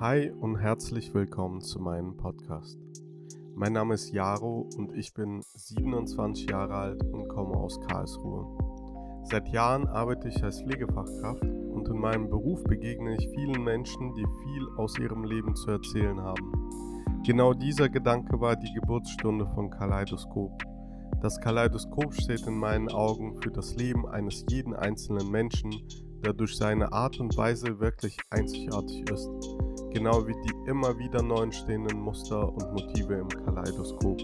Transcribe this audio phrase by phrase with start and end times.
[0.00, 2.78] Hi und herzlich willkommen zu meinem Podcast.
[3.56, 8.46] Mein Name ist Jaro und ich bin 27 Jahre alt und komme aus Karlsruhe.
[9.24, 14.24] Seit Jahren arbeite ich als Pflegefachkraft und in meinem Beruf begegne ich vielen Menschen, die
[14.44, 16.52] viel aus ihrem Leben zu erzählen haben.
[17.26, 20.62] Genau dieser Gedanke war die Geburtsstunde von Kaleidoskop.
[21.22, 25.74] Das Kaleidoskop steht in meinen Augen für das Leben eines jeden einzelnen Menschen,
[26.24, 29.57] der durch seine Art und Weise wirklich einzigartig ist
[29.92, 34.20] genau wie die immer wieder neu entstehenden Muster und Motive im Kaleidoskop.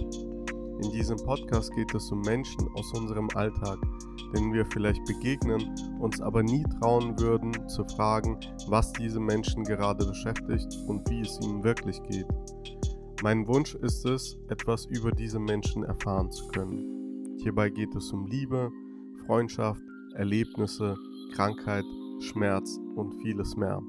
[0.83, 3.79] In diesem Podcast geht es um Menschen aus unserem Alltag,
[4.35, 10.05] denen wir vielleicht begegnen, uns aber nie trauen würden zu fragen, was diese Menschen gerade
[10.05, 12.27] beschäftigt und wie es ihnen wirklich geht.
[13.23, 17.39] Mein Wunsch ist es, etwas über diese Menschen erfahren zu können.
[17.39, 18.71] Hierbei geht es um Liebe,
[19.27, 19.83] Freundschaft,
[20.15, 20.97] Erlebnisse,
[21.35, 21.85] Krankheit,
[22.21, 23.81] Schmerz und vieles mehr.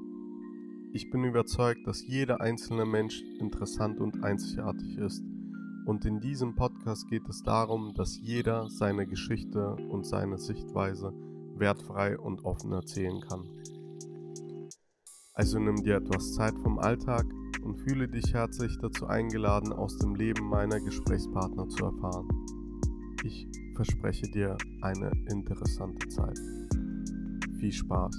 [0.96, 5.22] Ich bin überzeugt, dass jeder einzelne Mensch interessant und einzigartig ist.
[5.84, 11.12] Und in diesem Podcast geht es darum, dass jeder seine Geschichte und seine Sichtweise
[11.54, 13.46] wertfrei und offen erzählen kann.
[15.34, 17.26] Also nimm dir etwas Zeit vom Alltag
[17.62, 22.26] und fühle dich herzlich dazu eingeladen, aus dem Leben meiner Gesprächspartner zu erfahren.
[23.22, 26.40] Ich verspreche dir eine interessante Zeit.
[27.60, 28.16] Viel Spaß!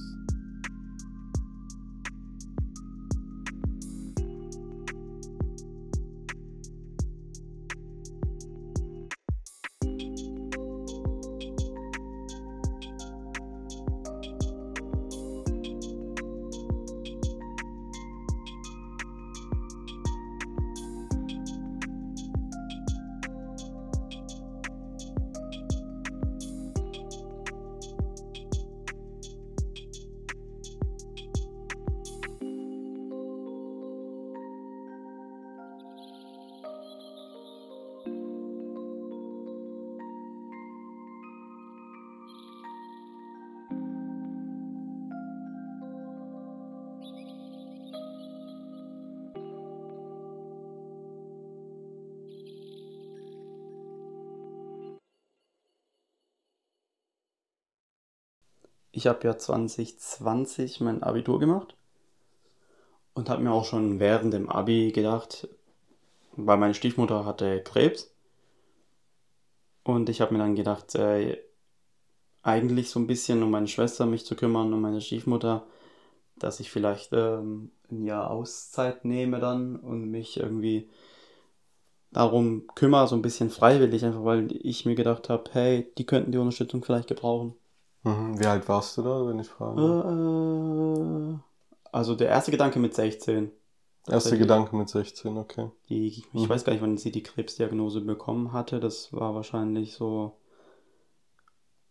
[58.98, 61.76] Ich habe ja 2020 mein Abitur gemacht
[63.14, 65.48] und habe mir auch schon während dem Abi gedacht,
[66.32, 68.12] weil meine Stiefmutter hatte Krebs
[69.84, 71.38] und ich habe mir dann gedacht, äh,
[72.42, 75.68] eigentlich so ein bisschen um meine Schwester mich zu kümmern, um meine Stiefmutter,
[76.36, 80.90] dass ich vielleicht ähm, ein Jahr Auszeit nehme dann und mich irgendwie
[82.12, 86.32] darum kümmere, so ein bisschen freiwillig, einfach weil ich mir gedacht habe, hey, die könnten
[86.32, 87.54] die Unterstützung vielleicht gebrauchen.
[88.08, 88.40] Mhm.
[88.40, 89.82] Wie alt warst du da, wenn ich frage?
[89.82, 91.38] Äh,
[91.92, 93.52] also der erste Gedanke mit 16.
[94.08, 95.70] Erster also Gedanke mit 16, okay.
[95.90, 96.48] Die, ich mhm.
[96.48, 98.80] weiß gar nicht, wann sie die Krebsdiagnose bekommen hatte.
[98.80, 100.38] Das war wahrscheinlich so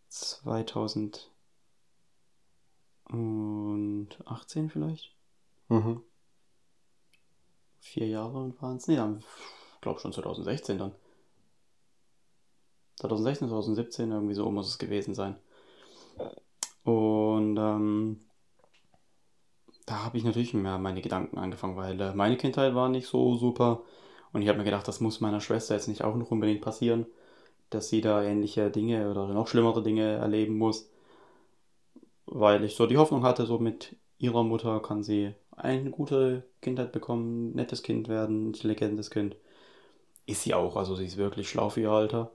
[0.08, 1.28] 2018
[4.70, 5.14] vielleicht.
[5.68, 6.02] Mhm.
[7.80, 8.88] Vier Jahre waren es.
[8.88, 9.22] Nee, dann
[9.86, 10.92] glaube schon 2016 dann.
[12.96, 15.36] 2016, 2017, irgendwie so muss es gewesen sein.
[16.84, 18.20] Und ähm,
[19.86, 23.36] da habe ich natürlich mehr meine Gedanken angefangen, weil äh, meine Kindheit war nicht so
[23.36, 23.82] super.
[24.32, 27.06] Und ich habe mir gedacht, das muss meiner Schwester jetzt nicht auch noch unbedingt passieren,
[27.70, 30.90] dass sie da ähnliche Dinge oder noch schlimmere Dinge erleben muss.
[32.26, 36.92] Weil ich so die Hoffnung hatte, so mit ihrer Mutter kann sie eine gute Kindheit
[36.92, 39.36] bekommen, nettes Kind werden, intelligentes Kind.
[40.26, 42.32] Ist sie auch, also sie ist wirklich schlau für ihr Alter.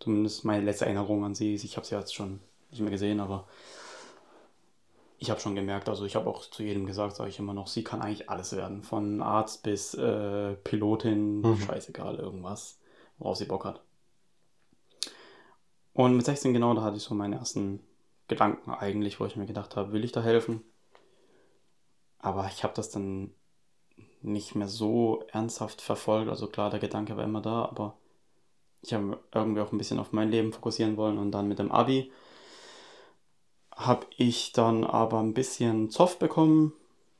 [0.00, 2.40] Zumindest meine letzte Erinnerung an sie ist, ich habe sie jetzt schon
[2.76, 3.46] nicht mehr gesehen, aber
[5.18, 7.68] ich habe schon gemerkt, also ich habe auch zu jedem gesagt, sage ich immer noch,
[7.68, 8.82] sie kann eigentlich alles werden.
[8.82, 11.56] Von Arzt bis äh, Pilotin, mhm.
[11.58, 12.78] scheißegal, irgendwas,
[13.18, 13.82] worauf sie Bock hat.
[15.94, 17.80] Und mit 16 genau, da hatte ich so meine ersten
[18.28, 20.62] Gedanken eigentlich, wo ich mir gedacht habe, will ich da helfen?
[22.18, 23.32] Aber ich habe das dann
[24.20, 26.28] nicht mehr so ernsthaft verfolgt.
[26.28, 27.96] Also klar, der Gedanke war immer da, aber
[28.82, 31.72] ich habe irgendwie auch ein bisschen auf mein Leben fokussieren wollen und dann mit dem
[31.72, 32.12] Abi
[33.76, 36.72] habe ich dann aber ein bisschen Zoff bekommen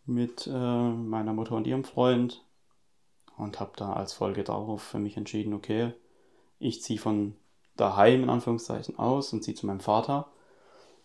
[0.06, 2.42] mit äh, meiner Mutter und ihrem Freund
[3.36, 5.92] und habe da als Folge darauf für mich entschieden, okay,
[6.58, 7.36] ich ziehe von
[7.76, 10.28] daheim in Anführungszeichen aus und ziehe zu meinem Vater,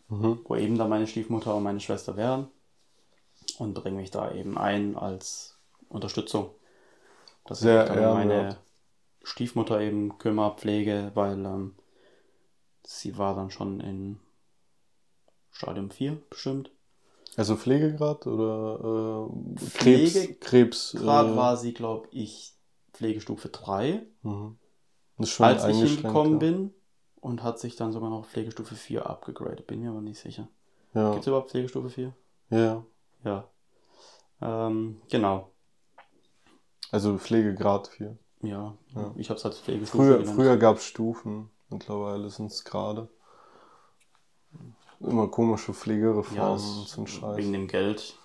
[0.07, 0.39] mhm.
[0.45, 2.47] wo eben da meine Stiefmutter und meine Schwester wären
[3.59, 5.57] und bringe mich da eben ein als
[5.89, 6.51] Unterstützung.
[7.43, 8.57] Dass Sehr ich dann um meine
[9.23, 11.75] Stiefmutter eben kümmere, pflege, weil ähm,
[12.83, 14.19] sie war dann schon in
[15.51, 16.71] Stadium 4 bestimmt.
[17.37, 20.11] Also Pflegegrad oder äh, Krebs?
[20.13, 22.53] Pflege- Krebs äh, war sie, glaube ich,
[22.93, 24.57] Pflegestufe 3, mhm.
[25.39, 26.39] Als ich hingekommen ja.
[26.39, 26.73] bin.
[27.21, 29.67] Und hat sich dann sogar noch Pflegestufe 4 abgegradet.
[29.67, 30.47] Bin mir aber nicht sicher.
[30.95, 32.13] Ja, Gibt es überhaupt Pflegestufe 4?
[32.49, 32.83] ja.
[33.23, 33.47] Ja.
[34.41, 35.51] Ähm, genau.
[36.91, 38.17] Also Pflegegrad 4.
[38.41, 39.13] Ja, Ja.
[39.15, 40.35] ich habe es als Pflegestufe Früher, genannt.
[40.35, 43.07] früher gab es Stufen, mittlerweile sind es gerade.
[45.03, 47.37] Immer komische ja, Pflegereformen das und so ein Scheiß.
[47.37, 48.17] wegen dem Geld.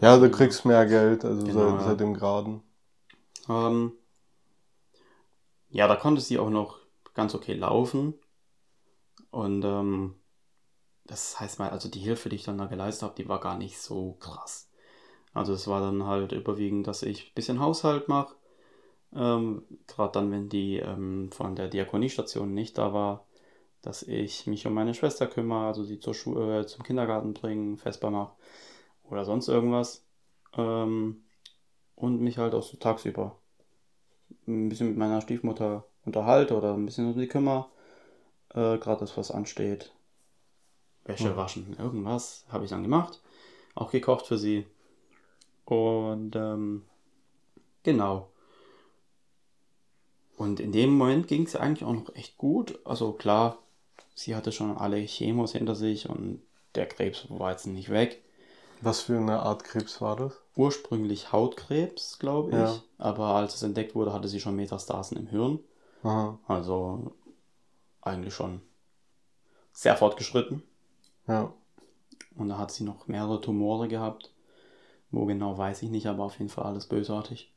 [0.00, 1.84] Ja, du kriegst mehr Geld, also Genau, seit, ja.
[1.86, 2.62] seit dem Graden.
[3.48, 3.92] Ähm,
[5.70, 6.78] ja, da konnte sie auch noch
[7.14, 8.14] ganz okay laufen.
[9.30, 10.14] Und ähm,
[11.04, 13.58] das heißt mal, also die Hilfe, die ich dann da geleistet habe, die war gar
[13.58, 14.70] nicht so krass.
[15.34, 18.36] Also es war dann halt überwiegend, dass ich ein bisschen Haushalt mache.
[19.14, 23.26] Ähm, Gerade dann, wenn die ähm, von der Diakoniestation nicht da war,
[23.82, 27.78] dass ich mich um meine Schwester kümmere, also sie zur Schu äh, zum Kindergarten bringen,
[27.78, 28.34] festbar mache
[29.04, 30.04] oder sonst irgendwas.
[30.56, 31.24] Ähm,
[31.96, 33.36] und mich halt auch so tagsüber
[34.46, 37.66] ein bisschen mit meiner Stiefmutter unterhalte oder ein bisschen um sie kümmere.
[38.50, 39.92] Äh, Gerade das, was ansteht.
[41.04, 41.36] Wäsche Mhm.
[41.36, 43.20] waschen, irgendwas habe ich dann gemacht.
[43.74, 44.66] Auch gekocht für sie.
[45.64, 46.84] Und ähm,
[47.82, 48.28] genau.
[50.36, 52.78] Und in dem Moment ging es eigentlich auch noch echt gut.
[52.84, 53.58] Also klar,
[54.14, 56.42] sie hatte schon alle Chemos hinter sich und
[56.74, 58.22] der Krebs war jetzt nicht weg.
[58.80, 60.32] Was für eine Art Krebs war das?
[60.56, 62.56] Ursprünglich Hautkrebs, glaube ich.
[62.56, 62.82] Ja.
[62.98, 65.58] Aber als es entdeckt wurde, hatte sie schon Metastasen im Hirn.
[66.02, 67.12] Aha, Also
[68.00, 68.62] eigentlich schon
[69.72, 70.62] sehr fortgeschritten.
[71.26, 71.52] ja.
[72.36, 74.30] Und da hat sie noch mehrere Tumore gehabt.
[75.10, 77.52] Wo genau weiß ich nicht, aber auf jeden Fall alles bösartig.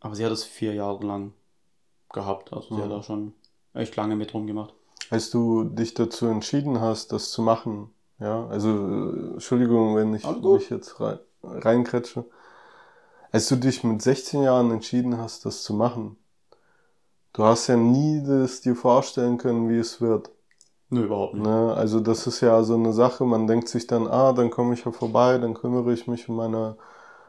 [0.00, 1.32] Aber sie hat es vier Jahre lang
[2.12, 2.52] gehabt.
[2.52, 2.92] Also sie hat Mhm.
[2.94, 3.32] da schon
[3.76, 4.74] echt lange mit rumgemacht.
[5.10, 10.24] Als du dich dazu entschieden hast, das zu machen, ja, also äh, Entschuldigung, wenn ich
[10.24, 12.24] mich jetzt rein, reinkretsche.
[13.30, 16.16] Als du dich mit 16 Jahren entschieden hast, das zu machen,
[17.34, 20.30] du hast ja nie das dir vorstellen können, wie es wird.
[20.88, 21.46] Nö, überhaupt nicht.
[21.46, 21.74] Ne?
[21.74, 24.84] Also das ist ja so eine Sache, man denkt sich dann, ah, dann komme ich
[24.84, 26.76] ja vorbei, dann kümmere ich mich um meine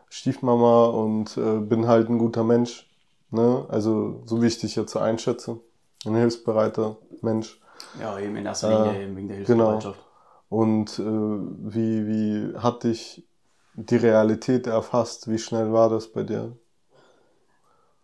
[0.10, 2.90] Stiefmama und äh, bin halt ein guter Mensch.
[3.32, 3.66] Ne?
[3.68, 5.60] Also so wie ich dich jetzt einschätze.
[6.08, 7.60] Ein hilfsbereiter Mensch.
[8.00, 9.72] Ja, eben in erster Linie Äh, eben wegen der genau.
[9.72, 10.06] Hilfsbereitschaft.
[10.50, 13.28] Und äh, wie, wie hat dich
[13.76, 15.30] die Realität erfasst?
[15.30, 16.58] Wie schnell war das bei dir?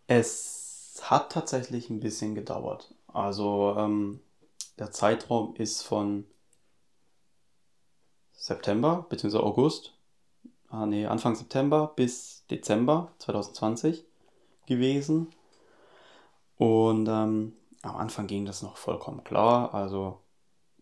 [0.08, 2.94] Es hat tatsächlich ein bisschen gedauert.
[3.08, 4.20] Also ähm,
[4.78, 6.26] der Zeitraum ist von
[8.34, 9.38] September bzw.
[9.38, 9.94] August,
[10.70, 14.06] ah, nee, Anfang September bis Dezember 2020
[14.66, 15.28] gewesen.
[16.58, 17.54] Und ähm,
[17.84, 19.74] am Anfang ging das noch vollkommen klar.
[19.74, 20.20] Also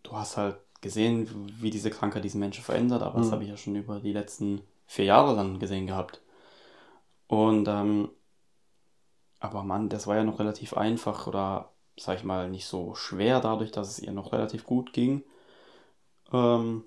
[0.04, 1.28] du hast halt gesehen,
[1.60, 3.32] wie diese Krankheit diesen Menschen verändert, aber das Mhm.
[3.32, 6.22] habe ich ja schon über die letzten vier Jahre dann gesehen gehabt.
[7.28, 8.10] Und ähm,
[9.40, 13.40] aber Mann, das war ja noch relativ einfach oder sag ich mal nicht so schwer,
[13.40, 15.24] dadurch, dass es ihr noch relativ gut ging.
[16.32, 16.84] Ähm,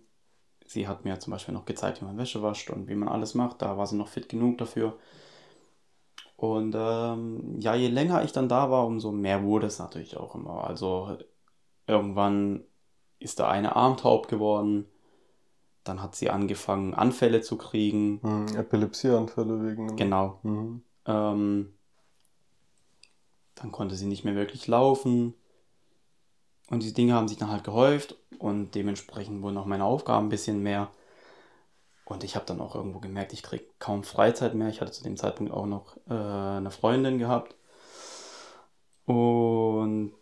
[0.65, 3.35] sie hat mir zum Beispiel noch gezeigt, wie man Wäsche wascht und wie man alles
[3.35, 3.61] macht.
[3.61, 4.97] Da war sie noch fit genug dafür.
[6.53, 10.35] Und ähm, ja, je länger ich dann da war, umso mehr wurde es natürlich auch
[10.35, 10.65] immer.
[10.67, 11.17] Also
[11.87, 12.63] irgendwann
[13.19, 14.85] ist da eine Arm taub geworden.
[15.83, 18.19] Dann hat sie angefangen, Anfälle zu kriegen.
[18.23, 20.39] Hm, Epilepsieanfälle wegen Genau.
[20.43, 20.81] Mhm.
[21.05, 21.73] Ähm,
[23.55, 25.33] dann konnte sie nicht mehr wirklich laufen.
[26.69, 30.29] Und diese Dinge haben sich dann halt gehäuft und dementsprechend wurden auch meine Aufgaben ein
[30.29, 30.89] bisschen mehr.
[32.05, 34.69] Und ich habe dann auch irgendwo gemerkt, ich kriege kaum Freizeit mehr.
[34.69, 37.55] Ich hatte zu dem Zeitpunkt auch noch äh, eine Freundin gehabt.
[39.05, 40.13] Und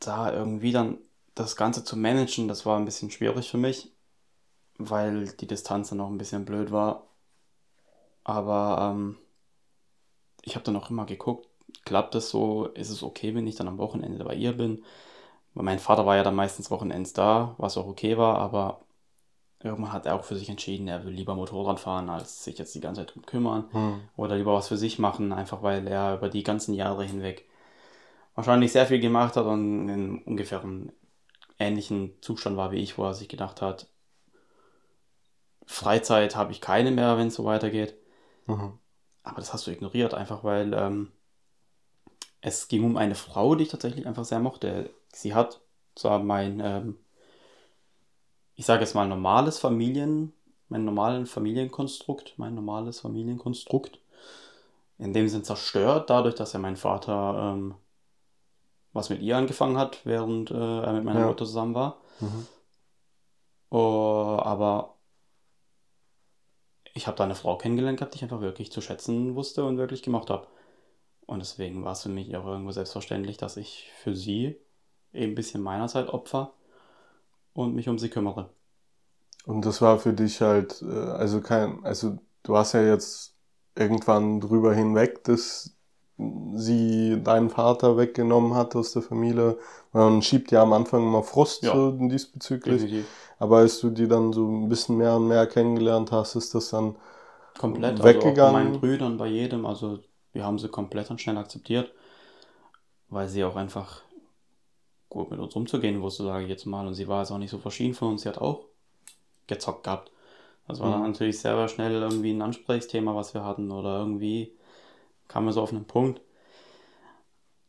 [0.00, 0.98] da irgendwie dann
[1.34, 3.92] das Ganze zu managen, das war ein bisschen schwierig für mich,
[4.78, 7.08] weil die Distanz dann auch ein bisschen blöd war.
[8.22, 9.18] Aber ähm,
[10.42, 11.48] ich habe dann auch immer geguckt,
[11.84, 12.66] klappt das so?
[12.68, 14.84] Ist es okay, wenn ich dann am Wochenende bei ihr bin?
[15.54, 18.83] Weil mein Vater war ja dann meistens Wochenends da, was auch okay war, aber
[19.64, 22.74] irgendwann hat er auch für sich entschieden, er will lieber Motorrad fahren, als sich jetzt
[22.74, 24.00] die ganze Zeit drum kümmern Hm.
[24.16, 27.46] oder lieber was für sich machen, einfach weil er über die ganzen Jahre hinweg
[28.34, 30.92] wahrscheinlich sehr viel gemacht hat und in ungefähr einem
[31.58, 33.86] ähnlichen Zustand war wie ich, wo er sich gedacht hat,
[35.66, 37.94] Freizeit habe ich keine mehr, wenn es so weitergeht.
[38.46, 38.78] Mhm.
[39.22, 41.12] Aber das hast du ignoriert, einfach weil ähm,
[42.40, 44.90] es ging um eine Frau, die ich tatsächlich einfach sehr mochte.
[45.12, 45.60] Sie hat
[45.94, 46.98] zwar mein, ähm,
[48.56, 50.32] ich sage jetzt mal normales Familien,
[50.68, 54.00] mein normalen Familienkonstrukt, mein normales Familienkonstrukt,
[54.98, 57.74] in dem Sinn zerstört, dadurch, dass ja mein Vater ähm,
[58.92, 61.26] was mit ihr angefangen hat, während äh, er mit meiner Ja.
[61.26, 61.98] Mutter zusammen war.
[62.20, 62.46] Mhm.
[63.70, 64.94] Oh, aber
[66.94, 69.78] ich habe da eine Frau kennengelernt gehabt, die ich einfach wirklich zu schätzen wusste und
[69.78, 70.46] wirklich gemacht habe.
[71.26, 74.56] Und deswegen war es für mich auch irgendwo selbstverständlich, dass ich für sie
[75.12, 76.52] eben ein bisschen meiner Zeit opfer
[77.54, 78.50] und mich um sie kümmere.
[79.46, 83.34] Und das war für dich halt, äh, also kein, also du hast ja jetzt
[83.76, 85.74] irgendwann drüber hinweg, dass
[86.54, 89.58] sie deinen Vater weggenommen hat aus der Familie.
[89.92, 92.82] Man schiebt ja am Anfang immer Frust ja, so diesbezüglich.
[92.82, 93.06] Definitiv.
[93.38, 96.70] Aber als du die dann so ein bisschen mehr und mehr kennengelernt hast, ist das
[96.70, 96.94] dann
[97.58, 98.38] komplett weggegangen.
[98.38, 99.66] Also auch bei meinen Brüdern, bei jedem.
[99.66, 99.98] Also
[100.32, 101.92] wir haben sie komplett und schnell akzeptiert,
[103.08, 104.03] weil sie auch einfach
[105.14, 106.86] gut mit uns umzugehen wusste, sage ich jetzt mal.
[106.86, 108.22] Und sie war jetzt auch nicht so verschieden von uns.
[108.22, 108.66] Sie hat auch
[109.46, 110.10] gezockt gehabt.
[110.68, 110.92] Das war mhm.
[110.92, 113.70] dann natürlich sehr schnell irgendwie ein Ansprechthema, was wir hatten.
[113.70, 114.52] Oder irgendwie
[115.28, 116.20] kam wir so auf einen Punkt.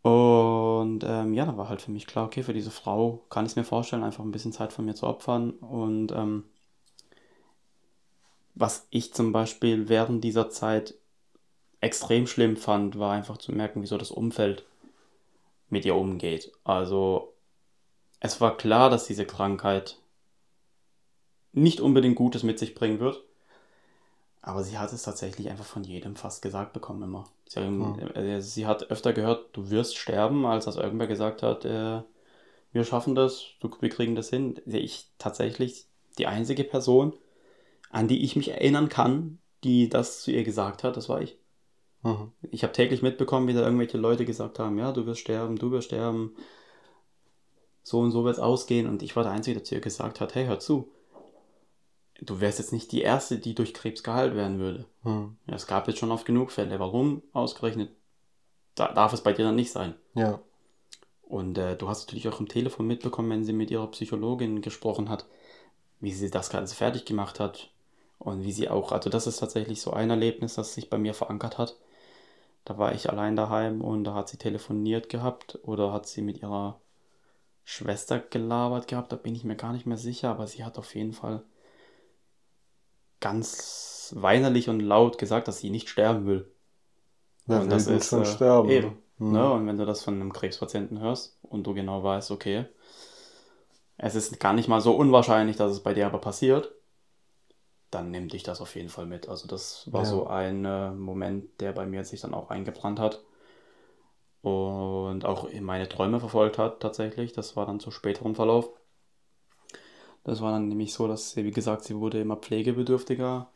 [0.02, 3.54] Und ähm, ja, da war halt für mich klar, okay, für diese Frau kann ich
[3.54, 5.52] es mir vorstellen, einfach ein bisschen Zeit von mir zu opfern.
[5.52, 6.44] Und ähm,
[8.54, 10.96] was ich zum Beispiel während dieser Zeit
[11.82, 14.66] extrem schlimm fand, war einfach zu merken, wieso das Umfeld
[15.70, 16.52] mit ihr umgeht.
[16.64, 17.34] Also
[18.26, 19.98] es war klar, dass diese Krankheit
[21.54, 23.24] nicht unbedingt Gutes mit sich bringen wird.
[24.42, 27.24] Aber sie hat es tatsächlich einfach von jedem fast gesagt bekommen immer.
[27.48, 27.98] Sie, hm.
[28.14, 32.02] äh, sie hat öfter gehört, du wirst sterben, als dass irgendwer gesagt hat, äh,
[32.72, 34.60] wir schaffen das, du, wir kriegen das hin.
[34.66, 35.86] Ich tatsächlich
[36.18, 37.14] die einzige Person,
[37.90, 41.38] an die ich mich erinnern kann, die das zu ihr gesagt hat, das war ich.
[42.04, 42.32] Mhm.
[42.52, 45.72] Ich habe täglich mitbekommen, wie da irgendwelche Leute gesagt haben, ja, du wirst sterben, du
[45.72, 46.36] wirst sterben,
[47.86, 48.90] so und so wird es ausgehen.
[48.90, 50.90] Und ich war der Einzige, der zu ihr gesagt hat, hey, hör zu,
[52.20, 54.86] du wärst jetzt nicht die Erste, die durch Krebs geheilt werden würde.
[55.48, 56.80] Ja, es gab jetzt schon oft genug Fälle.
[56.80, 57.92] Warum ausgerechnet
[58.74, 59.94] da darf es bei dir dann nicht sein?
[60.16, 60.40] Ja.
[61.22, 65.08] Und äh, du hast natürlich auch im Telefon mitbekommen, wenn sie mit ihrer Psychologin gesprochen
[65.08, 65.26] hat,
[66.00, 67.70] wie sie das Ganze fertig gemacht hat.
[68.18, 71.14] Und wie sie auch, also das ist tatsächlich so ein Erlebnis, das sich bei mir
[71.14, 71.78] verankert hat.
[72.64, 76.42] Da war ich allein daheim und da hat sie telefoniert gehabt oder hat sie mit
[76.42, 76.80] ihrer
[77.66, 80.94] Schwester gelabert gehabt, da bin ich mir gar nicht mehr sicher, aber sie hat auf
[80.94, 81.44] jeden Fall
[83.20, 86.52] ganz weinerlich und laut gesagt, dass sie nicht sterben will.
[87.48, 88.70] Ja, und das ist schon äh, sterben.
[88.70, 89.32] Eben, mhm.
[89.32, 89.52] ne?
[89.52, 92.66] Und wenn du das von einem Krebspatienten hörst und du genau weißt, okay,
[93.98, 96.72] es ist gar nicht mal so unwahrscheinlich, dass es bei dir aber passiert,
[97.90, 99.28] dann nimmt dich das auf jeden Fall mit.
[99.28, 100.10] Also das war ja.
[100.10, 103.24] so ein äh, Moment, der bei mir sich dann auch eingebrannt hat
[104.46, 107.34] und auch in meine Träume verfolgt hat tatsächlich.
[107.34, 108.70] Das war dann zu späterem Verlauf.
[110.24, 113.48] Das war dann nämlich so, dass sie, wie gesagt, sie wurde immer pflegebedürftiger,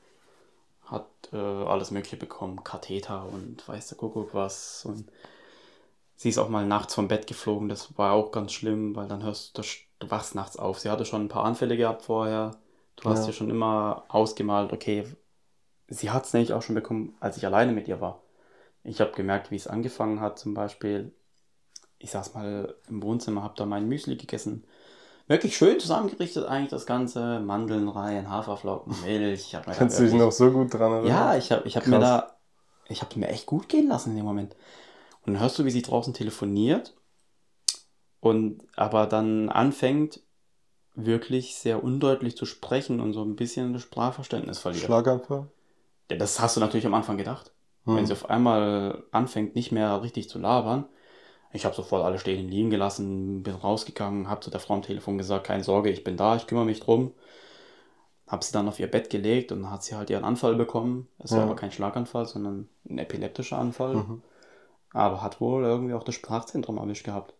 [0.85, 4.85] hat äh, alles Mögliche bekommen, Katheter und weiß der Kuckuck was.
[4.85, 5.11] Und
[6.15, 9.23] sie ist auch mal nachts vom Bett geflogen, das war auch ganz schlimm, weil dann
[9.23, 9.63] hörst du,
[9.99, 10.79] du wachst nachts auf.
[10.79, 12.51] Sie hatte schon ein paar Anfälle gehabt vorher
[13.01, 13.27] Du hast ja.
[13.27, 15.05] dir schon immer ausgemalt, okay,
[15.87, 18.21] sie hat es nämlich auch schon bekommen, als ich alleine mit ihr war.
[18.83, 21.13] Ich habe gemerkt, wie es angefangen hat, zum Beispiel.
[21.97, 24.65] Ich saß mal im Wohnzimmer, habe da mein Müsli gegessen.
[25.27, 27.39] Wirklich schön zusammengerichtet eigentlich das Ganze.
[27.39, 29.55] Mandeln rein, Haferflocken, Milch.
[29.65, 31.07] Kannst du dich noch so gut dran erinnern?
[31.07, 32.37] Ja, ich habe ich hab mir da,
[32.87, 34.55] ich habe mir echt gut gehen lassen in dem Moment.
[35.25, 36.95] Und dann hörst du, wie sie draußen telefoniert
[38.21, 40.21] und aber dann anfängt,
[40.95, 44.85] wirklich sehr undeutlich zu sprechen und so ein bisschen das Sprachverständnis verliert.
[44.85, 45.47] Schlaganfall?
[46.09, 47.51] Ja, das hast du natürlich am Anfang gedacht.
[47.89, 47.95] Hm.
[47.95, 50.85] Wenn sie auf einmal anfängt, nicht mehr richtig zu labern.
[51.51, 54.83] Ich habe sofort alle stehen und liegen gelassen, bin rausgegangen, habe zu der Frau am
[54.83, 57.13] Telefon gesagt, keine Sorge, ich bin da, ich kümmere mich drum.
[58.27, 61.07] Habe sie dann auf ihr Bett gelegt und dann hat sie halt ihren Anfall bekommen.
[61.17, 61.37] Es ja.
[61.37, 63.95] war aber kein Schlaganfall, sondern ein epileptischer Anfall.
[63.95, 64.21] Mhm.
[64.93, 67.33] Aber hat wohl irgendwie auch das Sprachzentrum erwischt gehabt.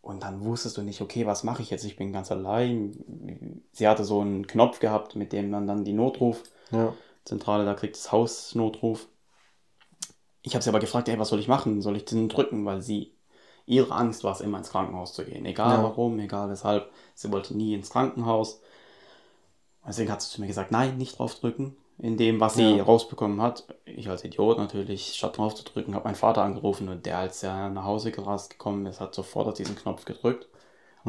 [0.00, 1.84] Und dann wusstest du nicht, okay, was mache ich jetzt?
[1.84, 3.62] Ich bin ganz allein.
[3.72, 6.92] Sie hatte so einen Knopf gehabt, mit dem man dann die Notruf, ja.
[7.24, 9.08] Zentrale, da kriegt das Haus Notruf.
[10.44, 11.80] Ich habe sie aber gefragt, ey, was soll ich machen?
[11.80, 12.66] Soll ich den drücken?
[12.66, 13.12] Weil sie,
[13.64, 15.46] ihre Angst war es immer ins Krankenhaus zu gehen.
[15.46, 15.82] Egal ja.
[15.82, 16.90] warum, egal weshalb.
[17.14, 18.60] Sie wollte nie ins Krankenhaus.
[19.86, 22.84] Deswegen hat sie zu mir gesagt, nein, nicht draufdrücken in dem, was sie ja.
[22.84, 23.64] rausbekommen hat.
[23.86, 27.42] Ich als Idiot natürlich, statt drauf zu drücken, habe meinen Vater angerufen und der, als
[27.42, 30.48] er nach Hause gerast gekommen ist, hat sofort auf diesen Knopf gedrückt.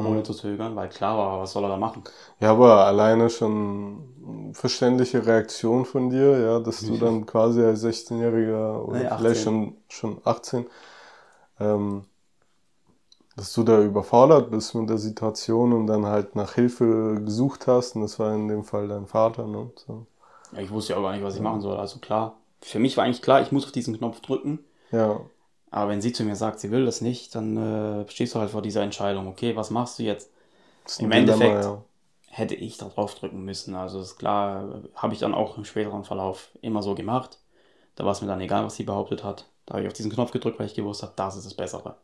[0.04, 2.02] Ohne zu zögern, weil klar war, was soll er da machen?
[2.40, 8.82] Ja, aber alleine schon verständliche Reaktion von dir, ja, dass du dann quasi als 16-Jähriger
[8.84, 10.66] oder nee, vielleicht schon, schon 18,
[11.60, 12.04] ähm,
[13.36, 17.94] dass du da überfordert bist mit der Situation und dann halt nach Hilfe gesucht hast
[17.94, 19.70] und das war in dem Fall dein Vater, ne?
[19.76, 20.06] So.
[20.52, 21.76] Ja, ich wusste ja auch gar nicht, was ich machen soll.
[21.76, 24.60] Also klar, für mich war eigentlich klar, ich muss auf diesen Knopf drücken.
[24.90, 25.20] Ja.
[25.70, 28.50] Aber wenn sie zu mir sagt, sie will das nicht, dann äh, stehst du halt
[28.50, 29.26] vor dieser Entscheidung.
[29.26, 30.30] Okay, was machst du jetzt?
[30.98, 31.84] Im Endeffekt Dilemma, ja.
[32.28, 33.74] hätte ich da drauf drücken müssen.
[33.74, 37.38] Also ist klar, habe ich dann auch im späteren Verlauf immer so gemacht.
[37.96, 39.46] Da war es mir dann egal, was sie behauptet hat.
[39.64, 41.96] Da habe ich auf diesen Knopf gedrückt, weil ich gewusst habe, das ist das Bessere.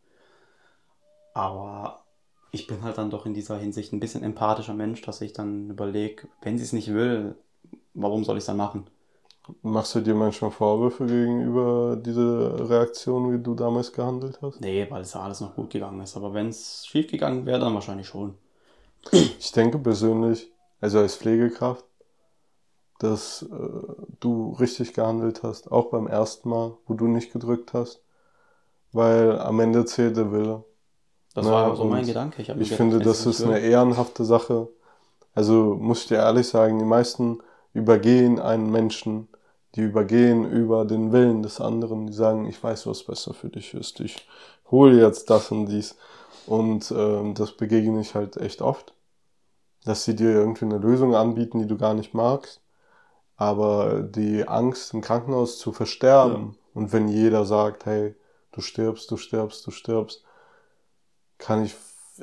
[1.35, 2.05] Aber
[2.51, 5.71] ich bin halt dann doch in dieser Hinsicht ein bisschen empathischer Mensch, dass ich dann
[5.71, 7.37] überlege, wenn sie es nicht will,
[7.95, 8.87] warum soll ich es dann machen?
[9.63, 14.61] Machst du dir manchmal Vorwürfe gegenüber dieser Reaktion, wie du damals gehandelt hast?
[14.61, 16.17] Nee, weil es ja alles noch gut gegangen ist.
[16.17, 18.35] Aber wenn es schief gegangen wäre, dann wahrscheinlich schon.
[19.11, 21.85] Ich denke persönlich, also als Pflegekraft,
[23.01, 23.47] dass äh,
[24.21, 28.01] du richtig gehandelt hast, auch beim ersten Mal, wo du nicht gedrückt hast,
[28.93, 30.65] weil am Ende zählt der Wille.
[31.35, 32.43] Das war ja, so mein Gedanke.
[32.43, 34.69] Ich, ich gedacht, finde, das ist eine ehrenhafte Sache.
[35.35, 37.41] Also muss ich dir ehrlich sagen, die meisten
[37.73, 39.29] übergehen einen Menschen,
[39.75, 43.75] die übergehen über den Willen des anderen, die sagen, ich weiß, was besser für dich
[43.75, 44.27] ist, ich
[44.71, 45.97] hole jetzt das und dies.
[46.47, 48.95] Und äh, das begegne ich halt echt oft,
[49.85, 52.61] dass sie dir irgendwie eine Lösung anbieten, die du gar nicht magst.
[53.37, 56.59] Aber die Angst, im Krankenhaus zu versterben, ja.
[56.75, 58.15] und wenn jeder sagt, hey,
[58.53, 60.25] du stirbst, du stirbst, du stirbst,
[61.39, 61.75] kann ich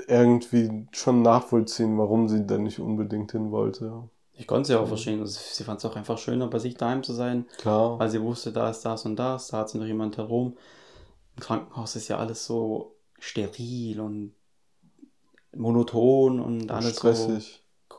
[0.07, 4.09] irgendwie schon nachvollziehen, warum sie da nicht unbedingt hin wollte.
[4.39, 5.19] Ich konnte sie auch verstehen.
[5.19, 7.45] Also sie fand es auch einfach schöner, bei sich daheim zu sein.
[7.57, 7.99] Klar.
[7.99, 10.57] Weil sie wusste, da ist das und das, da hat sie noch jemand herum.
[11.35, 14.33] Im Krankenhaus ist ja alles so steril und
[15.53, 17.61] monoton und, und alles stressig.
[17.89, 17.97] so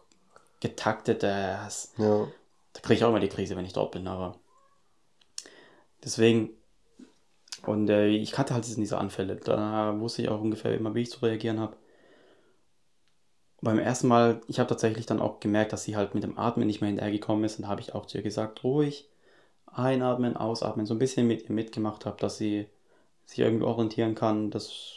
[0.61, 1.23] getaktet.
[1.23, 1.69] Ja.
[1.99, 4.39] Da kriege ich auch immer die Krise, wenn ich dort bin, aber
[6.03, 6.51] deswegen.
[7.67, 9.37] Und äh, ich kannte halt diese Anfälle.
[9.37, 11.77] Da wusste ich auch ungefähr immer, wie ich zu reagieren habe.
[13.63, 16.67] Beim ersten Mal, ich habe tatsächlich dann auch gemerkt, dass sie halt mit dem Atmen
[16.67, 19.09] nicht mehr hinterhergekommen ist und habe ich auch zu ihr gesagt, ruhig
[19.67, 22.67] einatmen, ausatmen, so ein bisschen mit ihr mitgemacht habe, dass sie
[23.27, 24.51] sich irgendwie orientieren kann.
[24.51, 24.95] Das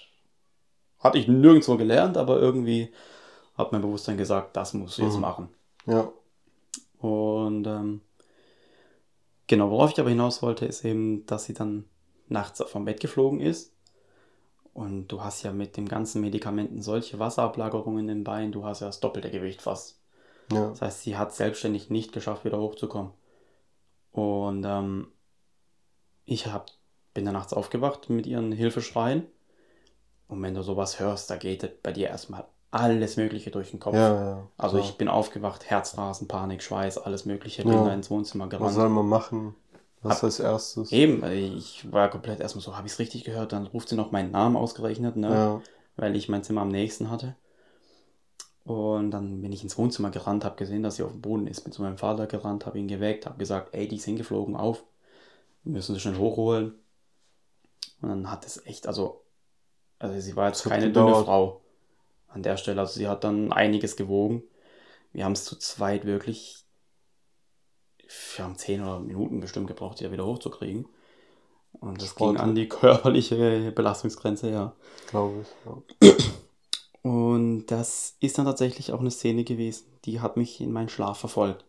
[1.00, 2.89] hatte ich nirgendwo gelernt, aber irgendwie
[3.58, 5.22] hat mein Bewusstsein gesagt, das musst du jetzt mhm.
[5.22, 5.50] machen.
[5.86, 6.12] Ja.
[7.00, 8.01] Und ähm,
[9.48, 11.86] genau, worauf ich aber hinaus wollte, ist eben, dass sie dann
[12.29, 13.73] nachts vom Bett geflogen ist.
[14.74, 18.88] Und du hast ja mit den ganzen Medikamenten solche Wasserablagerungen im Bein, du hast ja
[18.88, 20.00] das doppelte Gewicht fast.
[20.52, 20.70] Ja.
[20.70, 23.12] Das heißt, sie hat selbstständig nicht geschafft, wieder hochzukommen.
[24.12, 25.08] Und ähm,
[26.26, 26.72] ich hab,
[27.14, 29.28] bin dann nachts aufgewacht mit ihren Hilfeschreien
[30.34, 33.94] und wenn du sowas hörst, da geht bei dir erstmal alles Mögliche durch den Kopf.
[33.94, 37.94] Ja, ja, also ich bin aufgewacht, Herzrasen, Panik, Schweiß, alles Mögliche, bin ja.
[37.94, 38.66] ins Wohnzimmer gerannt.
[38.66, 39.56] Was soll man machen?
[40.04, 40.92] Was hab, als erstes?
[40.92, 43.54] Eben, ich war komplett erstmal so, habe ich es richtig gehört?
[43.54, 45.30] Dann ruft sie noch meinen Namen ausgerechnet, ne?
[45.30, 45.62] Ja.
[45.96, 47.36] Weil ich mein Zimmer am nächsten hatte.
[48.66, 51.62] Und dann bin ich ins Wohnzimmer gerannt, habe gesehen, dass sie auf dem Boden ist,
[51.62, 54.84] bin zu meinem Vater gerannt, habe ihn geweckt, habe gesagt, ey, die ist hingeflogen, auf.
[55.63, 56.76] Wir müssen sie schnell hochholen.
[58.02, 59.24] Und dann hat es echt, also
[60.04, 61.62] also sie war jetzt keine dünne Frau
[62.28, 62.82] an der Stelle.
[62.82, 64.44] Also sie hat dann einiges gewogen.
[65.13, 66.66] Wir haben es zu zweit wirklich,
[68.36, 70.86] wir haben zehn oder Minuten bestimmt gebraucht, sie ja wieder hochzukriegen.
[71.80, 72.36] Und das Sport.
[72.36, 74.74] ging an die körperliche Belastungsgrenze, ja.
[75.10, 76.13] Glaube ich, ja.
[77.02, 81.20] Und das ist dann tatsächlich auch eine Szene gewesen, die hat mich in meinen Schlaf
[81.20, 81.66] verfolgt.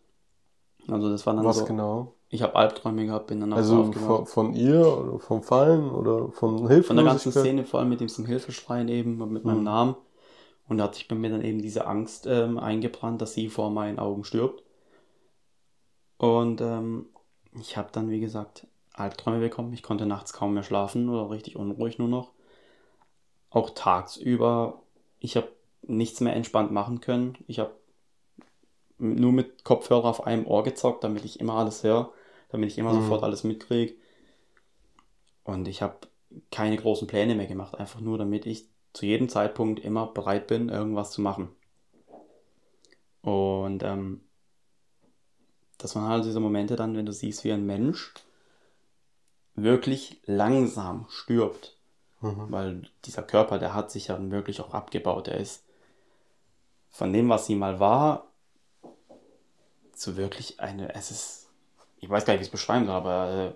[0.87, 2.13] Also das war dann Was so, genau?
[2.29, 6.67] Ich habe Albträume gehabt, bin dann Also von, von, ihr oder vom Fallen oder von
[6.67, 6.87] Hilfe?
[6.87, 9.63] Von der ganzen Szene, vor allem mit diesem Hilfeschreien eben, mit meinem mhm.
[9.63, 9.95] Namen.
[10.67, 13.69] Und da hat sich bei mir dann eben diese Angst ähm, eingebrannt, dass sie vor
[13.69, 14.63] meinen Augen stirbt.
[16.17, 17.07] Und ähm,
[17.59, 19.73] ich habe dann, wie gesagt, Albträume bekommen.
[19.73, 22.31] Ich konnte nachts kaum mehr schlafen oder richtig unruhig nur noch.
[23.49, 24.81] Auch tagsüber.
[25.19, 25.49] Ich habe
[25.81, 27.37] nichts mehr entspannt machen können.
[27.47, 27.73] Ich habe
[28.97, 32.11] nur mit Kopfhörer auf einem Ohr gezockt, damit ich immer alles höre,
[32.49, 33.01] damit ich immer mhm.
[33.01, 33.95] sofort alles mitkriege.
[35.43, 35.95] Und ich habe
[36.51, 40.69] keine großen Pläne mehr gemacht, einfach nur damit ich zu jedem Zeitpunkt immer bereit bin,
[40.69, 41.49] irgendwas zu machen.
[43.21, 44.21] Und ähm,
[45.77, 48.13] das waren halt diese Momente dann, wenn du siehst, wie ein Mensch
[49.55, 51.77] wirklich langsam stirbt.
[52.21, 52.51] Mhm.
[52.51, 55.27] Weil dieser Körper, der hat sich ja wirklich auch abgebaut.
[55.27, 55.63] Er ist
[56.89, 58.27] von dem, was sie mal war,
[59.93, 61.49] so wirklich eine, es ist,
[61.99, 63.55] ich weiß gar nicht, wie ich es beschreiben soll, aber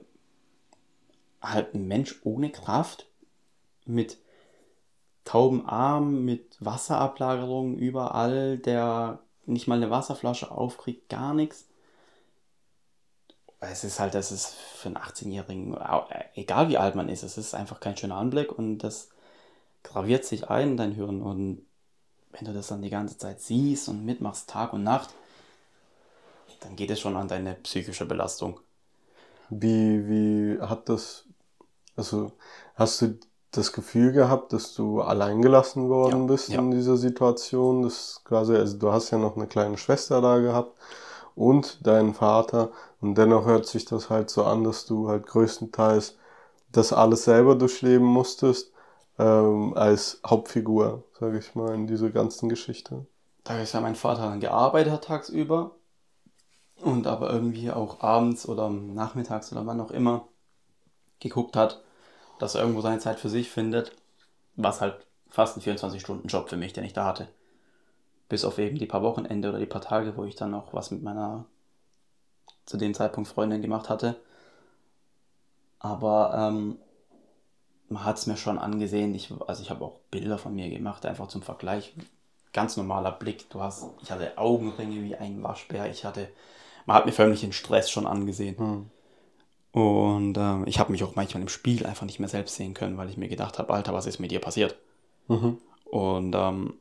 [1.42, 3.06] äh, halt ein Mensch ohne Kraft,
[3.86, 4.18] mit
[5.26, 11.69] tauben Armen, mit Wasserablagerungen überall, der nicht mal eine Wasserflasche aufkriegt, gar nichts.
[13.62, 15.78] Es ist halt, das ist für einen 18-Jährigen,
[16.36, 19.10] egal wie alt man ist, es ist einfach kein schöner Anblick und das
[19.84, 21.66] graviert sich ein in dein Hirn und
[22.32, 25.12] wenn du das dann die ganze Zeit siehst und mitmachst, Tag und Nacht,
[26.62, 28.60] dann geht es schon an deine psychische Belastung.
[29.50, 31.26] Wie, wie hat das,
[31.96, 32.34] also
[32.76, 33.20] hast du
[33.52, 36.60] das Gefühl gehabt, dass du alleingelassen worden Ja, bist ja.
[36.60, 37.84] in dieser Situation.
[37.84, 40.76] Das quasi, also du hast ja noch eine kleine Schwester da gehabt
[41.40, 42.70] und deinen Vater.
[43.00, 46.18] Und dennoch hört sich das halt so an, dass du halt größtenteils
[46.72, 48.74] das alles selber durchleben musstest,
[49.18, 53.06] ähm, als Hauptfigur, sage ich mal, in dieser ganzen Geschichte.
[53.46, 55.72] Da ist ja mein Vater dann gearbeitet hat tagsüber
[56.82, 60.28] und aber irgendwie auch abends oder nachmittags oder wann auch immer
[61.20, 61.82] geguckt hat,
[62.38, 63.94] dass er irgendwo seine Zeit für sich findet,
[64.58, 67.30] was halt fast ein 24-Stunden-Job für mich, den ich da hatte.
[68.30, 70.92] Bis auf eben die paar Wochenende oder die paar Tage, wo ich dann noch was
[70.92, 71.46] mit meiner
[72.66, 74.16] zu dem Zeitpunkt Freundin gemacht hatte.
[75.80, 76.78] Aber ähm,
[77.90, 79.16] man hat es mir schon angesehen.
[79.16, 81.94] Ich, also ich habe auch Bilder von mir gemacht, einfach zum Vergleich.
[82.54, 83.50] Ganz normaler Blick.
[83.50, 85.90] Du hast, ich hatte Augenringe wie ein Waschbär.
[85.90, 86.30] Ich hatte,
[86.86, 88.58] man hat mir förmlich den Stress schon angesehen.
[88.58, 88.90] Hm.
[89.72, 92.98] Und ähm, ich habe mich auch manchmal im Spiel einfach nicht mehr selbst sehen können,
[92.98, 94.76] weil ich mir gedacht habe, Alter, was ist mit dir passiert?
[95.28, 95.58] Mhm.
[95.86, 96.74] Und ähm,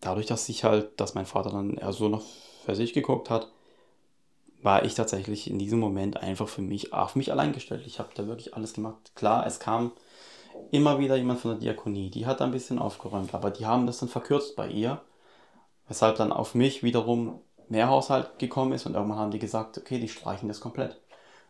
[0.00, 2.22] dadurch, dass ich halt, dass mein Vater dann eher so noch
[2.64, 3.50] für sich geguckt hat,
[4.62, 7.86] war ich tatsächlich in diesem Moment einfach für mich auf mich allein gestellt.
[7.86, 9.12] Ich habe da wirklich alles gemacht.
[9.14, 9.92] Klar, es kam
[10.72, 13.86] immer wieder jemand von der Diakonie, die hat da ein bisschen aufgeräumt, aber die haben
[13.86, 15.00] das dann verkürzt bei ihr,
[15.86, 19.98] weshalb dann auf mich wiederum mehr Haushalt gekommen ist und irgendwann haben die gesagt, okay,
[20.00, 21.00] die streichen das komplett.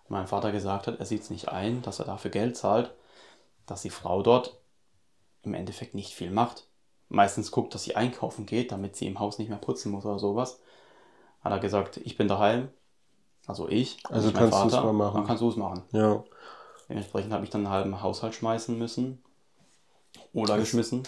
[0.04, 2.92] Und mein Vater gesagt hat, er sieht es nicht ein, dass er dafür Geld zahlt,
[3.66, 4.58] dass die Frau dort
[5.42, 6.67] im Endeffekt nicht viel macht.
[7.08, 10.18] Meistens guckt, dass sie einkaufen geht, damit sie im Haus nicht mehr putzen muss oder
[10.18, 10.60] sowas.
[11.42, 12.68] Hat er gesagt, ich bin daheim,
[13.46, 15.16] also ich, Also mein kannst du's Vater, mal machen.
[15.16, 15.82] Dann kannst du es machen.
[15.92, 16.22] Ja.
[16.88, 19.22] Dementsprechend habe ich dann einen halben Haushalt schmeißen müssen.
[20.32, 21.02] Oder geschmissen.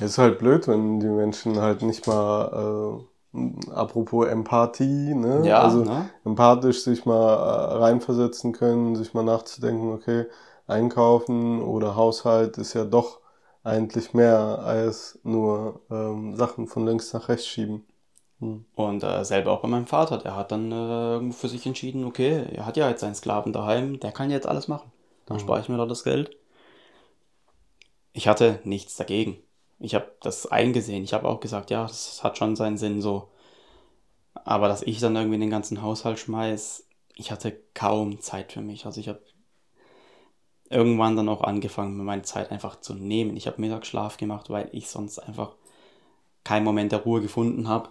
[0.00, 5.46] Es ist halt blöd, wenn die Menschen halt nicht mal, äh, apropos Empathie, ne?
[5.46, 6.10] Ja, also ne?
[6.24, 10.26] empathisch sich mal äh, reinversetzen können, sich mal nachzudenken, okay,
[10.66, 13.20] einkaufen oder Haushalt ist ja doch
[13.64, 17.84] eigentlich mehr als nur ähm, Sachen von links nach rechts schieben.
[18.40, 18.64] Hm.
[18.76, 20.18] Und äh, selber auch bei meinem Vater.
[20.18, 24.00] Der hat dann äh, für sich entschieden, okay, er hat ja jetzt seinen Sklaven daheim,
[24.00, 24.92] der kann jetzt alles machen.
[25.26, 25.40] Dann Mhm.
[25.40, 26.36] spare ich mir da das Geld.
[28.14, 29.36] Ich hatte nichts dagegen.
[29.78, 31.04] Ich habe das eingesehen.
[31.04, 33.28] Ich habe auch gesagt, ja, das hat schon seinen Sinn so.
[34.44, 38.86] Aber dass ich dann irgendwie den ganzen Haushalt schmeiß, ich hatte kaum Zeit für mich.
[38.86, 39.20] Also ich habe
[40.74, 43.36] irgendwann dann auch angefangen, mir meine Zeit einfach zu nehmen.
[43.36, 45.54] Ich habe Mittagsschlaf gemacht, weil ich sonst einfach
[46.42, 47.90] keinen Moment der Ruhe gefunden habe.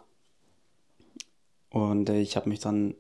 [1.70, 2.96] Und äh, ich habe mich dann.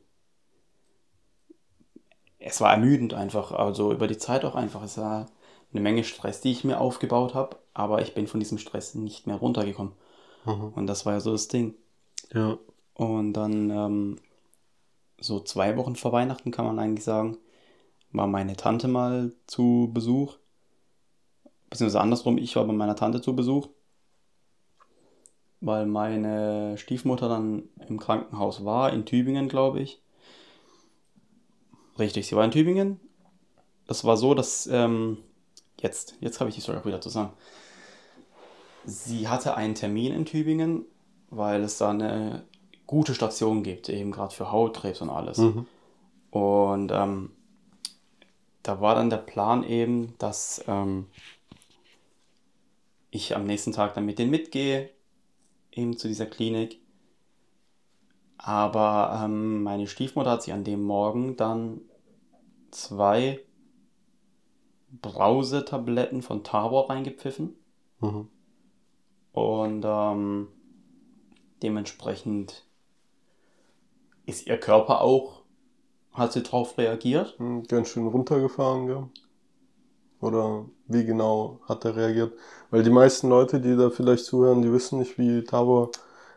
[2.40, 4.84] Es war ermüdend einfach, also über die Zeit auch einfach.
[4.84, 5.28] Es war
[5.72, 9.28] eine Menge Stress, die ich mir aufgebaut habe, aber ich bin von diesem Stress nicht
[9.28, 9.94] mehr runtergekommen.
[10.46, 10.74] Mhm.
[10.76, 11.76] Und das war ja so das Ding.
[12.34, 12.58] Ja.
[12.96, 14.20] Und dann ähm,
[15.20, 17.38] so zwei Wochen vor Weihnachten kann man eigentlich sagen,
[18.14, 20.38] war meine Tante mal zu Besuch.
[21.70, 23.68] Beziehungsweise andersrum, ich war bei meiner Tante zu Besuch.
[25.60, 30.02] Weil meine Stiefmutter dann im Krankenhaus war, in Tübingen, glaube ich.
[31.98, 33.00] Richtig, sie war in Tübingen.
[33.88, 35.18] Das war so, dass, ähm,
[35.80, 37.34] jetzt, jetzt habe ich die Story auch wieder zusammen.
[38.86, 40.86] Sie hatte einen Termin in Tübingen,
[41.30, 42.44] weil es da eine
[42.86, 45.38] gute Station gibt, eben gerade für Hautkrebs und alles.
[45.38, 45.66] Mhm.
[46.32, 47.32] Und ähm,
[48.64, 51.08] da war dann der Plan eben, dass ähm,
[53.12, 54.90] ich am nächsten Tag dann mit denen mitgehe,
[55.72, 56.80] eben zu dieser Klinik.
[58.38, 61.82] Aber ähm, meine Stiefmutter hat sich an dem Morgen dann
[62.72, 63.40] zwei
[65.02, 67.56] Brausetabletten von Tabor reingepfiffen.
[68.00, 68.28] Mhm.
[69.34, 70.48] Und ähm,
[71.62, 72.66] dementsprechend
[74.26, 75.43] ist ihr Körper auch,
[76.14, 77.38] hat sie drauf reagiert.
[77.38, 79.08] Hm, Ganz schön runtergefahren, gell?
[80.22, 82.34] Oder wie genau hat er reagiert?
[82.72, 85.92] Weil die meisten Leute, die da vielleicht zuhören, die wissen nicht, wie Tabor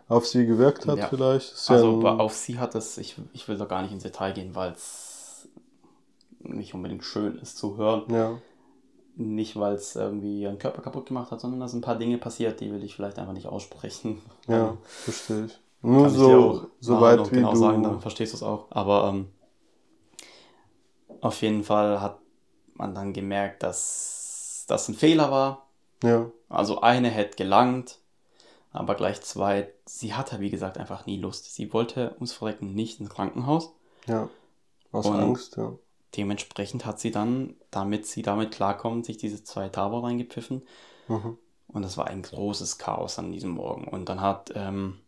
[0.09, 1.09] auf sie gewirkt hat, Ja.
[1.09, 1.53] vielleicht.
[1.53, 4.03] Ist ja Also bei- auf sie hat es, ich, ich will da gar nicht ins
[4.05, 5.49] Detail gehen, weil es
[6.41, 8.05] nicht unbedingt schön ist zu hören.
[8.09, 8.43] ja.
[9.19, 12.19] Nicht, weil es irgendwie ihren Körper kaputt gemacht hat, sondern da sind ein paar Dinge
[12.19, 14.21] passiert, die will ich vielleicht einfach nicht aussprechen.
[14.49, 15.61] Ja, verstehe ich.
[15.83, 17.55] Nur Kann ich so, auch so weit wie genau du.
[17.55, 18.67] sagen, dann verstehst du es auch.
[18.71, 19.29] Aber ähm,
[21.21, 22.19] auf jeden Fall hat
[22.75, 25.67] man dann gemerkt, dass das ein Fehler war.
[26.03, 27.99] Ja, Also eine hätte gelangt,
[28.73, 29.73] aber gleich zwei.
[29.87, 31.55] Sie hatte, wie gesagt, einfach nie Lust.
[31.55, 33.73] Sie wollte ums Verrecken nicht ins Krankenhaus.
[34.07, 34.29] ja.
[34.93, 35.73] Aus Und- Angst, ja.
[36.17, 40.63] Dementsprechend hat sie dann, damit sie damit klarkommt, sich diese zwei Tabor reingepfiffen.
[41.09, 41.37] Mhm.
[41.69, 43.87] Und das war ein großes Chaos an diesem Morgen.
[43.89, 45.01] Und dann hat, ähm,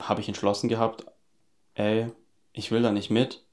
[0.00, 1.04] habe ich entschlossen gehabt,
[1.74, 2.10] ey,
[2.52, 3.44] ich will da nicht mit.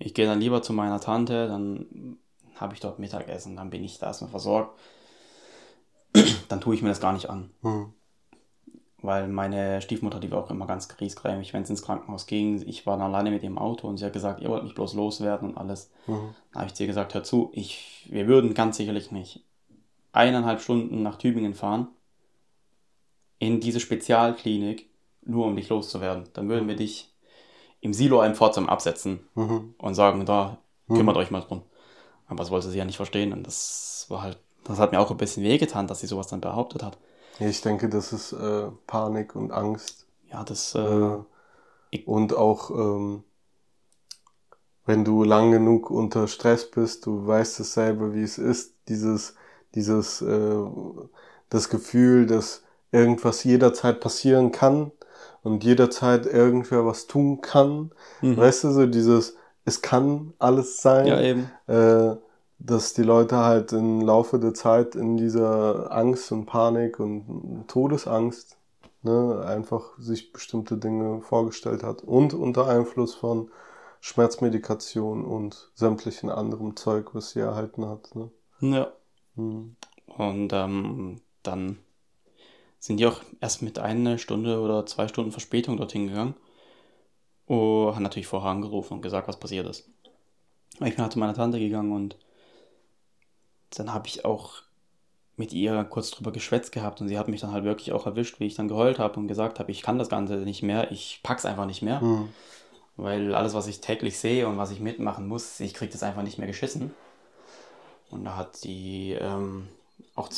[0.00, 2.18] Ich gehe dann lieber zu meiner Tante, dann
[2.56, 4.78] habe ich dort Mittagessen, dann bin ich da erstmal versorgt.
[6.48, 7.50] dann tue ich mir das gar nicht an.
[7.62, 7.92] Mhm.
[9.02, 12.62] Weil meine Stiefmutter, die war auch immer ganz griesgrämig, wenn es ins Krankenhaus ging.
[12.66, 14.94] Ich war dann alleine mit ihrem Auto und sie hat gesagt, ihr wollt mich bloß
[14.94, 15.90] loswerden und alles.
[16.06, 16.34] Mhm.
[16.52, 19.44] Da habe ich zu ihr gesagt, hör zu, ich, wir würden ganz sicherlich nicht
[20.12, 21.88] eineinhalb Stunden nach Tübingen fahren,
[23.38, 24.90] in diese Spezialklinik,
[25.22, 26.24] nur um dich loszuwerden.
[26.32, 27.09] Dann würden wir dich
[27.80, 29.74] im Silo einem Pforzheim absetzen Mhm.
[29.78, 30.96] und sagen, da, Mhm.
[30.96, 31.62] kümmert euch mal drum.
[32.28, 35.10] Aber das wollte sie ja nicht verstehen und das war halt, das hat mir auch
[35.10, 36.98] ein bisschen wehgetan, dass sie sowas dann behauptet hat.
[37.38, 40.06] Ich denke, das ist äh, Panik und Angst.
[40.30, 41.18] Ja, das, äh, Äh,
[42.04, 43.24] und auch, ähm,
[44.86, 49.34] wenn du lang genug unter Stress bist, du weißt es selber, wie es ist, dieses,
[49.74, 50.64] dieses, äh,
[51.48, 52.62] das Gefühl, dass
[52.92, 54.90] irgendwas jederzeit passieren kann
[55.42, 57.92] und jederzeit irgendwer was tun kann.
[58.20, 58.36] mhm.
[58.36, 61.06] Weißt du, so dieses, es kann alles sein.
[61.06, 61.50] ja eben.
[61.66, 62.16] äh,
[62.62, 68.58] dass die Leute halt im Laufe der Zeit in dieser Angst und Panik und Todesangst
[69.02, 73.50] ne, einfach sich bestimmte Dinge vorgestellt hat und unter Einfluss von
[74.00, 78.14] Schmerzmedikation und sämtlichen anderem Zeug, was sie erhalten hat.
[78.14, 78.30] Ne?
[78.60, 78.92] Ja.
[79.36, 79.76] Hm.
[80.06, 81.78] Und ähm, dann
[82.80, 86.34] sind die auch erst mit einer Stunde oder zwei Stunden Verspätung dorthin gegangen.
[87.46, 89.88] Und haben natürlich vorher angerufen und gesagt, was passiert ist.
[90.74, 92.16] Ich bin halt zu meiner Tante gegangen und
[93.76, 94.62] dann habe ich auch
[95.36, 98.40] mit ihr kurz drüber geschwätzt gehabt und sie hat mich dann halt wirklich auch erwischt,
[98.40, 101.20] wie ich dann geheult habe und gesagt habe, ich kann das Ganze nicht mehr, ich
[101.22, 102.28] pack's einfach nicht mehr, Hm.
[102.96, 106.22] weil alles, was ich täglich sehe und was ich mitmachen muss, ich krieg das einfach
[106.22, 106.94] nicht mehr geschissen.
[108.10, 109.68] Und da hat die ähm,
[110.14, 110.28] auch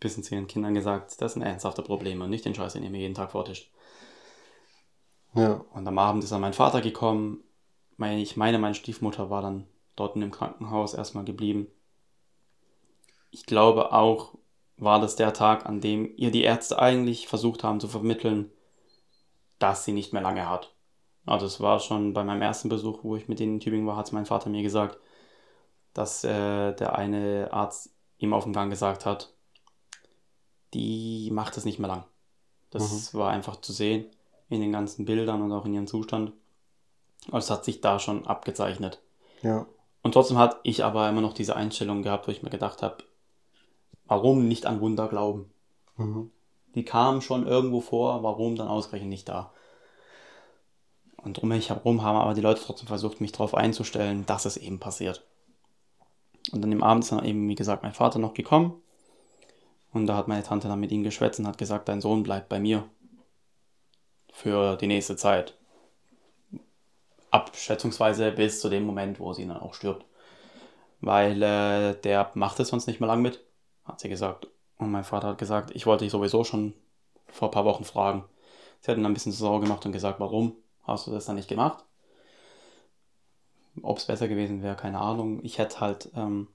[0.00, 2.90] bisschen zu ihren Kindern gesagt, das sind ernsthafte Probleme und nicht den Scheiß, den ihr
[2.90, 3.70] mir jeden Tag vortischt.
[5.34, 5.64] Ja.
[5.72, 7.44] Und am Abend ist dann mein Vater gekommen.
[7.98, 11.68] Ich meine, meine Stiefmutter war dann dort in dem Krankenhaus erstmal geblieben.
[13.30, 14.34] Ich glaube auch,
[14.78, 18.50] war das der Tag, an dem ihr die Ärzte eigentlich versucht haben zu vermitteln,
[19.58, 20.74] dass sie nicht mehr lange hat.
[21.26, 23.96] Also es war schon bei meinem ersten Besuch, wo ich mit denen in Tübingen war,
[23.96, 24.98] hat mein Vater mir gesagt,
[25.92, 29.34] dass äh, der eine Arzt ihm auf dem Gang gesagt hat,
[30.74, 32.04] die macht es nicht mehr lang.
[32.70, 34.06] Das war einfach zu sehen
[34.48, 36.32] in den ganzen Bildern und auch in ihrem Zustand.
[37.26, 39.00] Also es hat sich da schon abgezeichnet.
[39.42, 39.66] Ja.
[40.02, 42.98] Und trotzdem hatte ich aber immer noch diese Einstellung gehabt, wo ich mir gedacht habe,
[44.06, 45.50] warum nicht an Wunder glauben?
[45.96, 46.30] Mhm.
[46.74, 49.52] Die kamen schon irgendwo vor, warum dann ausgerechnet nicht da?
[51.16, 54.56] Und drum ich herum haben aber die Leute trotzdem versucht, mich darauf einzustellen, dass es
[54.56, 55.22] eben passiert.
[56.52, 58.80] Und dann im Abend ist dann eben, wie gesagt, mein Vater noch gekommen.
[59.92, 62.48] Und da hat meine Tante dann mit ihm geschwätzt und hat gesagt, dein Sohn bleibt
[62.48, 62.88] bei mir.
[64.32, 65.56] Für die nächste Zeit.
[67.30, 70.04] Abschätzungsweise bis zu dem Moment, wo sie dann auch stirbt.
[71.00, 73.44] Weil äh, der macht es sonst nicht mehr lang mit,
[73.84, 74.48] hat sie gesagt.
[74.78, 76.74] Und mein Vater hat gesagt, ich wollte dich sowieso schon
[77.26, 78.24] vor ein paar Wochen fragen.
[78.80, 81.26] Sie hat ihn dann ein bisschen zu sauer gemacht und gesagt, warum hast du das
[81.26, 81.84] dann nicht gemacht?
[83.82, 85.40] Ob es besser gewesen wäre, keine Ahnung.
[85.42, 86.48] Ich hätte halt, ähm,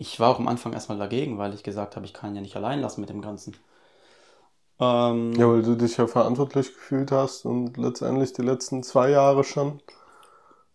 [0.00, 2.40] ich war auch am Anfang erstmal dagegen, weil ich gesagt habe, ich kann ihn ja
[2.40, 3.54] nicht allein lassen mit dem Ganzen.
[4.78, 9.44] Ähm, ja, weil du dich ja verantwortlich gefühlt hast und letztendlich die letzten zwei Jahre
[9.44, 9.82] schon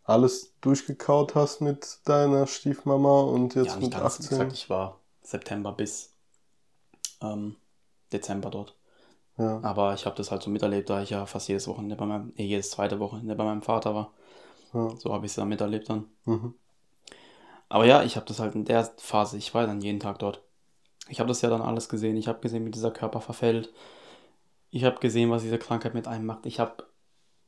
[0.03, 4.19] alles durchgekaut hast mit deiner Stiefmama und jetzt ja, mit ganz.
[4.19, 4.29] Wie 18.
[4.29, 6.13] gesagt, ich war September bis
[7.21, 7.55] ähm,
[8.13, 8.75] Dezember dort.
[9.39, 9.59] Ja.
[9.63, 12.31] Aber ich habe das halt so miterlebt, da ich ja fast jedes Wochenende bei meinem,
[12.37, 14.13] äh, jedes zweite Wochenende bei meinem Vater war.
[14.71, 14.95] Ja.
[14.97, 16.05] So habe ich es dann miterlebt dann.
[16.25, 16.53] Mhm.
[17.75, 20.41] Aber ja, ich habe das halt in der Phase, ich war dann jeden Tag dort.
[21.09, 22.15] Ich habe das ja dann alles gesehen.
[22.15, 23.69] Ich habe gesehen, wie dieser Körper verfällt.
[24.71, 26.45] Ich habe gesehen, was diese Krankheit mit einem macht.
[26.45, 26.85] Ich habe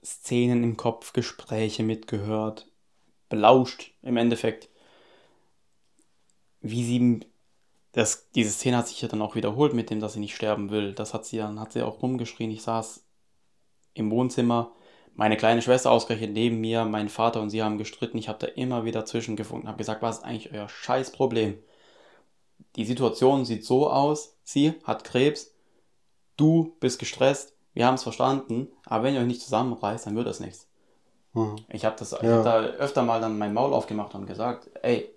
[0.04, 2.68] Szenen im Kopf, Gespräche mitgehört,
[3.30, 4.68] belauscht im Endeffekt.
[6.60, 7.22] Wie sie
[7.94, 10.72] das, diese Szene hat sich ja dann auch wiederholt mit dem, dass sie nicht sterben
[10.72, 10.92] will.
[10.92, 12.52] Das hat sie dann, hat sie auch rumgeschrien.
[12.52, 13.02] Ich saß
[13.94, 14.74] im Wohnzimmer,
[15.18, 18.20] meine kleine Schwester ausgerechnet neben mir, mein Vater und sie haben gestritten.
[18.20, 21.58] Ich habe da immer wieder zwischengefunken, habe gesagt, was ist eigentlich euer Scheißproblem?
[22.76, 25.56] Die Situation sieht so aus, sie hat Krebs,
[26.38, 30.28] du bist gestresst, wir haben es verstanden, aber wenn ihr euch nicht zusammenreißt, dann wird
[30.28, 30.68] das nichts.
[31.34, 31.56] Mhm.
[31.70, 32.38] Ich habe das ich Ja.
[32.38, 35.10] hab da öfter mal dann mein Maul aufgemacht und gesagt, ey,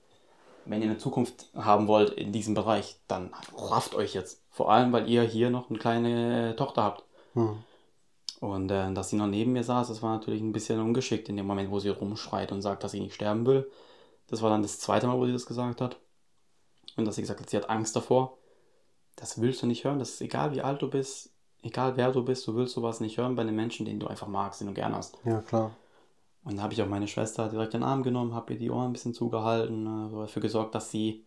[0.64, 4.42] wenn ihr eine Zukunft haben wollt in diesem Bereich, dann rafft euch jetzt.
[4.50, 7.04] Vor allem, weil ihr hier noch eine kleine Tochter habt.
[7.34, 7.64] Mhm.
[8.40, 11.36] Und äh, dass sie noch neben mir saß, das war natürlich ein bisschen ungeschickt in
[11.36, 13.70] dem Moment, wo sie rumschreit und sagt, dass sie nicht sterben will.
[14.28, 15.98] Das war dann das zweite Mal, wo sie das gesagt hat.
[16.96, 18.38] Und dass sie gesagt hat, sie hat Angst davor.
[19.16, 19.98] Das willst du nicht hören.
[19.98, 21.30] Das ist egal, wie alt du bist,
[21.62, 24.28] egal wer du bist, du willst sowas nicht hören bei den Menschen, den du einfach
[24.28, 25.18] magst, den du gern hast.
[25.24, 25.72] Ja, klar.
[26.44, 28.70] Und da habe ich auch meine Schwester direkt in den Arm genommen, habe ihr die
[28.70, 31.24] Ohren ein bisschen zugehalten, also dafür gesorgt, dass sie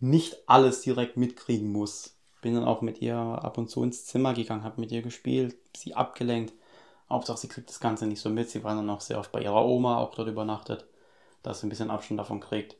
[0.00, 2.17] nicht alles direkt mitkriegen muss.
[2.40, 5.56] Bin dann auch mit ihr ab und zu ins Zimmer gegangen, habe mit ihr gespielt,
[5.76, 6.54] sie abgelenkt.
[7.10, 8.50] Hauptsache, sie kriegt das Ganze nicht so mit.
[8.50, 10.86] Sie war dann auch sehr oft bei ihrer Oma, auch dort übernachtet,
[11.42, 12.76] dass sie ein bisschen Abstand davon kriegt.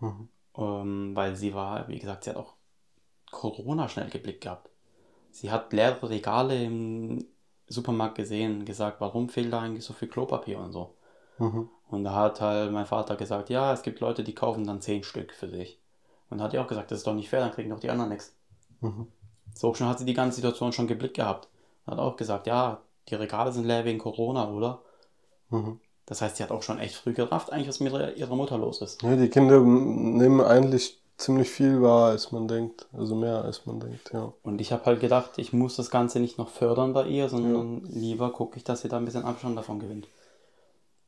[0.00, 0.28] Mhm.
[0.56, 2.54] Ähm, weil sie war, wie gesagt, sie hat auch
[3.30, 4.70] Corona schnell geblickt gehabt.
[5.30, 7.26] Sie hat leere Regale im
[7.68, 10.94] Supermarkt gesehen, gesagt, warum fehlt da eigentlich so viel Klopapier und so.
[11.38, 11.68] Mhm.
[11.88, 15.02] Und da hat halt mein Vater gesagt, ja, es gibt Leute, die kaufen dann zehn
[15.02, 15.78] Stück für sich.
[16.30, 18.10] Und hat ja auch gesagt, das ist doch nicht fair, dann kriegen doch die anderen
[18.10, 18.35] nichts.
[18.80, 19.06] Mhm.
[19.54, 21.48] So schon hat sie die ganze Situation schon geblickt gehabt.
[21.86, 24.82] Hat auch gesagt, ja, die Regale sind leer wegen Corona, oder?
[25.50, 25.80] Mhm.
[26.06, 28.80] Das heißt, sie hat auch schon echt früh gerafft, eigentlich, was mit ihrer Mutter los
[28.80, 29.02] ist.
[29.02, 32.86] Ja, die Kinder nehmen eigentlich ziemlich viel wahr, als man denkt.
[32.92, 34.32] Also mehr, als man denkt, ja.
[34.42, 37.82] Und ich habe halt gedacht, ich muss das Ganze nicht noch fördern bei ihr, sondern
[37.86, 37.90] ja.
[37.90, 40.06] lieber gucke ich, dass sie da ein bisschen Abstand davon gewinnt.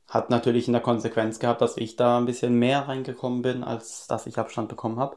[0.08, 4.06] Hat natürlich in der Konsequenz gehabt, dass ich da ein bisschen mehr reingekommen bin, als
[4.06, 5.16] dass ich Abstand bekommen habe.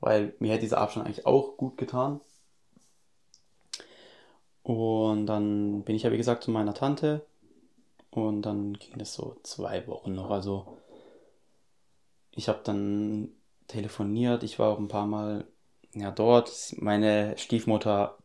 [0.00, 2.20] Weil mir hätte dieser Abstand eigentlich auch gut getan.
[4.62, 7.26] Und dann bin ich ja, wie gesagt, zu meiner Tante.
[8.10, 10.30] Und dann ging das so zwei Wochen noch.
[10.30, 10.78] Also
[12.32, 13.28] ich habe dann
[13.68, 14.42] telefoniert.
[14.42, 15.44] Ich war auch ein paar Mal
[15.94, 16.74] ja, dort.
[16.78, 18.16] Meine Stiefmutter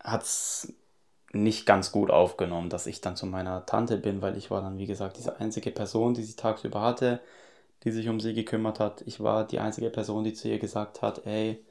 [0.00, 0.72] hat es
[1.32, 4.78] nicht ganz gut aufgenommen, dass ich dann zu meiner Tante bin, weil ich war dann,
[4.78, 7.20] wie gesagt, diese einzige Person, die sie tagsüber hatte,
[7.84, 9.02] die sich um sie gekümmert hat.
[9.06, 11.64] Ich war die einzige Person, die zu ihr gesagt hat, ey,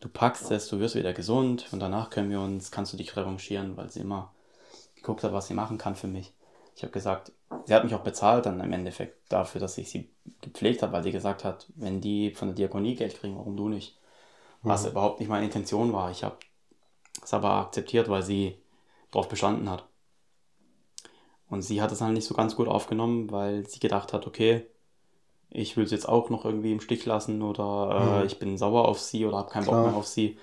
[0.00, 3.16] du packst es, du wirst wieder gesund und danach können wir uns, kannst du dich
[3.16, 4.32] revanchieren, weil sie immer
[4.96, 6.32] geguckt hat, was sie machen kann für mich.
[6.74, 7.32] Ich habe gesagt,
[7.66, 11.02] sie hat mich auch bezahlt dann im Endeffekt dafür, dass ich sie gepflegt habe, weil
[11.02, 13.98] sie gesagt hat, wenn die von der Diakonie Geld kriegen, warum du nicht?
[14.62, 14.92] Was mhm.
[14.92, 16.10] überhaupt nicht meine Intention war.
[16.10, 16.38] Ich habe
[17.22, 18.58] es aber akzeptiert, weil sie
[19.10, 19.86] darauf bestanden hat.
[21.50, 24.66] Und sie hat es dann nicht so ganz gut aufgenommen, weil sie gedacht hat, okay,
[25.54, 28.26] ich will sie jetzt auch noch irgendwie im Stich lassen oder äh, mhm.
[28.26, 29.66] ich bin sauer auf sie oder habe keinen.
[29.66, 30.38] Bock mehr auf sie.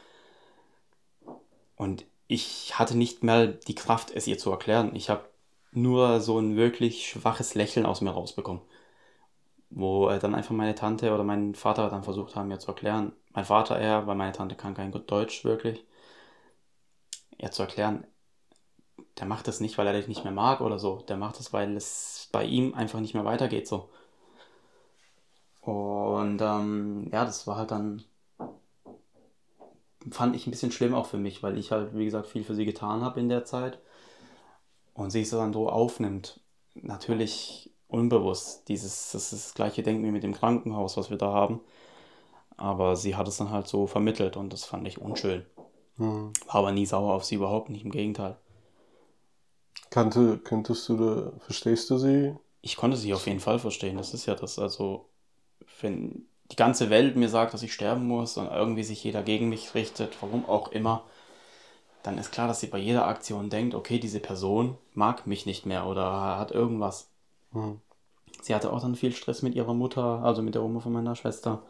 [1.76, 4.96] Und ich hatte nicht mehr die Kraft, es ihr zu erklären.
[4.96, 5.26] Ich habe
[5.72, 8.62] nur so ein wirklich schwaches Lächeln aus mir rausbekommen.
[9.72, 13.14] Wo dann einfach meine Tante oder mein Vater dann versucht haben, mir zu erklären.
[13.32, 15.86] Mein Vater eher, weil meine Tante kann kein gut Deutsch wirklich.
[17.40, 18.06] Ja, zu erklären,
[19.20, 21.02] der macht das nicht, weil er dich nicht mehr mag oder so.
[21.08, 23.90] Der macht das, weil es bei ihm einfach nicht mehr weitergeht so.
[25.62, 28.04] Und ähm, ja, das war halt dann,
[30.10, 32.56] fand ich ein bisschen schlimm auch für mich, weil ich halt, wie gesagt, viel für
[32.56, 33.80] sie getan habe in der Zeit.
[34.94, 36.42] Und sie es dann so aufnimmt.
[36.76, 38.68] Natürlich unbewusst.
[38.70, 41.62] Dieses, das ist das gleiche Denken wie mit dem Krankenhaus, was wir da haben.
[42.58, 45.46] Aber sie hat es dann halt so vermittelt und das fand ich unschön.
[45.98, 46.34] Mhm.
[46.48, 48.38] War aber nie sauer auf sie, überhaupt nicht, im Gegenteil.
[49.90, 52.36] Kannte, könntest du verstehst du sie?
[52.62, 54.60] Ich konnte sie auf jeden Fall verstehen, das ist ja das.
[54.60, 55.09] Also,
[55.82, 59.50] wenn die ganze Welt mir sagt, dass ich sterben muss und irgendwie sich jeder gegen
[59.50, 61.04] mich richtet, warum auch immer,
[62.04, 65.66] dann ist klar, dass sie bei jeder Aktion denkt, okay, diese Person mag mich nicht
[65.66, 67.10] mehr oder hat irgendwas.
[67.52, 67.82] Hm.
[68.42, 71.16] Sie hatte auch dann viel Stress mit ihrer Mutter, also mit der Oma von meiner
[71.16, 71.64] Schwester.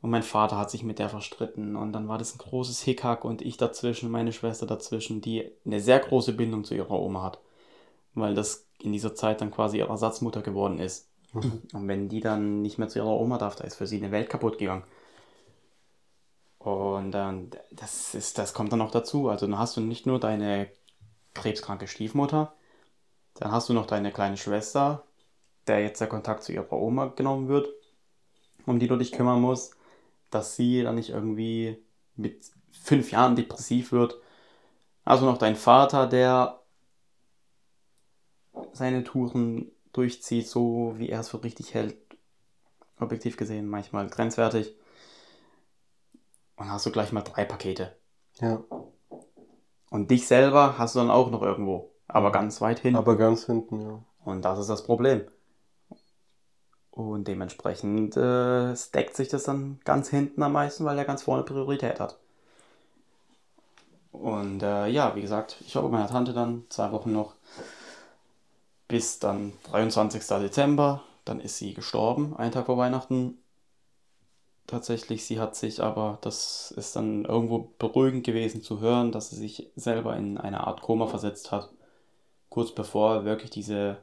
[0.00, 1.76] Und mein Vater hat sich mit der verstritten.
[1.76, 5.80] Und dann war das ein großes Hickhack und ich dazwischen, meine Schwester dazwischen, die eine
[5.80, 7.40] sehr große Bindung zu ihrer Oma hat.
[8.14, 11.08] Weil das in dieser Zeit dann quasi ihre Ersatzmutter geworden ist.
[11.32, 11.62] Mhm.
[11.72, 14.12] Und wenn die dann nicht mehr zu ihrer Oma darf, da ist für sie eine
[14.12, 14.84] Welt kaputt gegangen.
[16.58, 19.28] Und dann, das, ist, das kommt dann noch dazu.
[19.28, 20.68] Also dann hast du nicht nur deine
[21.34, 22.52] krebskranke Stiefmutter,
[23.34, 25.04] dann hast du noch deine kleine Schwester,
[25.66, 27.68] der jetzt der Kontakt zu ihrer Oma genommen wird,
[28.66, 29.76] um die du dich kümmern musst,
[30.30, 31.78] dass sie dann nicht irgendwie
[32.16, 34.18] mit fünf Jahren depressiv wird.
[35.04, 36.60] Also noch dein Vater, der
[38.72, 41.96] seine Touren durchzieht, so wie er es für richtig hält.
[42.98, 44.74] Objektiv gesehen manchmal grenzwertig.
[46.56, 47.96] Und hast du gleich mal drei Pakete.
[48.40, 48.62] Ja.
[49.90, 51.92] Und dich selber hast du dann auch noch irgendwo.
[52.08, 52.96] Aber ganz weit hinten.
[52.96, 54.02] Aber ganz hinten, ja.
[54.24, 55.22] Und das ist das Problem.
[56.90, 61.44] Und dementsprechend äh, stackt sich das dann ganz hinten am meisten, weil er ganz vorne
[61.44, 62.18] Priorität hat.
[64.10, 67.34] Und äh, ja, wie gesagt, ich war bei meiner Tante dann zwei Wochen noch
[68.88, 70.26] bis dann 23.
[70.40, 71.02] Dezember.
[71.24, 73.36] Dann ist sie gestorben, einen Tag vor Weihnachten
[74.66, 75.24] tatsächlich.
[75.24, 79.70] Sie hat sich aber, das ist dann irgendwo beruhigend gewesen zu hören, dass sie sich
[79.76, 81.70] selber in eine Art Koma versetzt hat.
[82.48, 83.98] Kurz bevor wirklich diese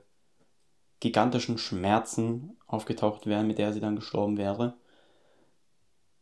[0.99, 4.75] gigantischen Schmerzen aufgetaucht wären, mit der sie dann gestorben wäre.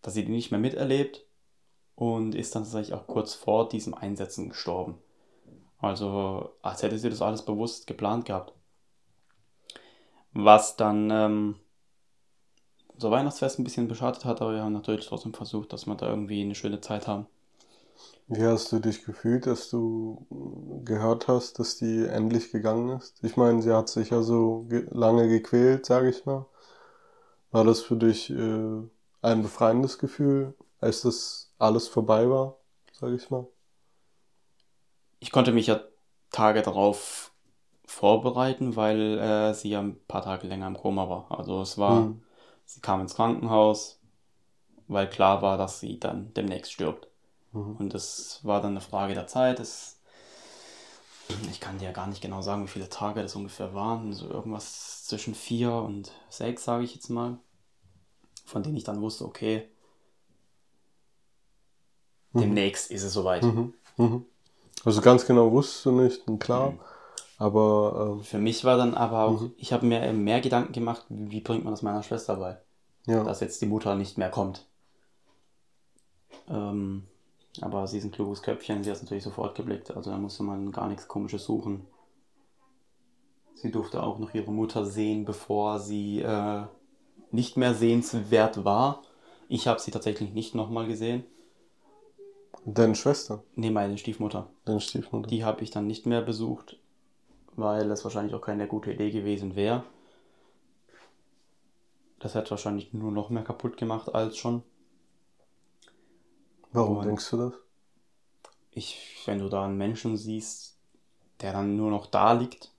[0.01, 1.26] Dass sie die nicht mehr miterlebt
[1.95, 4.97] und ist dann tatsächlich auch kurz vor diesem Einsetzen gestorben.
[5.84, 8.54] Also als hätte sie das alles bewusst geplant gehabt.
[10.32, 11.56] Was dann ähm,
[12.94, 16.08] unser Weihnachtsfest ein bisschen beschadet hat, aber wir haben natürlich trotzdem versucht, dass wir da
[16.08, 17.28] irgendwie eine schöne Zeit haben.
[18.28, 20.26] Wie hast du dich gefühlt, dass du
[20.86, 23.22] gehört hast, dass die endlich gegangen ist?
[23.22, 26.46] Ich meine, sie hat sich ja so ge lange gequält, sage ich mal.
[27.52, 28.82] War das für dich äh,
[29.22, 32.56] ein befreiendes Gefühl, als das alles vorbei war,
[32.94, 33.46] sage ich mal?
[35.24, 35.80] Ich konnte mich ja
[36.32, 37.32] Tage darauf
[37.86, 41.32] vorbereiten, weil äh, sie ja ein paar Tage länger im Koma war.
[41.32, 42.22] Also es war, hm.
[42.66, 44.02] sie kam ins Krankenhaus,
[44.90, 47.08] weil klar war, dass sie dann demnächst stirbt.
[47.54, 47.78] Mhm.
[47.78, 49.62] Und das war dann eine Frage der Zeit.
[49.62, 50.02] Es,
[51.50, 54.12] ich kann dir ja gar nicht genau sagen, wie viele Tage das ungefähr waren.
[54.12, 57.38] So irgendwas zwischen vier und sechs, sage ich jetzt mal.
[58.46, 59.70] Von denen ich dann wusste, okay,
[62.34, 62.42] mhm.
[62.42, 63.44] demnächst ist es soweit.
[64.86, 66.72] Also ganz genau wusste du nicht, klar.
[66.72, 66.80] Mhm.
[67.38, 69.54] Aber ähm, für mich war dann aber auch, mhm.
[69.58, 72.58] ich habe mir mehr Gedanken gemacht, wie bringt man das meiner Schwester bei,
[73.06, 73.24] ja.
[73.24, 74.66] dass jetzt die Mutter nicht mehr kommt.
[76.50, 77.04] Ähm,
[77.62, 80.44] aber sie ist ein kluges Köpfchen, sie hat es natürlich sofort geblickt, also da musste
[80.44, 81.86] man gar nichts Komisches suchen.
[83.56, 86.64] Sie durfte auch noch ihre Mutter sehen, bevor sie äh,
[87.32, 89.04] nicht mehr sehenswert war.
[89.48, 91.24] Ich habe sie tatsächlich nicht nochmal gesehen.
[92.66, 93.43] Deine Schwester?
[93.55, 94.49] Nee, meine Stiefmutter.
[94.66, 95.28] Deine Stiefmutter.
[95.28, 96.78] Die habe ich dann nicht mehr besucht,
[97.55, 99.84] weil das wahrscheinlich auch keine gute Idee gewesen wäre.
[102.20, 104.64] Das hätte wahrscheinlich nur noch mehr kaputt gemacht als schon.
[106.72, 107.53] Warum Und denkst du das?
[108.72, 110.78] Ich, wenn du da einen Menschen siehst,
[111.41, 112.72] der dann nur noch da liegt,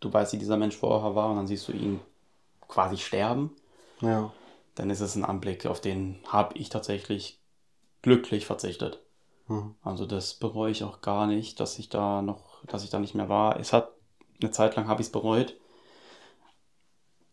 [0.00, 2.00] du weißt, wie dieser Mensch vorher war, und dann siehst du ihn
[2.66, 3.54] quasi sterben,
[4.00, 4.32] ja.
[4.74, 7.38] dann ist es ein Anblick, auf den habe ich tatsächlich
[8.02, 9.02] glücklich verzichtet.
[9.48, 9.74] Mhm.
[9.82, 13.14] Also das bereue ich auch gar nicht, dass ich da noch, dass ich da nicht
[13.14, 13.58] mehr war.
[13.58, 13.90] Es hat
[14.40, 15.56] eine Zeit lang habe ich es bereut.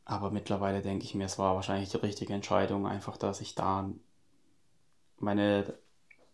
[0.05, 3.89] Aber mittlerweile denke ich mir, es war wahrscheinlich die richtige Entscheidung, einfach, dass ich da
[5.17, 5.77] meine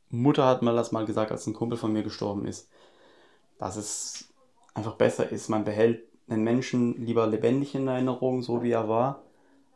[0.09, 2.69] Mutter hat mal das mal gesagt, als ein Kumpel von mir gestorben ist,
[3.59, 4.34] dass es
[4.73, 9.23] einfach besser ist, man behält einen Menschen lieber lebendig in Erinnerung, so wie er war,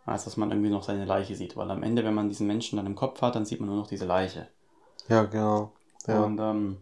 [0.05, 1.55] als dass man irgendwie noch seine Leiche sieht.
[1.55, 3.77] Weil am Ende, wenn man diesen Menschen dann im Kopf hat, dann sieht man nur
[3.77, 4.47] noch diese Leiche.
[5.07, 5.71] Ja, genau.
[6.07, 6.23] Ja.
[6.23, 6.77] Und ähm,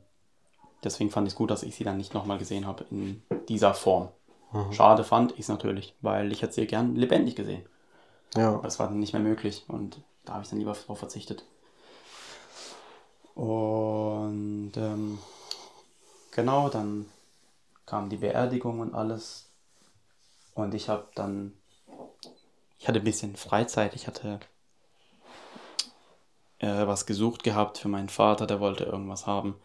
[0.84, 3.74] deswegen fand ich es gut, dass ich sie dann nicht nochmal gesehen habe in dieser
[3.74, 4.10] Form.
[4.52, 4.74] Mhm.
[4.74, 7.66] Schade fand ich es natürlich, weil ich hätte sie gern lebendig gesehen.
[8.36, 8.54] Ja.
[8.54, 11.46] Aber das war dann nicht mehr möglich und da habe ich dann lieber darauf verzichtet.
[13.36, 15.20] Und ähm,
[16.32, 17.06] genau, dann
[17.86, 19.50] kam die Beerdigung und alles.
[20.54, 21.54] Und ich habe dann,
[22.82, 24.40] ich hatte ein bisschen Freizeit, ich hatte
[26.58, 29.56] äh, was gesucht gehabt für meinen Vater, der wollte irgendwas haben.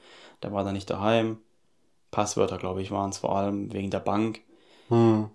[0.43, 1.39] Der war da nicht daheim.
[2.11, 4.43] Passwörter, glaube ich, waren es vor allem wegen der Bank.
[4.89, 5.31] Hm.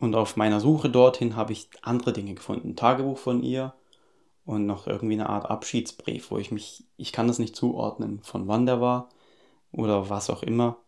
[0.00, 2.70] Und auf meiner Suche dorthin habe ich andere Dinge gefunden.
[2.70, 3.72] Ein Tagebuch von ihr,
[4.44, 8.48] und noch irgendwie eine Art Abschiedsbrief, wo ich mich, ich kann das nicht zuordnen, von
[8.48, 9.10] wann der war
[9.72, 10.78] oder was auch immer.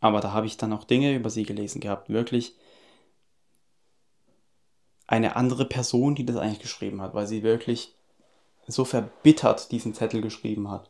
[0.00, 2.56] Aber da habe ich dann auch Dinge über sie gelesen gehabt, wirklich
[5.08, 7.94] eine andere Person, die das eigentlich geschrieben hat, weil sie wirklich
[8.68, 10.88] so verbittert diesen Zettel geschrieben hat.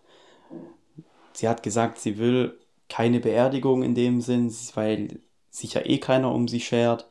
[1.33, 2.59] Sie hat gesagt, sie will
[2.89, 7.09] keine Beerdigung in dem Sinn, weil sich ja eh keiner um sie schert.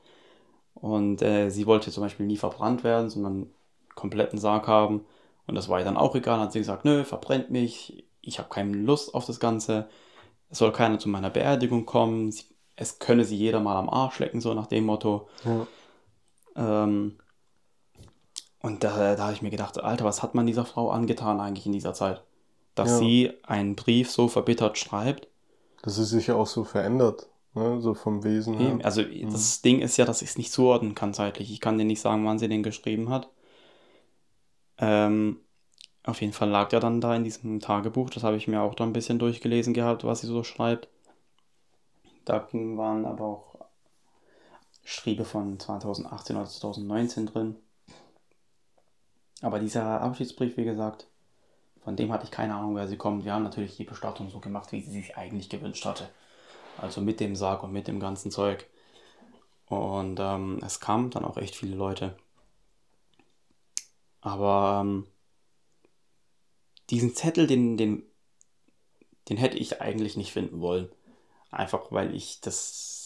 [0.76, 3.49] Und äh, sie wollte zum Beispiel nie verbrannt werden, sondern
[3.95, 5.05] kompletten Sarg haben.
[5.47, 6.39] Und das war ihr dann auch egal.
[6.39, 9.88] Hat sie gesagt, nö, verbrennt mich, ich habe keine Lust auf das Ganze.
[10.49, 12.34] Es soll keiner zu meiner Beerdigung kommen.
[12.76, 15.30] Es könne sie jeder mal am Arsch lecken, so nach dem Motto.
[15.45, 15.66] Ja.
[16.58, 17.18] Ähm,
[18.60, 21.66] und da, da habe ich mir gedacht, Alter, was hat man dieser Frau angetan eigentlich
[21.66, 22.24] in dieser Zeit?
[22.76, 22.97] Dass ja.
[22.97, 25.28] sie einen Brief so verbittert schreibt.
[25.84, 27.80] Dass sie sich ja auch so verändert, ne?
[27.80, 28.80] so vom Wesen her.
[28.84, 29.32] Also mhm.
[29.32, 31.51] das Ding ist ja, dass ich es nicht zuordnen kann zeitlich.
[31.51, 33.30] Ich kann dir nicht sagen, wann sie den geschrieben hat.
[34.80, 35.39] Ähm,
[36.03, 38.10] auf jeden Fall lag er dann da in diesem Tagebuch.
[38.10, 40.88] Das habe ich mir auch da ein bisschen durchgelesen gehabt, was sie so schreibt.
[42.26, 43.57] Da waren aber auch
[44.90, 47.56] Schriebe von 2018 oder 2019 drin.
[49.42, 51.08] Aber dieser Abschiedsbrief, wie gesagt,
[51.84, 53.26] von dem hatte ich keine Ahnung, wer sie kommt.
[53.26, 56.10] Wir haben natürlich die Bestattung so gemacht, wie sie sich eigentlich gewünscht hatte.
[56.78, 58.66] Also mit dem Sarg und mit dem ganzen Zeug.
[59.66, 62.16] Und ähm, es kamen dann auch echt viele Leute.
[64.22, 65.06] Aber ähm,
[66.90, 68.04] diesen Zettel, den, den,
[69.28, 70.90] den hätte ich eigentlich nicht finden wollen.
[71.52, 72.97] Einfach weil ich das,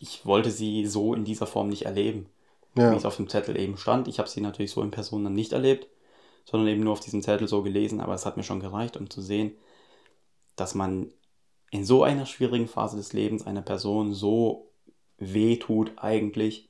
[0.00, 2.26] ich wollte sie so in dieser Form nicht erleben.
[2.74, 2.92] Ja.
[2.92, 4.08] Wie es auf dem Zettel eben stand.
[4.08, 5.88] Ich habe sie natürlich so in Person dann nicht erlebt,
[6.44, 9.10] sondern eben nur auf diesem Zettel so gelesen, aber es hat mir schon gereicht, um
[9.10, 9.52] zu sehen,
[10.56, 11.12] dass man
[11.70, 14.70] in so einer schwierigen Phase des Lebens einer Person so
[15.18, 16.68] weh tut eigentlich,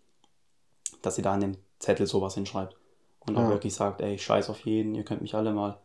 [1.03, 2.77] dass sie da an dem Zettel sowas hinschreibt.
[3.27, 3.49] Und auch Ja.
[3.51, 5.79] wirklich sagt, ey, ich scheiß auf jeden, ihr könnt mich alle mal.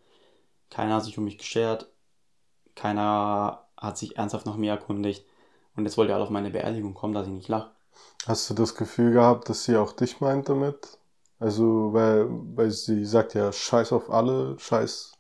[0.70, 1.88] Keiner hat sich um mich geschert.
[2.76, 5.26] Keiner hat sich ernsthaft nach mir erkundigt.
[5.76, 7.72] Und jetzt wollt ihr alle auf meine Beerdigung kommen, dass ich nicht lache.
[8.26, 10.98] Hast du das Gefühl gehabt, dass sie auch dich meint damit?
[11.40, 15.14] Also, weil, weil sie sagt ja, scheiß auf alle, scheiß,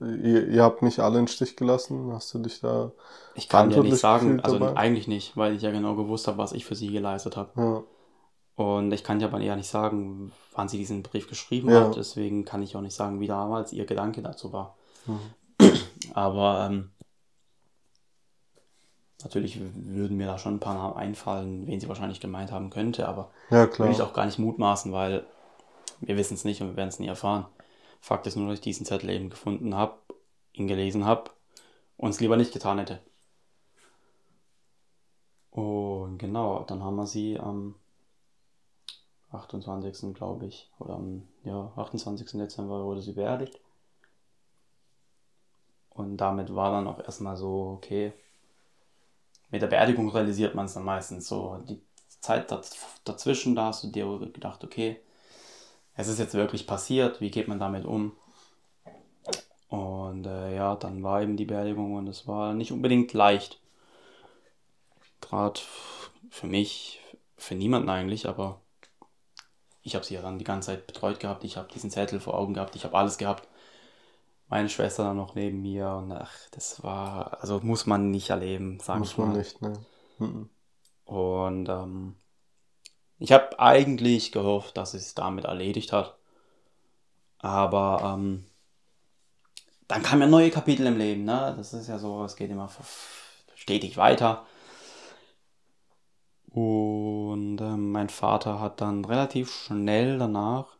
[0.00, 2.12] ihr, ihr habt mich alle in den Stich gelassen.
[2.12, 2.92] Hast du dich da,
[3.34, 4.76] Ich kann dir nicht sagen, also dabei?
[4.76, 7.50] eigentlich nicht, weil ich ja genau gewusst habe, was ich für sie geleistet habe.
[7.56, 7.82] ja,
[8.54, 11.88] Und ich kann dir aber ja nicht sagen, wann sie diesen Brief geschrieben Ja.
[11.88, 11.96] hat.
[11.96, 14.76] Deswegen kann ich auch nicht sagen, wie damals ihr Gedanke dazu war.
[15.06, 15.20] Mhm.
[16.14, 16.90] Aber ähm,
[19.26, 23.08] natürlich würden mir da schon ein paar Namen einfallen, wen sie wahrscheinlich gemeint haben könnte.
[23.08, 25.26] Aber ja will ich auch gar nicht mutmaßen, weil
[26.00, 27.46] wir wissen es nicht und wir werden es nie erfahren.
[28.00, 29.94] Fakt ist nur, dass ich diesen Zettel eben gefunden habe,
[30.52, 31.30] ihn gelesen habe
[31.96, 33.00] und es lieber nicht getan hätte.
[35.50, 37.74] Und genau, dann haben wir sie am
[39.32, 40.14] 28.
[40.14, 42.30] glaube ich, oder am ja, 28.
[42.32, 43.58] Dezember wurde sie beerdigt.
[45.90, 48.12] Und damit war dann auch erstmal so, okay,
[49.50, 51.58] mit der Beerdigung realisiert man es dann meistens so.
[51.68, 51.80] Die
[52.20, 55.00] Zeit daz- dazwischen, da hast du dir gedacht, okay,
[55.96, 58.12] es ist jetzt wirklich passiert, wie geht man damit um?
[59.68, 63.60] Und äh, ja, dann war eben die Beerdigung und es war nicht unbedingt leicht.
[65.20, 65.60] Gerade
[66.30, 67.00] für mich,
[67.36, 68.60] für niemanden eigentlich, aber
[69.82, 71.42] ich habe sie ja dann die ganze Zeit betreut gehabt.
[71.44, 73.48] Ich habe diesen Zettel vor Augen gehabt, ich habe alles gehabt.
[74.48, 78.78] Meine Schwester dann noch neben mir und ach, das war, also muss man nicht erleben,
[78.80, 79.38] sage Muss ich man mal.
[79.38, 79.72] nicht, ne?
[80.18, 80.48] Mhm.
[81.04, 82.14] Und ähm,
[83.18, 86.16] ich habe eigentlich gehofft, dass es damit erledigt hat.
[87.38, 88.44] Aber ähm,
[89.88, 91.54] dann kamen ja neue Kapitel im Leben, ne?
[91.56, 92.68] Das ist ja so, es geht immer
[93.54, 94.46] stetig weiter.
[96.50, 100.76] Und ähm, mein Vater hat dann relativ schnell danach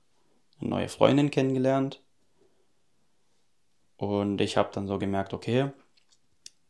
[0.61, 2.03] eine neue Freundin kennengelernt.
[3.99, 5.71] Und ich habe dann so gemerkt, okay,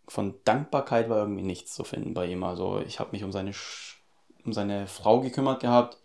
[0.08, 2.44] von Dankbarkeit war irgendwie nichts zu finden bei ihm.
[2.44, 3.96] Also ich habe mich um seine, Sch-
[4.44, 5.98] um seine Frau gekümmert gehabt.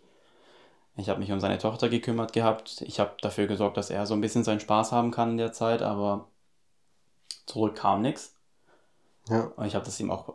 [0.95, 2.81] Ich habe mich um seine Tochter gekümmert gehabt.
[2.81, 5.53] Ich habe dafür gesorgt, dass er so ein bisschen seinen Spaß haben kann in der
[5.53, 6.27] Zeit, aber
[7.45, 8.35] zurück kam nichts.
[9.29, 10.33] Ja, Und ich habe das ihm auch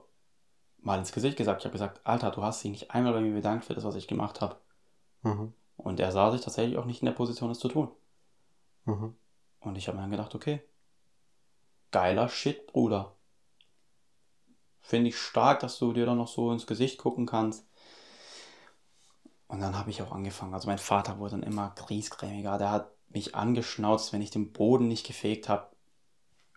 [0.82, 1.62] mal ins Gesicht gesagt.
[1.62, 3.96] Ich habe gesagt, Alter, du hast dich nicht einmal bei mir bedankt für das, was
[3.96, 4.56] ich gemacht habe.
[5.24, 5.52] mhm.
[5.78, 7.90] Und er sah sich tatsächlich auch nicht in der Position, das zu tun.
[8.86, 9.14] Mhm.
[9.60, 10.62] Und ich habe mir dann gedacht, okay,
[11.96, 13.14] geiler Shit, Bruder.
[14.82, 17.66] Finde ich stark, dass du dir dann noch so ins Gesicht gucken kannst.
[19.48, 20.52] Und dann habe ich auch angefangen.
[20.52, 22.58] Also mein Vater wurde dann immer griesgrämiger.
[22.58, 25.68] Der hat mich angeschnauzt, wenn ich den Boden nicht gefegt habe.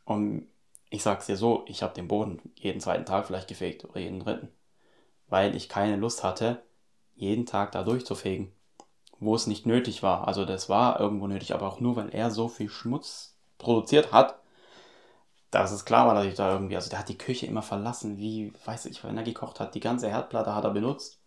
[0.04, 0.46] Und
[0.90, 4.20] ich sag's dir so, ich habe den Boden jeden zweiten Tag vielleicht gefegt oder jeden
[4.20, 4.50] dritten.
[5.30, 6.62] Weil ich keine Lust hatte,
[7.16, 8.52] jeden Tag da durchzufegen
[9.20, 10.28] wo es nicht nötig war.
[10.28, 14.39] Also das war irgendwo nötig, aber auch nur, weil er so viel Schmutz produziert hat,
[15.52, 18.18] dass es klar war, dass ich da irgendwie, also der hat die Küche immer verlassen,
[18.18, 19.76] wie, weiß ich, wenn er gekocht hat.
[19.76, 21.20] Die ganze Herdplatte hat er benutzt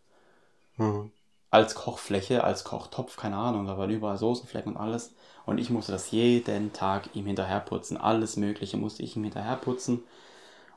[0.78, 1.10] Mhm.
[1.50, 5.14] als Kochfläche, als Kochtopf, keine Ahnung, da waren überall Soßenflecken und alles.
[5.46, 7.96] Und ich musste das jeden Tag ihm hinterherputzen.
[7.96, 10.02] Alles Mögliche musste ich ihm hinterherputzen.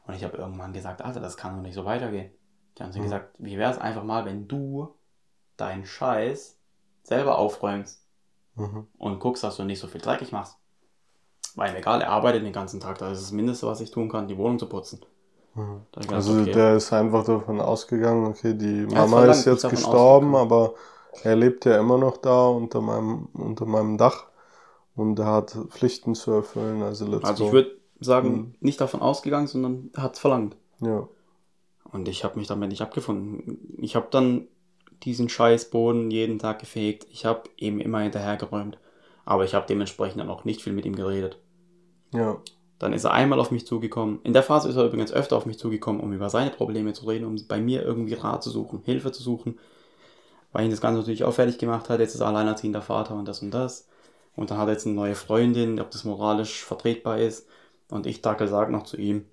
[0.08, 2.32] Und ich habe irgendwann gesagt, Alter, das kann doch nicht so weitergehen.
[2.78, 3.02] Die haben sie Mhm.
[3.02, 4.96] gesagt, wie wäre es einfach mal, wenn du
[5.58, 6.58] deinen Scheiß
[7.04, 8.04] selber aufräumst
[8.58, 8.86] Mhm.
[8.98, 10.58] und guckst, dass du nicht so viel dreckig machst.
[11.56, 14.10] Weil mir egal, er arbeitet den ganzen Tag, das ist das Mindeste, was ich tun
[14.10, 15.02] kann, die Wohnung zu putzen.
[15.56, 15.82] Mhm.
[15.92, 16.52] Da Also okay.
[16.52, 20.74] der ist einfach davon ausgegangen, okay, die Mama verlangt, ist jetzt gestorben, aber
[21.24, 24.26] er lebt ja immer noch da unter meinem, unter meinem Dach
[24.96, 28.56] und er hat Pflichten zu erfüllen, also let's also ich würde sagen, Mhm.
[28.60, 30.56] nicht davon ausgegangen, sondern hat es verlangt.
[30.82, 31.08] Ja,
[31.92, 33.78] Und ich habe mich damit nicht abgefunden.
[33.82, 34.48] Ich habe dann
[35.04, 37.08] diesen Scheißboden jeden Tag gefegt.
[37.12, 38.78] Ich habe ihm immer hinterhergeräumt.
[39.26, 41.38] Aber ich habe dementsprechend dann auch nicht viel mit ihm geredet.
[42.16, 42.38] Ja,
[42.80, 44.20] Dann ist er einmal auf mich zugekommen.
[44.24, 47.06] In der Phase ist er übrigens öfter auf mich zugekommen, um über seine Probleme zu
[47.06, 49.60] reden, um bei mir irgendwie Rat zu suchen, Hilfe zu suchen.
[50.52, 52.00] Weil ihn das Ganze natürlich auch fertig gemacht hat.
[52.00, 53.88] Jetzt ist er alleinerziehender Vater und das und das.
[54.36, 57.48] Und dann hat er jetzt eine neue Freundin, ob das moralisch vertretbar ist.
[57.90, 59.26] Und ich Dackel sage noch zu ihm,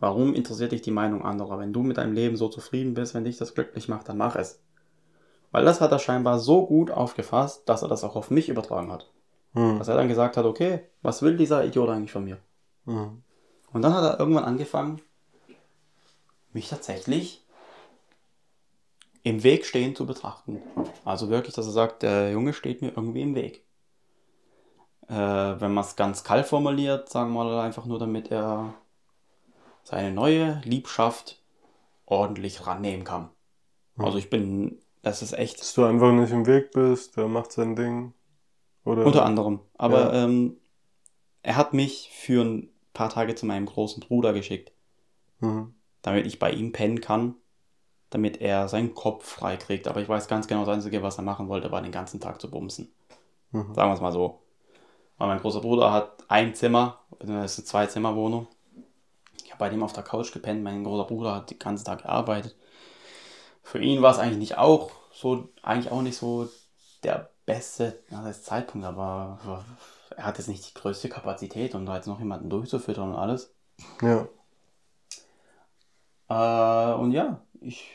[0.00, 1.58] warum interessiert dich die Meinung anderer?
[1.58, 4.36] Wenn du mit deinem Leben so zufrieden bist, wenn dich das glücklich macht, dann mach
[4.36, 4.60] es.
[5.52, 8.90] Weil das hat er scheinbar so gut aufgefasst, dass er das auch auf mich übertragen
[8.90, 9.10] hat.
[9.52, 9.78] Mhm.
[9.78, 12.38] Dass er dann gesagt hat, okay, was will dieser Idiot eigentlich von mir?
[12.84, 13.22] Mhm.
[13.72, 15.00] Und dann hat er irgendwann angefangen,
[16.52, 17.42] mich tatsächlich
[19.22, 20.60] im Weg stehen zu betrachten.
[21.04, 23.64] Also wirklich, dass er sagt, der Junge steht mir irgendwie im Weg.
[25.08, 28.74] Äh, wenn man es ganz kalt formuliert, sagen wir mal einfach nur, damit er
[29.84, 31.40] seine neue Liebschaft
[32.06, 33.30] ordentlich rannehmen kann.
[33.96, 34.04] Hm.
[34.04, 35.60] Also ich bin, das ist echt.
[35.60, 38.14] Dass du einfach nicht im Weg bist, der macht sein Ding.
[38.84, 39.06] Oder?
[39.06, 39.60] Unter anderem.
[39.78, 40.24] Aber Ja.
[40.24, 40.56] ähm,
[41.42, 44.72] er hat mich für ein paar Tage zu meinem großen Bruder geschickt,
[45.40, 45.74] Mhm.
[46.02, 47.34] damit ich bei ihm pennen kann,
[48.10, 49.88] damit er seinen Kopf frei kriegt.
[49.88, 52.40] Aber ich weiß ganz genau, das Einzige, was er machen wollte, war den ganzen Tag
[52.40, 52.92] zu bumsen.
[53.50, 53.74] Mhm.
[53.74, 54.40] Sagen wir es mal so.
[55.18, 58.46] Weil mein großer Bruder hat ein Zimmer, das ist eine Zwei-Zimmer-Wohnung.
[59.44, 60.62] Ich habe bei dem auf der Couch gepennt.
[60.62, 62.56] Mein großer Bruder hat den ganzen Tag gearbeitet.
[63.62, 66.48] Für ihn war es eigentlich nicht auch so, eigentlich auch nicht so
[67.04, 69.64] der beste na, das Zeitpunkt, aber
[70.16, 73.54] er hat jetzt nicht die größte Kapazität und da jetzt noch jemanden durchzufüttern und alles.
[74.00, 74.28] Ja.
[76.28, 77.90] Äh, und ja, ich,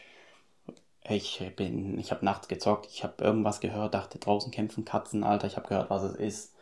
[1.09, 5.47] ich bin, ich habe nachts gezockt, ich habe irgendwas gehört, dachte draußen kämpfen Katzen, Alter,
[5.47, 6.55] ich habe gehört, was es ist.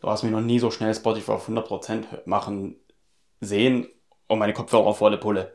[0.00, 2.76] Du hast mich noch nie so schnell Spotify auf 100% machen
[3.40, 3.88] sehen
[4.28, 5.54] und meine Kopfhörer auf volle Pulle.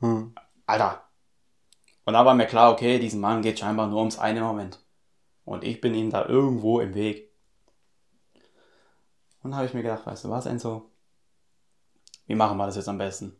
[0.00, 0.34] Mhm.
[0.66, 1.02] Alter.
[2.04, 4.80] Und da war mir klar, okay, diesem Mann geht scheinbar nur ums eine Moment.
[5.46, 7.30] Und ich bin ihm da irgendwo im Weg.
[9.42, 10.90] Und habe ich mir gedacht, weißt du was, Enzo?
[12.26, 13.36] Wie machen wir das jetzt am besten?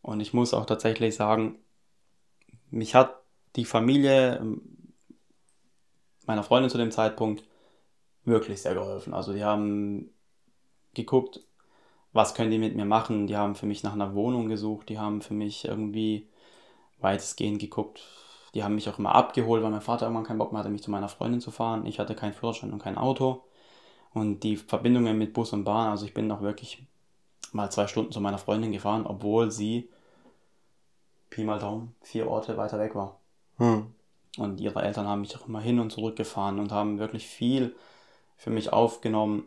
[0.00, 1.58] Und ich muss auch tatsächlich sagen,
[2.70, 3.16] mich hat
[3.56, 4.62] die Familie ähm,
[6.24, 7.42] meiner Freundin zu dem Zeitpunkt
[8.24, 9.12] wirklich sehr geholfen.
[9.12, 10.10] Also die haben
[10.94, 11.40] geguckt,
[12.12, 13.26] was können die mit mir machen.
[13.26, 14.88] Die haben für mich nach einer Wohnung gesucht.
[14.88, 16.28] Die haben für mich irgendwie
[17.00, 18.02] weitestgehend geguckt.
[18.54, 20.82] Die haben mich auch immer abgeholt, weil mein Vater irgendwann keinen Bock mehr hatte, mich
[20.82, 21.86] zu meiner Freundin zu fahren.
[21.86, 23.44] Ich hatte keinen Führerschein und kein Auto.
[24.12, 26.84] Und die Verbindungen mit Bus und Bahn, also ich bin noch wirklich
[27.52, 29.88] mal zwei Stunden zu meiner Freundin gefahren, obwohl sie
[31.30, 33.18] Pi mal Daumen vier Orte weiter weg war.
[33.58, 33.94] Mhm.
[34.38, 37.74] Und ihre Eltern haben mich auch immer hin und zurück gefahren und haben wirklich viel
[38.36, 39.44] für mich aufgenommen,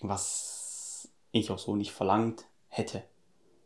[0.00, 3.02] was ich auch so nicht verlangt hätte.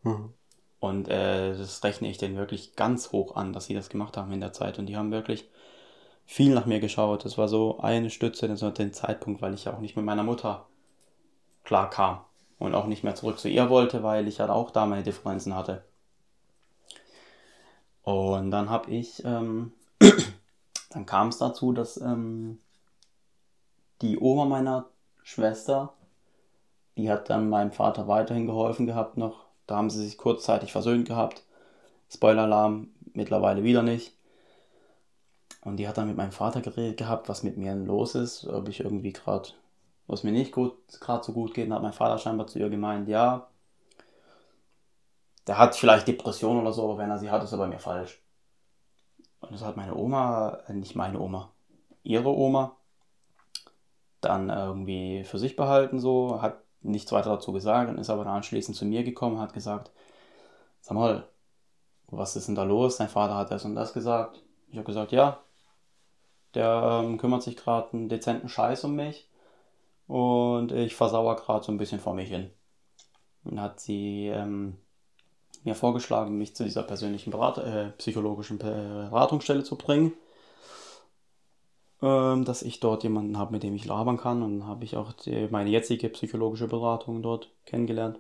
[0.03, 0.33] Mhm.
[0.81, 4.33] Und äh, das rechne ich denen wirklich ganz hoch an, dass sie das gemacht haben
[4.33, 4.79] in der Zeit.
[4.79, 5.49] Und die haben wirklich
[6.25, 7.25] viel nach mir geschaut.
[7.25, 10.05] Das war so eine Stütze zu so dem Zeitpunkt, weil ich ja auch nicht mit
[10.05, 10.67] meiner Mutter
[11.65, 12.21] klar kam.
[12.59, 15.55] Und auch nicht mehr zurück zu ihr wollte, weil ich halt auch da meine Differenzen
[15.55, 15.83] hatte.
[18.03, 19.73] Und dann habe ich, ähm,
[20.91, 22.59] dann kam es dazu, dass ähm,
[24.03, 24.87] die Oma meiner
[25.23, 25.93] Schwester,
[26.97, 29.50] die hat dann meinem Vater weiterhin geholfen gehabt noch.
[29.71, 31.45] Da haben sie sich kurzzeitig versöhnt gehabt.
[32.13, 34.13] Spoiler-Alarm, mittlerweile wieder nicht.
[35.61, 38.69] Und die hat dann mit meinem Vater geredet gehabt, was mit mir los ist, ob
[38.69, 39.51] ich irgendwie gerade,
[40.09, 41.69] was mir nicht gut, gerade so gut geht.
[41.69, 43.47] Und hat mein Vater scheinbar zu ihr gemeint, ja,
[45.47, 47.79] der hat vielleicht Depressionen oder so, aber wenn er sie hat, ist er bei mir
[47.79, 48.21] falsch.
[49.39, 51.53] Und das hat meine Oma, äh, nicht meine Oma,
[52.03, 52.75] ihre Oma,
[54.21, 58.35] dann irgendwie für sich behalten, so, hat nichts weiter dazu gesagt und ist aber dann
[58.35, 59.91] anschließend zu mir gekommen und hat gesagt,
[60.81, 61.29] sag mal,
[62.09, 62.97] was ist denn da los?
[62.97, 64.43] Dein Vater hat das und das gesagt.
[64.69, 65.41] Ich habe gesagt, ja,
[66.55, 69.29] der ähm, kümmert sich gerade einen dezenten Scheiß um mich
[70.07, 72.51] und ich versauere gerade so ein bisschen vor mich hin.
[73.45, 74.77] Und hat sie ähm,
[75.65, 80.13] mir vorgeschlagen, mich zu dieser persönlichen Berat äh, psychologischen Beratungsstelle zu bringen
[82.01, 84.43] dass ich dort jemanden habe, mit dem ich labern kann.
[84.43, 88.19] Und habe ich auch die, meine jetzige psychologische Beratung dort kennengelernt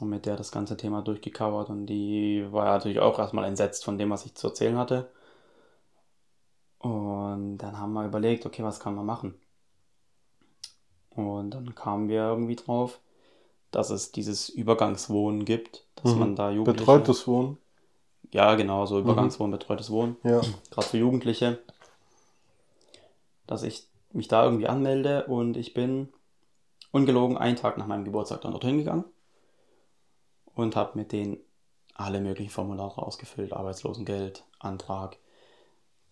[0.00, 1.70] und mit der das ganze Thema durchgecovert.
[1.70, 5.10] Und die war natürlich auch erstmal entsetzt von dem, was ich zu erzählen hatte.
[6.80, 9.34] Und dann haben wir überlegt, okay, was kann man machen?
[11.10, 13.00] Und dann kamen wir irgendwie drauf,
[13.70, 16.18] dass es dieses Übergangswohnen gibt, dass Mhm.
[16.20, 16.84] man da Jugendliche...
[16.84, 17.58] Betreutes Wohnen.
[18.30, 20.40] Ja, genau, so Übergangswohnen, betreutes Wohnen Ja.
[20.70, 21.58] gerade für Jugendliche,
[23.48, 26.12] dass ich mich da irgendwie anmelde und ich bin
[26.92, 29.04] ungelogen einen Tag nach meinem Geburtstag dann dorthin gegangen
[30.54, 31.38] und habe mit denen
[31.94, 35.18] alle möglichen Formulare ausgefüllt, Arbeitslosengeld, Antrag,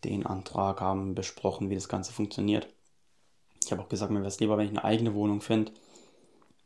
[0.03, 2.69] den Antrag haben besprochen, wie das Ganze funktioniert.
[3.65, 5.73] Ich habe auch gesagt, mir wäre es lieber, wenn ich eine eigene Wohnung finde.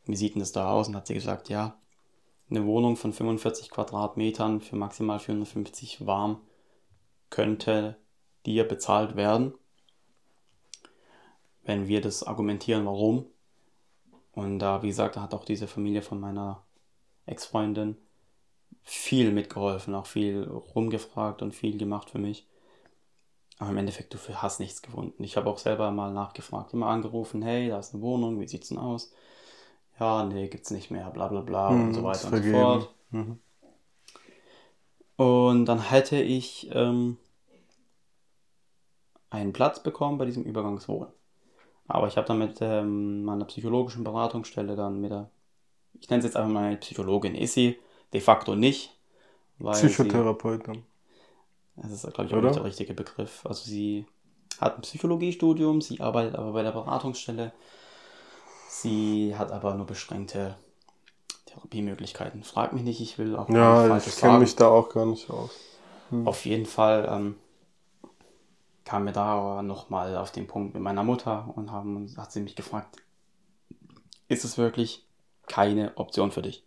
[0.05, 0.87] Wie sieht denn das da aus?
[0.87, 1.75] Und hat sie gesagt, ja,
[2.49, 6.41] eine Wohnung von 45 Quadratmetern für maximal 450 warm
[7.29, 7.95] könnte
[8.45, 9.53] dir bezahlt werden,
[11.63, 13.25] wenn wir das argumentieren, warum.
[14.33, 16.63] Und da, wie gesagt, da hat auch diese Familie von meiner
[17.25, 17.97] Ex-Freundin
[18.83, 22.47] viel mitgeholfen, auch viel rumgefragt und viel gemacht für mich.
[23.59, 25.23] Aber im Endeffekt, du hast nichts gefunden.
[25.23, 28.69] Ich habe auch selber mal nachgefragt, immer angerufen, hey, da ist eine Wohnung, wie sieht's
[28.69, 29.13] denn aus?
[29.99, 32.43] Ja, nee, gibt's nicht mehr, bla bla bla und Mhm, so ist weiter und so
[32.51, 32.95] fort.
[33.11, 33.39] Mhm.
[35.15, 37.17] Und dann hätte ich ähm,
[39.29, 41.11] einen Platz bekommen bei diesem Übergangswohnen.
[41.87, 45.29] Aber ich habe dann mit ähm, meiner psychologischen Beratungsstelle dann mit der,
[45.99, 47.79] ich nenne es jetzt einfach mal Psychologin Issi,
[48.13, 48.97] de facto nicht.
[49.59, 50.83] Psychotherapeutin.
[51.75, 52.47] das ist, glaube ich, auch Oder?
[52.47, 53.45] nicht der richtige Begriff.
[53.45, 54.05] Also sie
[54.59, 57.51] hat ein Psychologiestudium, sie arbeitet aber bei der Beratungsstelle.
[58.69, 60.55] Sie hat aber nur beschränkte
[61.45, 62.43] Therapiemöglichkeiten.
[62.43, 65.51] Frag mich nicht, ich will auch Ja, ich kenne mich da auch gar nicht aus.
[66.09, 66.27] Hm.
[66.27, 67.35] Auf jeden Fall ähm,
[68.91, 72.57] kam mir da nochmal auf den Punkt mit meiner Mutter und haben, hat sie mich
[72.57, 72.97] gefragt,
[74.27, 75.07] ist es wirklich
[75.47, 76.65] keine Option für dich?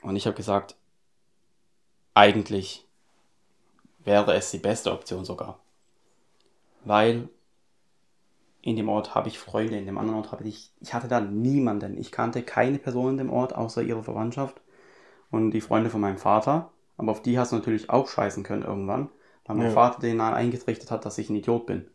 [0.00, 0.74] Und ich habe gesagt,
[2.14, 2.86] eigentlich
[3.98, 5.58] wäre es die beste Option sogar.
[6.86, 7.28] Weil
[8.62, 11.20] in dem Ort habe ich Freunde, in dem anderen Ort habe ich, ich hatte da
[11.20, 11.98] niemanden.
[11.98, 14.62] Ich kannte keine Person in dem Ort, außer ihre Verwandtschaft
[15.30, 16.70] und die Freunde von meinem Vater.
[16.96, 19.10] Aber auf die hast du natürlich auch scheißen können irgendwann,
[19.46, 19.72] weil mein ja.
[19.72, 21.88] Vater denen eingetrichtert hat, dass ich ein Idiot bin.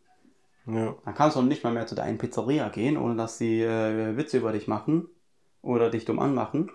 [0.65, 0.95] Ja.
[1.03, 4.37] Dann kannst du nicht mal mehr zu deiner Pizzeria gehen, ohne dass sie äh, Witze
[4.37, 5.07] über dich machen
[5.61, 6.71] oder dich dumm anmachen.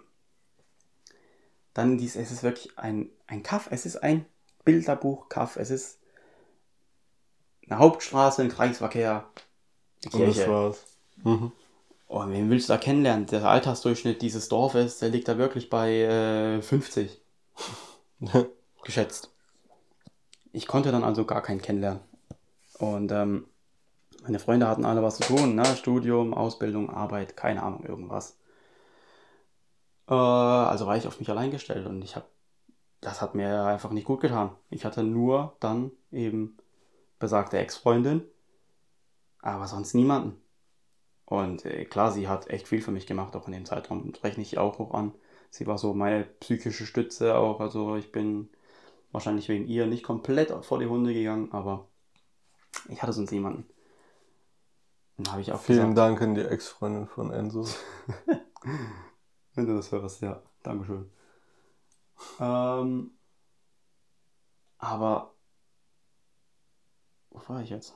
[1.72, 4.24] Dann dies, es ist wirklich ein, ein Kaff, es ist ein
[4.64, 5.98] Bilderbuch-Kaff, es ist
[7.68, 9.28] eine Hauptstraße, ein Kreisverkehr,
[10.04, 10.24] die Kirche.
[10.24, 10.84] Und das war's.
[11.24, 11.52] Mhm.
[12.08, 13.26] Oh, wen willst du da kennenlernen?
[13.26, 17.20] Der Altersdurchschnitt dieses Dorfes, der liegt da wirklich bei äh, 50.
[18.84, 19.35] Geschätzt.
[20.56, 22.00] Ich konnte dann also gar keinen kennenlernen.
[22.78, 23.44] Und ähm,
[24.22, 25.66] meine Freunde hatten alle was zu tun, ne?
[25.76, 28.38] Studium, Ausbildung, Arbeit, keine Ahnung, irgendwas.
[30.08, 32.24] Äh, also war ich auf mich allein gestellt und ich habe,
[33.02, 34.50] das hat mir einfach nicht gut getan.
[34.70, 36.56] Ich hatte nur dann eben
[37.18, 38.22] besagte Ex-Freundin,
[39.42, 40.40] aber sonst niemanden.
[41.26, 44.10] Und äh, klar, sie hat echt viel für mich gemacht, auch in dem Zeitraum.
[44.10, 45.12] Das rechne ich auch hoch an.
[45.50, 47.60] Sie war so meine psychische Stütze auch.
[47.60, 48.48] Also ich bin
[49.16, 51.88] wahrscheinlich wegen ihr nicht komplett vor die Hunde gegangen, aber
[52.90, 53.66] ich hatte sonst niemanden.
[55.16, 57.66] Dann habe ich auch Vielen gesagt, Dank an die Ex-Freundin von Enzo.
[59.54, 60.42] Wenn du das hörst, ja.
[60.62, 61.10] Dankeschön.
[62.38, 63.12] Ähm,
[64.76, 65.32] aber
[67.30, 67.94] wo war ich jetzt?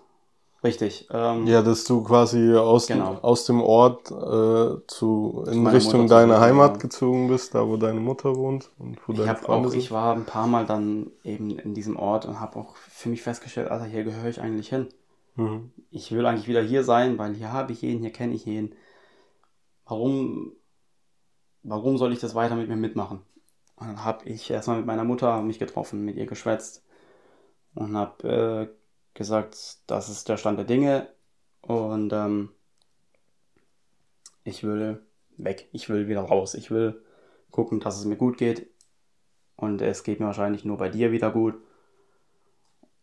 [0.63, 1.09] Richtig.
[1.11, 3.15] Ähm, ja, dass du quasi aus, genau.
[3.15, 6.77] dem, aus dem Ort äh, zu, in Richtung deiner Heimat ja.
[6.79, 10.27] gezogen bist, da wo deine Mutter wohnt und wo ich deine auch, Ich war ein
[10.27, 14.05] paar Mal dann eben in diesem Ort und habe auch für mich festgestellt, Alter, hier
[14.05, 14.89] gehöre ich eigentlich hin.
[15.37, 15.73] Mhm.
[15.91, 18.75] Ich will eigentlich wieder hier sein, weil hier habe ich jeden, hier kenne ich jeden.
[19.87, 20.53] Warum,
[21.63, 23.23] warum soll ich das weiter mit mir mitmachen?
[23.77, 26.85] Und dann habe ich erstmal mit meiner Mutter mich getroffen, mit ihr geschwätzt
[27.75, 28.80] und habe äh,
[29.21, 31.07] gesagt, das ist der Stand der Dinge
[31.61, 32.49] und ähm,
[34.45, 35.07] ich will
[35.37, 37.05] weg, ich will wieder raus, ich will
[37.51, 38.71] gucken, dass es mir gut geht
[39.57, 41.55] und es geht mir wahrscheinlich nur bei dir wieder gut.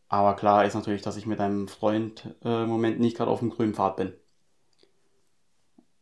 [0.08, 3.40] Aber klar ist natürlich, dass ich mit einem Freund äh, im Moment nicht gerade auf
[3.40, 4.14] dem grünen Pfad bin.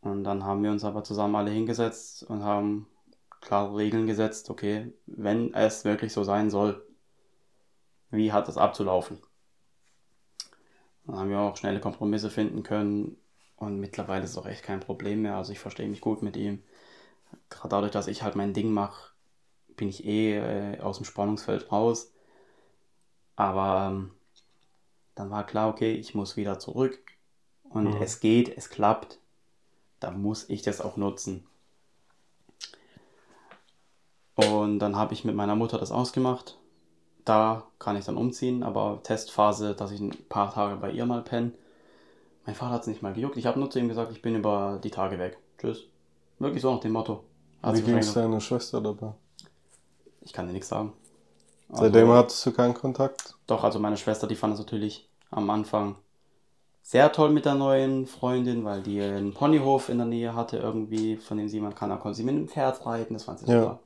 [0.00, 2.88] Und dann haben wir uns aber zusammen alle hingesetzt und haben
[3.42, 6.82] klare Regeln gesetzt, okay, wenn es wirklich so sein soll,
[8.10, 9.18] wie hat es abzulaufen?
[11.06, 13.16] Dann haben wir auch schnelle Kompromisse finden können
[13.56, 15.36] und mittlerweile ist es auch echt kein Problem mehr.
[15.36, 16.62] Also ich verstehe mich gut mit ihm.
[17.48, 19.12] Gerade dadurch, dass ich halt mein Ding mache,
[19.76, 22.12] bin ich eh äh, aus dem Spannungsfeld raus.
[23.36, 24.10] Aber ähm,
[25.14, 26.98] dann war klar, okay, ich muss wieder zurück.
[27.62, 28.02] Und mhm.
[28.02, 29.18] es geht, es klappt.
[30.00, 31.46] Da muss ich das auch nutzen.
[34.34, 36.58] Und dann habe ich mit meiner Mutter das ausgemacht
[37.26, 41.22] da kann ich dann umziehen, aber Testphase, dass ich ein paar Tage bei ihr mal
[41.22, 41.52] penne.
[42.46, 43.36] Mein Vater hat es nicht mal gejuckt.
[43.36, 45.36] Ich habe nur zu ihm gesagt, ich bin über die Tage weg.
[45.58, 45.84] Tschüss.
[46.38, 47.24] Wirklich so nach dem Motto.
[47.62, 49.12] Hat Wie ging es deiner Schwester dabei?
[50.20, 50.92] Ich kann dir nichts sagen.
[51.68, 53.34] Seitdem also, hattest du keinen Kontakt?
[53.48, 55.96] Doch, also meine Schwester, die fand es natürlich am Anfang
[56.82, 61.16] sehr toll mit der neuen Freundin, weil die einen Ponyhof in der Nähe hatte irgendwie,
[61.16, 63.50] von dem sie man kann, da konnte sie mit dem Pferd reiten, das fand sie
[63.50, 63.62] ja.
[63.62, 63.80] super.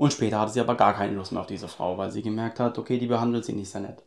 [0.00, 2.58] Und später hatte sie aber gar keine Lust mehr auf diese Frau, weil sie gemerkt
[2.58, 4.02] hat, okay, die behandelt sie nicht sehr nett.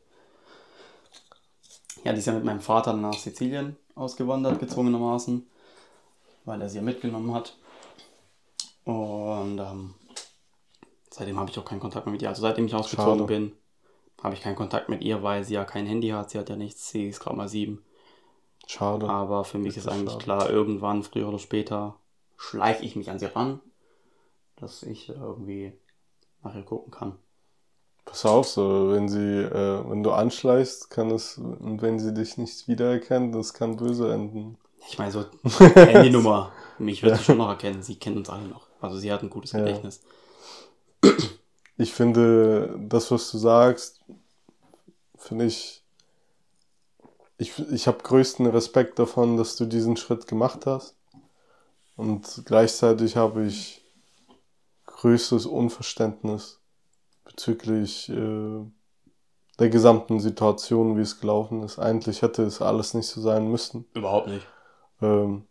[2.03, 5.45] Ja, die ist ja mit meinem Vater nach Sizilien ausgewandert, gezwungenermaßen,
[6.45, 7.55] weil er sie ja mitgenommen hat.
[8.85, 9.93] Und ähm,
[11.11, 12.29] seitdem habe ich auch keinen Kontakt mehr mit ihr.
[12.29, 13.25] Also seitdem ich ausgezogen Schade.
[13.25, 13.51] bin,
[14.23, 16.31] habe ich keinen Kontakt mit ihr, weil sie ja kein Handy hat.
[16.31, 16.89] Sie hat ja nichts.
[16.89, 17.85] Sie ist gerade mal sieben.
[18.65, 19.07] Schade.
[19.07, 20.23] Aber für mich ist, ist eigentlich schade.
[20.23, 21.97] klar, irgendwann, früher oder später,
[22.35, 23.59] schleiche ich mich an sie ran,
[24.55, 25.73] dass ich irgendwie
[26.43, 27.17] nachher gucken kann.
[28.05, 32.37] Pass auf, so, wenn sie, äh, wenn du anschleichst, kann es, und wenn sie dich
[32.37, 34.57] nicht wiedererkennt, das kann böse enden.
[34.89, 35.25] Ich meine, so
[35.75, 36.51] Handynummer.
[36.79, 37.17] Mich wird ja.
[37.17, 37.81] sie schon noch erkennen.
[37.81, 38.67] Sie kennt uns alle noch.
[38.81, 40.01] Also sie hat ein gutes Gedächtnis.
[41.03, 41.11] Ja.
[41.75, 43.99] Ich finde, das, was du sagst,
[45.17, 45.81] finde ich,
[47.39, 50.95] ich, ich habe größten Respekt davon, dass du diesen Schritt gemacht hast.
[51.95, 53.82] Und gleichzeitig habe ich
[55.03, 56.61] größtes Unverständnis
[57.25, 58.65] bezüglich äh,
[59.59, 61.77] der gesamten Situation, wie es gelaufen ist.
[61.77, 63.85] Eigentlich hätte es alles nicht so sein müssen.
[63.93, 64.47] Überhaupt nicht.
[65.01, 65.45] Ähm,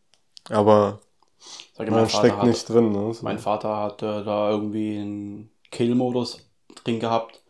[0.49, 1.01] aber
[1.75, 2.93] Sag man steckt hat, nicht drin.
[2.93, 3.15] Ne?
[3.21, 6.49] Mein Vater hatte da irgendwie einen Kill-Modus
[6.83, 7.43] drin gehabt.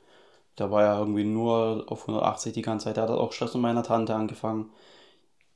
[0.58, 2.96] Der war ja irgendwie nur auf 180 die ganze Zeit.
[2.96, 4.70] Der hat auch Stress mit meiner Tante angefangen.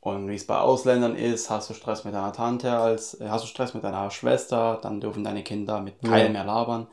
[0.07, 3.43] Und wie es bei Ausländern ist, hast du Stress mit deiner Tante, als äh, hast
[3.43, 6.33] du Stress mit deiner Schwester, dann dürfen deine Kinder mit keinem ja.
[6.33, 6.87] mehr labern.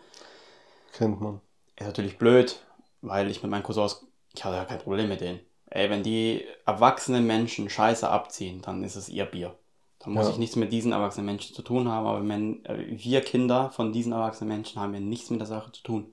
[0.94, 1.40] Kennt man.
[1.76, 2.60] Ist natürlich blöd,
[3.04, 4.04] weil ich mit meinen Cousins,
[4.34, 5.42] ich hatte ja kein Problem mit denen.
[5.70, 9.54] Ey, wenn die erwachsenen Menschen Scheiße abziehen, dann ist es ihr Bier.
[10.00, 10.32] Dann muss ja.
[10.32, 13.94] ich nichts mit diesen erwachsenen Menschen zu tun haben, aber wenn, äh, wir Kinder von
[13.94, 16.12] diesen erwachsenen Menschen haben ja nichts mit der Sache zu tun.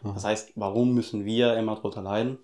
[0.00, 0.14] Mhm.
[0.14, 2.38] Das heißt, warum müssen wir immer drunter leiden?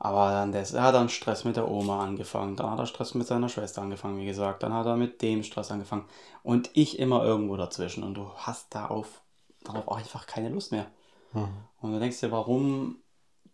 [0.00, 3.14] Aber dann das, er hat dann Stress mit der Oma angefangen, dann hat er Stress
[3.14, 6.04] mit seiner Schwester angefangen, wie gesagt, dann hat er mit dem Stress angefangen
[6.44, 9.22] und ich immer irgendwo dazwischen und du hast da auf,
[9.64, 10.86] darauf auch einfach keine Lust mehr.
[11.32, 11.48] Mhm.
[11.80, 12.98] Und du denkst dir, warum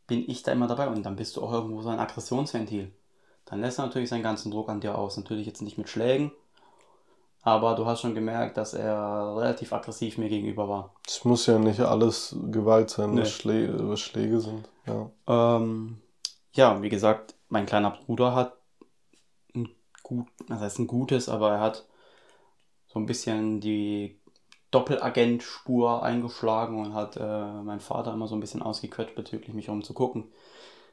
[0.07, 0.89] bin ich da immer dabei?
[0.89, 2.93] Und dann bist du auch irgendwo so ein Aggressionsventil.
[3.47, 5.17] Dann lässt er natürlich seinen ganzen Druck an dir aus.
[5.17, 6.31] Natürlich jetzt nicht mit Schlägen,
[7.43, 10.95] aber du hast schon gemerkt, dass er relativ aggressiv mir gegenüber war.
[11.07, 13.23] Es muss ja nicht alles Gewalt sein, nee.
[13.23, 14.69] was, Schlä was Schläge sind.
[14.87, 15.11] Ja.
[15.27, 15.99] Ähm,
[16.55, 18.57] ja, wie gesagt, mein kleiner Bruder hat
[19.55, 19.69] ein
[20.03, 21.87] gut, das heißt ein gutes, aber er hat
[22.87, 24.21] so ein bisschen die
[24.71, 29.83] Doppelagent-Spur eingeschlagen und hat äh, mein Vater immer so ein bisschen ausgequetscht bezüglich mich um
[29.83, 30.33] zu gucken,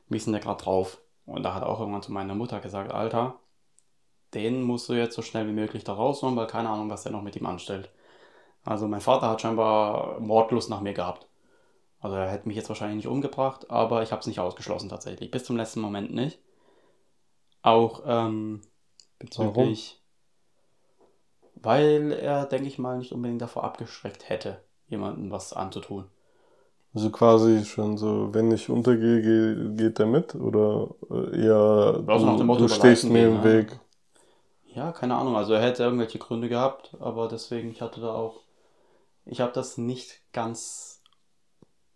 [0.10, 1.02] wie ist denn der gerade drauf?
[1.26, 3.40] Und da hat auch irgendwann zu meiner Mutter gesagt, Alter,
[4.34, 7.12] den musst du jetzt so schnell wie möglich da rausholen, weil keine Ahnung, was der
[7.12, 7.90] noch mit ihm anstellt.
[8.64, 11.28] Also mein Vater hat scheinbar Mordlust nach mir gehabt.
[12.02, 15.32] Also er hätte mich jetzt wahrscheinlich nicht umgebracht, aber ich habe es nicht ausgeschlossen tatsächlich.
[15.32, 16.40] Bis zum letzten Moment nicht.
[17.62, 18.62] Auch ähm,
[19.20, 20.02] bezüglich
[21.64, 26.06] weil er, denke ich mal, nicht unbedingt davor abgeschreckt hätte, jemandem was anzutun.
[26.94, 30.36] Also quasi schon so, wenn ich untergehe, geht er mit?
[30.36, 33.44] Oder äh, eher du, Motto, du stehst mir im ne?
[33.44, 33.80] Weg?
[34.74, 35.36] Ja, keine Ahnung.
[35.36, 38.42] Also er hätte irgendwelche Gründe gehabt, aber deswegen, ich hatte da auch,
[39.26, 41.01] ich habe das nicht ganz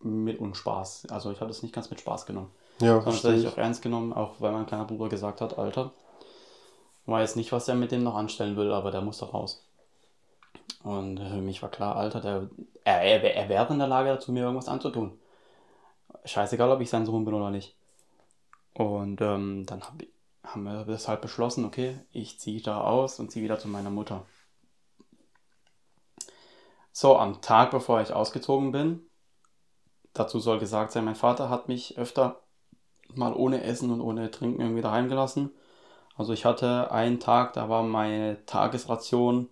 [0.05, 2.51] mit Unspaß, also ich habe das nicht ganz mit Spaß genommen.
[2.79, 5.91] Ja, Sondern ich auch ernst genommen, auch weil mein kleiner Bruder gesagt hat, Alter,
[7.05, 9.63] Weiß nicht, was er mit dem noch anstellen will, aber der muss doch raus.
[10.83, 12.49] Und für mich war klar, Alter, der,
[12.83, 15.19] er, er, er wäre in der Lage dazu, mir irgendwas anzutun.
[16.25, 17.75] Scheißegal, ob ich sein Sohn bin oder nicht.
[18.73, 19.93] Und ähm, dann hab,
[20.43, 24.25] haben wir deshalb beschlossen, okay, ich ziehe da aus und ziehe wieder zu meiner Mutter.
[26.91, 29.01] So, am Tag, bevor ich ausgezogen bin,
[30.15, 32.41] dazu soll gesagt sein, mein Vater hat mich öfter
[33.13, 35.51] mal ohne Essen und ohne Trinken irgendwie daheim gelassen.
[36.15, 39.49] Also ich hatte einen Tag, da war meine Tagesration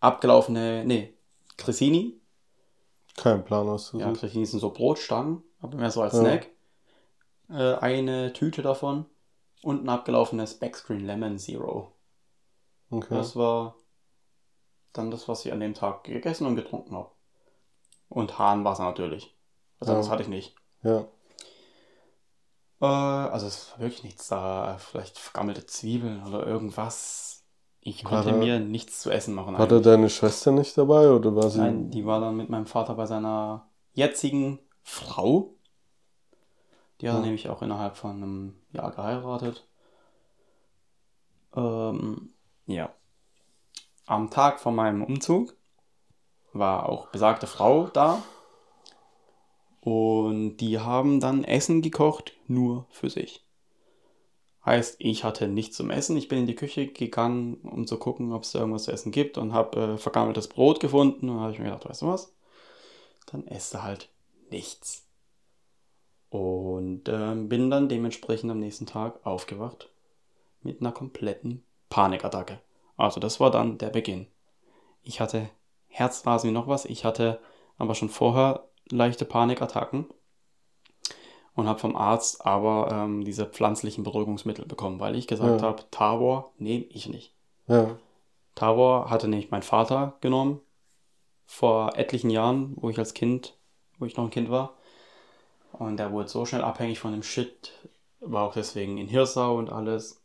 [0.00, 1.14] abgelaufene, nee,
[1.56, 2.20] Cressini.
[3.16, 3.92] Kein Plan aus.
[3.94, 6.20] Ja, Cressini sind so Brotstangen, aber mehr so als ja.
[6.20, 6.50] Snack.
[7.50, 9.04] Äh, eine Tüte davon
[9.62, 11.92] und ein abgelaufenes Backscreen Lemon Zero.
[12.90, 13.14] Okay.
[13.14, 13.76] Das war
[14.92, 17.10] dann das, was ich an dem Tag gegessen und getrunken habe.
[18.08, 19.34] Und Hahnwasser natürlich.
[19.80, 19.98] Also ja.
[19.98, 20.54] das hatte ich nicht.
[20.82, 21.06] Ja.
[22.80, 24.76] Äh, also es war wirklich nichts da.
[24.78, 27.44] Vielleicht vergammelte Zwiebeln oder irgendwas.
[27.80, 29.58] Ich konnte er, mir nichts zu essen machen.
[29.58, 31.58] Hatte deine Schwester nicht dabei oder war sie?
[31.58, 35.54] Nein, die war dann mit meinem Vater bei seiner jetzigen Frau.
[37.00, 37.20] Die hat ja.
[37.20, 39.68] nämlich auch innerhalb von einem Jahr geheiratet.
[41.54, 42.32] Ähm,
[42.66, 42.90] ja.
[44.06, 45.54] Am Tag von meinem Umzug
[46.54, 48.22] war auch besagte Frau da.
[49.80, 53.44] Und die haben dann Essen gekocht, nur für sich.
[54.64, 56.16] Heißt, ich hatte nichts zum Essen.
[56.16, 59.12] Ich bin in die Küche gegangen, um zu gucken, ob es da irgendwas zu essen
[59.12, 61.28] gibt und habe äh, vergammeltes Brot gefunden.
[61.28, 62.34] Und habe ich mir gedacht, weißt du was?
[63.26, 64.08] Dann esse halt
[64.50, 65.06] nichts.
[66.30, 69.90] Und äh, bin dann dementsprechend am nächsten Tag aufgewacht
[70.62, 72.60] mit einer kompletten Panikattacke.
[72.96, 74.28] Also das war dann der Beginn.
[75.02, 75.50] Ich hatte
[75.94, 76.84] Herzrasen wie noch was.
[76.86, 77.40] Ich hatte
[77.78, 80.06] aber schon vorher leichte Panikattacken
[81.54, 85.66] und habe vom Arzt aber ähm, diese pflanzlichen Beruhigungsmittel bekommen, weil ich gesagt ja.
[85.66, 87.32] habe, Tavor nehme ich nicht.
[87.68, 87.96] Ja.
[88.56, 90.60] Tavor hatte nämlich mein Vater genommen
[91.46, 93.56] vor etlichen Jahren, wo ich als Kind,
[93.98, 94.74] wo ich noch ein Kind war.
[95.72, 97.72] Und der wurde so schnell abhängig von dem Shit,
[98.18, 100.23] war auch deswegen in Hirsau und alles.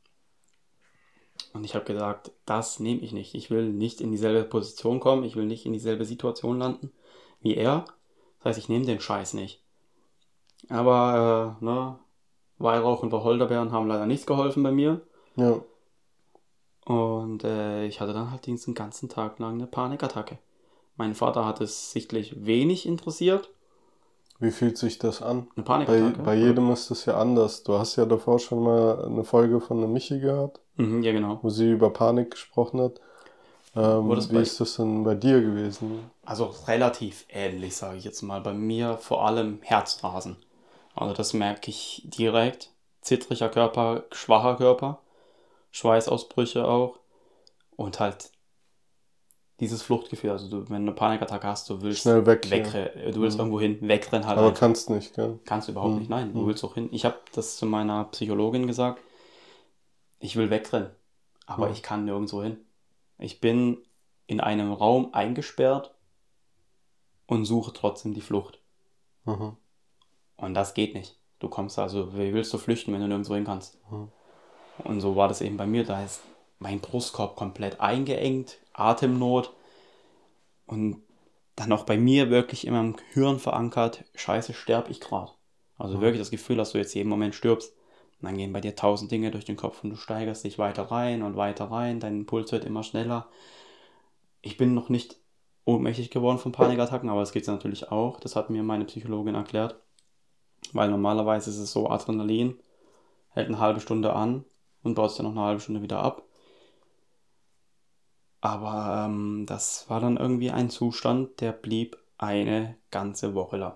[1.53, 3.33] Und ich habe gesagt, das nehme ich nicht.
[3.33, 6.91] Ich will nicht in dieselbe Position kommen, ich will nicht in dieselbe Situation landen
[7.41, 7.85] wie er.
[8.39, 9.61] Das heißt, ich nehme den Scheiß nicht.
[10.69, 11.99] Aber, äh, ne,
[12.57, 15.01] Weihrauch und Wacholderbeeren haben leider nichts geholfen bei mir.
[15.35, 15.61] Ja.
[16.85, 20.37] Und äh, ich hatte dann halt diesen ganzen Tag lang eine Panikattacke.
[20.97, 23.49] Mein Vater hat es sichtlich wenig interessiert.
[24.39, 25.47] Wie fühlt sich das an?
[25.55, 26.23] Eine Bei, Panikattacke.
[26.23, 27.63] bei jedem ist das ja anders.
[27.63, 31.39] Du hast ja davor schon mal eine Folge von der Michi gehört, Mhm, ja, genau.
[31.41, 32.99] wo sie über Panik gesprochen hat.
[33.75, 36.09] Ähm, wie bei- ist das denn bei dir gewesen?
[36.25, 38.41] Also relativ ähnlich, sage ich jetzt mal.
[38.41, 40.37] Bei mir vor allem Herzrasen.
[40.95, 42.71] Also das merke ich direkt.
[43.01, 44.99] Zittriger Körper, schwacher Körper,
[45.71, 46.99] Schweißausbrüche auch
[47.77, 48.31] und halt
[49.59, 50.31] dieses Fluchtgefühl.
[50.31, 53.41] Also du, wenn du eine Panikattacke hast, du willst Schnell weg, wegre- du willst Mhm.
[53.41, 54.37] irgendwo hin, wegrennen halt.
[54.37, 54.59] Aber einfach.
[54.59, 55.39] kannst nicht, gell?
[55.45, 55.99] Kannst du überhaupt Mhm.
[55.99, 56.33] nicht, nein.
[56.33, 56.47] Du Mhm.
[56.47, 56.89] willst auch hin.
[56.91, 59.01] Ich habe das zu meiner Psychologin gesagt.
[60.19, 60.89] Ich will wegrennen,
[61.45, 61.73] aber Mhm.
[61.73, 62.57] ich kann nirgendwo hin.
[63.17, 63.77] Ich bin
[64.27, 65.93] in einem Raum eingesperrt
[67.27, 68.59] und suche trotzdem die Flucht.
[69.25, 69.55] Mhm.
[70.37, 71.17] Und das geht nicht.
[71.39, 73.77] Du kommst also, wie willst du flüchten, wenn du nirgendwo hin kannst?
[73.91, 74.09] Mhm.
[74.83, 75.83] Und so war das eben bei mir.
[75.85, 76.21] Da ist
[76.59, 79.53] mein Brustkorb komplett eingeengt, Atemnot
[80.65, 81.01] und
[81.55, 85.31] dann auch bei mir wirklich immer im Hirn verankert, scheiße, sterb ich gerade.
[85.77, 86.01] Also Mhm.
[86.01, 87.73] wirklich das Gefühl, dass du jetzt jeden Moment stirbst.
[88.21, 90.83] Und dann gehen bei dir tausend Dinge durch den Kopf und du steigerst dich weiter
[90.91, 93.27] rein und weiter rein, dein Puls wird immer schneller.
[94.41, 95.17] Ich bin noch nicht
[95.65, 98.19] ohnmächtig geworden von Panikattacken, aber es geht natürlich auch.
[98.19, 99.79] Das hat mir meine Psychologin erklärt.
[100.73, 102.59] Weil normalerweise ist es so, Adrenalin
[103.29, 104.45] hält eine halbe Stunde an
[104.83, 106.23] und baut sich dann noch eine halbe Stunde wieder ab.
[108.41, 113.73] Aber ähm, das war dann irgendwie ein Zustand, der blieb eine ganze Woche lang.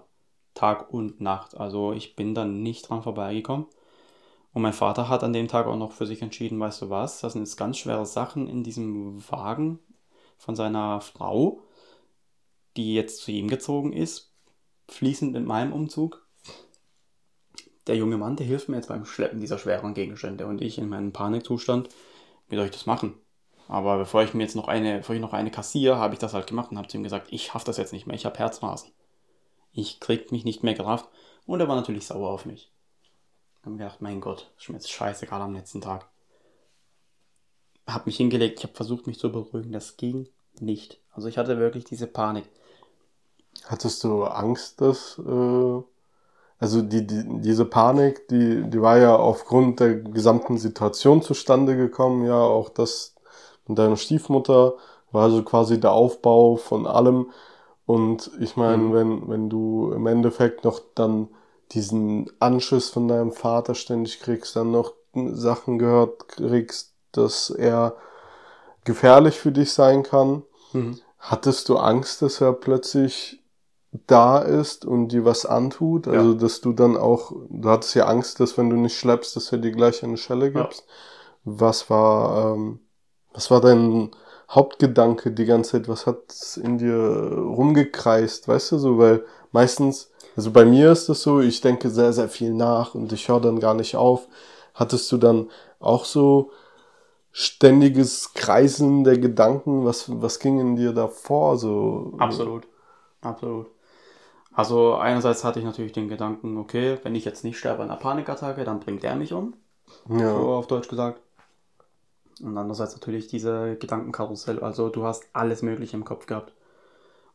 [0.53, 1.57] Tag und Nacht.
[1.57, 3.67] Also ich bin dann nicht dran vorbeigekommen.
[4.53, 7.21] Und mein Vater hat an dem Tag auch noch für sich entschieden, weißt du was,
[7.21, 9.79] das sind jetzt ganz schwere Sachen in diesem Wagen
[10.37, 11.61] von seiner Frau,
[12.77, 14.31] die jetzt zu ihm gezogen ist,
[14.89, 16.27] fließend mit meinem Umzug.
[17.87, 20.87] Der junge Mann, der hilft mir jetzt beim Schleppen dieser schweren Gegenstände und ich in
[20.87, 21.89] meinem Panikzustand,
[22.47, 23.15] wie soll ich das machen?
[23.67, 26.33] Aber bevor ich mir jetzt noch eine, bevor ich noch eine kassiere, habe ich das
[26.33, 28.37] halt gemacht und habe zu ihm gesagt, ich schaffe das jetzt nicht mehr, ich habe
[28.37, 28.91] Herzrasen.
[29.71, 31.09] Ich krieg mich nicht mehr gerafft
[31.45, 32.72] und er war natürlich sauer auf mich.
[33.65, 36.05] Mir gedacht, mein Gott, ist mir jetzt scheiße, gerade am letzten Tag.
[37.87, 40.27] Hab mich hingelegt, ich habe versucht, mich zu beruhigen, das ging
[40.59, 40.99] nicht.
[41.11, 42.49] Also ich hatte wirklich diese Panik.
[43.65, 45.81] Hattest du Angst, dass, äh,
[46.59, 52.25] also die, die, diese Panik, die, die war ja aufgrund der gesamten Situation zustande gekommen,
[52.25, 53.15] ja, auch das
[53.67, 54.75] mit deiner Stiefmutter
[55.11, 57.31] war also quasi der Aufbau von allem.
[57.85, 58.93] Und ich meine, Mhm.
[58.93, 61.29] wenn, wenn du im Endeffekt noch dann
[61.71, 67.95] diesen Anschiss von deinem Vater ständig kriegst, dann noch Sachen gehört kriegst, dass er
[68.83, 70.43] gefährlich für dich sein kann,
[70.73, 70.99] Mhm.
[71.19, 73.41] Hattest du Angst, dass er plötzlich
[74.07, 76.07] da ist und dir was antut?
[76.07, 76.13] Ja.
[76.13, 79.51] Also, dass du dann auch, du hattest ja Angst, dass wenn du nicht schleppst, dass
[79.51, 80.63] er dir gleich eine Schelle Ja.
[80.63, 80.85] gibst.
[81.45, 82.79] Was war, ähm,
[83.33, 84.11] was war dein
[84.49, 85.87] Hauptgedanke die ganze Zeit?
[85.87, 88.47] Was hat in dir rumgekreist?
[88.47, 92.29] Weißt du so, weil meistens, also bei mir ist es so, ich denke sehr, sehr
[92.29, 94.27] viel nach und ich höre dann gar nicht auf.
[94.73, 96.51] Hattest du dann auch so
[97.31, 99.85] ständiges Kreisen der Gedanken?
[99.85, 101.57] Was, was ging in dir da vor?
[101.57, 102.67] So, Absolut.
[103.21, 103.67] Absolut.
[104.53, 107.99] Also einerseits hatte ich natürlich den Gedanken, okay, wenn ich jetzt nicht sterbe an einer
[107.99, 109.55] Panikattacke, dann bringt er mich um,
[110.07, 110.35] so Ja.
[110.35, 111.19] auf Deutsch gesagt.
[112.41, 116.53] Und andererseits natürlich diese Gedankenkarussell, also du hast alles Mögliche im Kopf gehabt.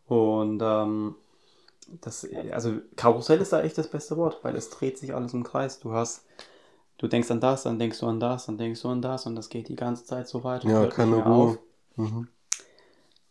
[0.07, 1.17] Und ähm,
[2.01, 5.45] das, also Karussell ist da echt das beste Wort, weil es dreht sich alles im
[5.45, 5.81] Kreis.
[5.81, 6.25] Du hast,
[6.99, 9.35] du denkst an das, dann denkst du an das, dann denkst du an das und
[9.37, 10.65] das geht die ganze Zeit so weit.
[10.65, 11.59] und Ja, hört nicht keine mehr Ruhe.
[11.97, 12.29] Mhm.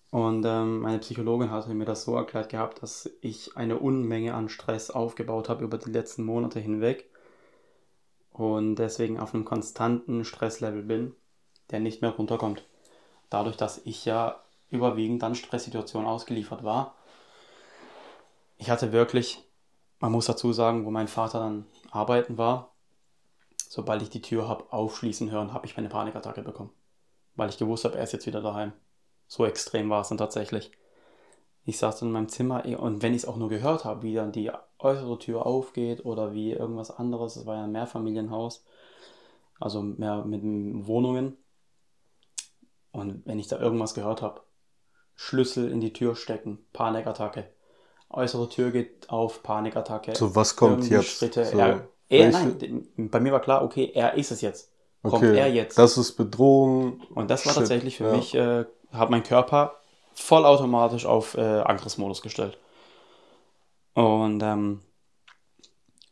[0.09, 4.49] Und ähm, meine Psychologin hatte mir das so erklärt gehabt, dass ich eine Unmenge an
[4.49, 7.09] Stress aufgebaut habe über die letzten Monate hinweg
[8.31, 11.13] und deswegen auf einem konstanten Stresslevel bin,
[11.71, 12.63] der nicht mehr runterkommt.
[13.29, 14.39] Dadurch, dass ich ja
[14.69, 16.95] überwiegend dann Stresssituationen ausgeliefert war.
[18.57, 19.43] Ich hatte wirklich,
[19.99, 22.75] man muss dazu sagen, wo mein Vater dann arbeiten war,
[23.69, 26.71] sobald ich die Tür habe aufschließen hören, habe ich meine Panikattacke bekommen.
[27.35, 28.73] Weil ich gewusst habe, er ist jetzt wieder daheim.
[29.27, 30.71] So extrem war es dann tatsächlich.
[31.65, 34.01] Ich saß dann in meinem Zimmer eh, und wenn ich es auch nur gehört habe,
[34.01, 38.63] wie dann die äußere Tür aufgeht oder wie irgendwas anderes, es war ja ein Mehrfamilienhaus,
[39.59, 40.41] also mehr mit
[40.87, 41.37] Wohnungen.
[42.91, 44.41] Und wenn ich da irgendwas gehört habe,
[45.13, 47.51] Schlüssel in die Tür stecken, Panikattacke.
[48.09, 50.15] Äußere Tür geht auf, Panikattacke.
[50.15, 51.17] So, was kommt Irgendwie jetzt?
[51.17, 51.45] Schritte.
[51.45, 54.71] So, er, er, nein, bei mir war klar, okay, er ist es jetzt.
[55.03, 55.77] Kommt Okay, er jetzt.
[55.77, 57.01] das ist Bedrohung.
[57.13, 58.11] Und das war Shit, tatsächlich für ja.
[58.15, 59.75] mich, äh, hat mein Körper
[60.13, 62.57] vollautomatisch auf äh, Angriffsmodus gestellt.
[63.93, 64.81] Und ähm,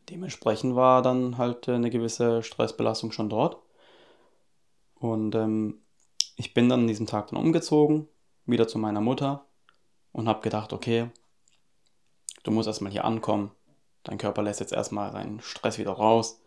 [0.10, 3.58] dementsprechend war dann halt äh, eine gewisse Stressbelastung schon dort.
[4.96, 5.82] Und ähm,
[6.36, 8.08] ich bin dann an diesem Tag dann umgezogen,
[8.46, 9.46] wieder zu meiner Mutter.
[10.12, 11.10] und habe gedacht, okay,
[12.46, 13.52] du musst erstmal hier ankommen.
[14.04, 16.40] Dein Körper lässt jetzt erstmal seinen Stress wieder raus.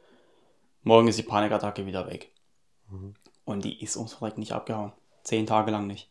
[0.82, 2.32] Morgen ist die Panikattacke wieder weg.
[2.88, 3.14] Mhm.
[3.44, 4.92] Und die ist uns vielleicht nicht abgehauen.
[5.24, 6.10] Zehn Tage lang nicht.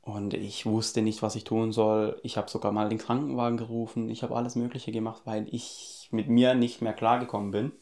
[0.00, 2.18] Und ich wusste nicht, was ich tun soll.
[2.24, 4.08] Ich habe sogar mal den Krankenwagen gerufen.
[4.08, 7.72] Ich habe alles Mögliche gemacht, weil ich mit mir nicht mehr klargekommen bin.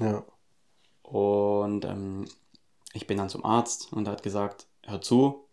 [0.00, 0.24] Ja.
[1.02, 2.24] Und ähm,
[2.92, 5.44] ich bin dann zum Arzt und er hat gesagt, hör zu,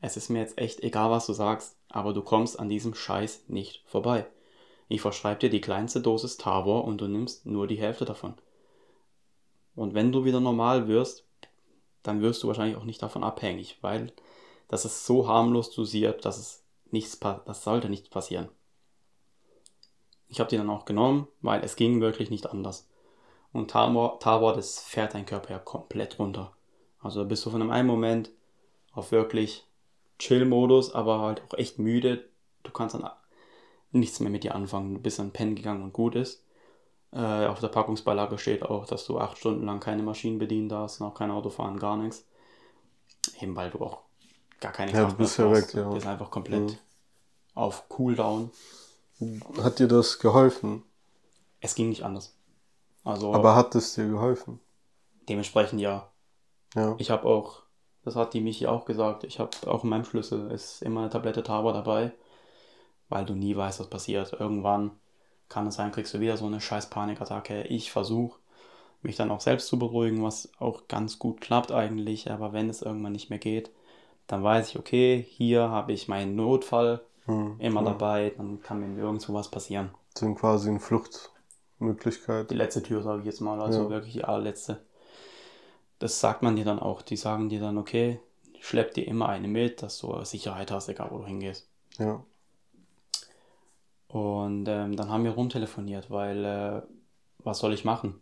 [0.00, 3.44] es ist mir jetzt echt egal, was du sagst, aber du kommst an diesem Scheiß
[3.48, 4.26] nicht vorbei.
[4.88, 8.34] Ich verschreibe dir die kleinste Dosis Tavor und du nimmst nur die Hälfte davon.
[9.74, 11.24] Und wenn du wieder normal wirst,
[12.02, 14.12] dann wirst du wahrscheinlich auch nicht davon abhängig, weil
[14.68, 18.48] das ist so harmlos dosiert, dass es nichts das sollte nicht passieren.
[20.28, 22.88] Ich habe die dann auch genommen, weil es ging wirklich nicht anders.
[23.52, 26.52] Und Tabor, Tabor, das fährt dein Körper ja komplett runter.
[27.00, 28.30] Also bist du von einem Moment
[28.92, 29.65] auf wirklich
[30.18, 32.28] Chill-Modus, aber halt auch echt müde.
[32.62, 33.08] Du kannst dann
[33.92, 34.94] nichts mehr mit dir anfangen.
[34.94, 36.42] Du bist dann pennen gegangen und gut ist.
[37.12, 41.00] Äh, auf der Packungsbeilage steht auch, dass du acht Stunden lang keine Maschinen bedienen darfst
[41.00, 42.24] und auch kein Auto fahren, gar nichts.
[43.40, 44.00] Eben weil du auch
[44.60, 45.84] gar keine ja, Kraft bist ja weg, ja.
[45.84, 46.78] Du bist einfach komplett ja.
[47.54, 48.50] auf Cooldown.
[49.62, 50.82] Hat dir das geholfen?
[51.60, 52.34] Es ging nicht anders.
[53.04, 54.60] Also, Aber hat es dir geholfen?
[55.28, 56.10] Dementsprechend ja.
[56.74, 56.96] ja.
[56.98, 57.62] Ich habe auch
[58.06, 59.24] das hat die Michi auch gesagt.
[59.24, 62.12] Ich habe auch in meinem Schlüssel ist immer eine Tablette Tabor dabei,
[63.08, 64.32] weil du nie weißt, was passiert.
[64.32, 64.92] Irgendwann
[65.48, 67.64] kann es sein, kriegst du wieder so eine scheiß Panikattacke.
[67.64, 68.38] Ich versuche
[69.02, 72.30] mich dann auch selbst zu beruhigen, was auch ganz gut klappt eigentlich.
[72.30, 73.72] Aber wenn es irgendwann nicht mehr geht,
[74.28, 77.86] dann weiß ich, okay, hier habe ich meinen Notfall hm, immer hm.
[77.86, 79.90] dabei, dann kann mir irgendwo was passieren.
[80.16, 82.52] sind quasi eine Fluchtmöglichkeit.
[82.52, 83.90] Die letzte Tür, sage ich jetzt mal, also ja.
[83.90, 84.85] wirklich die allerletzte
[85.98, 87.02] das sagt man dir dann auch.
[87.02, 88.20] Die sagen dir dann, okay,
[88.60, 91.68] schlepp dir immer eine mit, dass du Sicherheit hast, egal wo du hingehst.
[91.98, 92.22] Ja.
[94.08, 96.82] Und ähm, dann haben wir rumtelefoniert, weil äh,
[97.38, 98.20] was soll ich machen?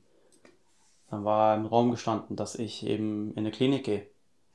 [1.11, 4.07] Dann war im Raum gestanden, dass ich eben in eine Klinik gehe.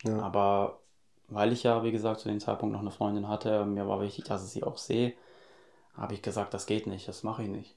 [0.04, 0.20] Ja.
[0.22, 0.80] Aber
[1.28, 4.26] weil ich ja, wie gesagt, zu dem Zeitpunkt noch eine Freundin hatte, mir war wichtig,
[4.26, 5.14] dass ich sie auch sehe,
[5.96, 7.76] habe ich gesagt, das geht nicht, das mache ich nicht.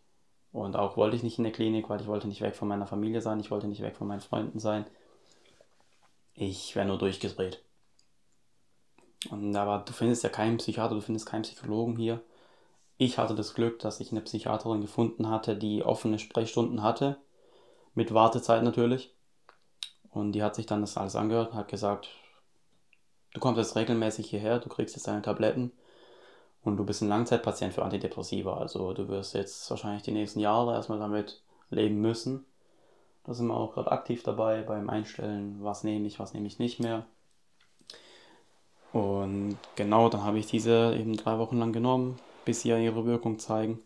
[0.53, 2.86] Und auch wollte ich nicht in der Klinik, weil ich wollte nicht weg von meiner
[2.86, 4.86] Familie sein, ich wollte nicht weg von meinen Freunden sein.
[6.35, 7.62] Ich wäre nur durchgedreht.
[9.30, 12.20] Und, aber du findest ja keinen Psychiater, du findest keinen Psychologen hier.
[12.97, 17.18] Ich hatte das Glück, dass ich eine Psychiaterin gefunden hatte, die offene Sprechstunden hatte.
[17.95, 19.14] Mit Wartezeit natürlich.
[20.11, 22.09] Und die hat sich dann das alles angehört und hat gesagt,
[23.33, 25.72] du kommst jetzt regelmäßig hierher, du kriegst jetzt deine Tabletten
[26.62, 28.59] und du bist ein Langzeitpatient für Antidepressiva.
[28.59, 32.45] Also du wirst jetzt wahrscheinlich die nächsten Jahre erstmal damit leben müssen.
[33.24, 36.58] Da sind wir auch gerade aktiv dabei beim Einstellen, was nehme ich, was nehme ich
[36.58, 37.06] nicht mehr.
[38.92, 43.06] Und genau, dann habe ich diese eben drei Wochen lang genommen, bis sie ja ihre
[43.06, 43.80] Wirkung zeigen.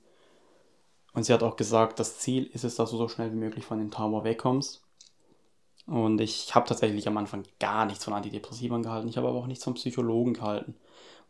[1.12, 3.64] Und sie hat auch gesagt, das Ziel ist es, dass du so schnell wie möglich
[3.64, 4.82] von dem Tower wegkommst.
[5.87, 9.09] Und ich habe tatsächlich am Anfang gar nichts von Antidepressivern gehalten.
[9.09, 10.74] Ich habe aber auch nichts von Psychologen gehalten.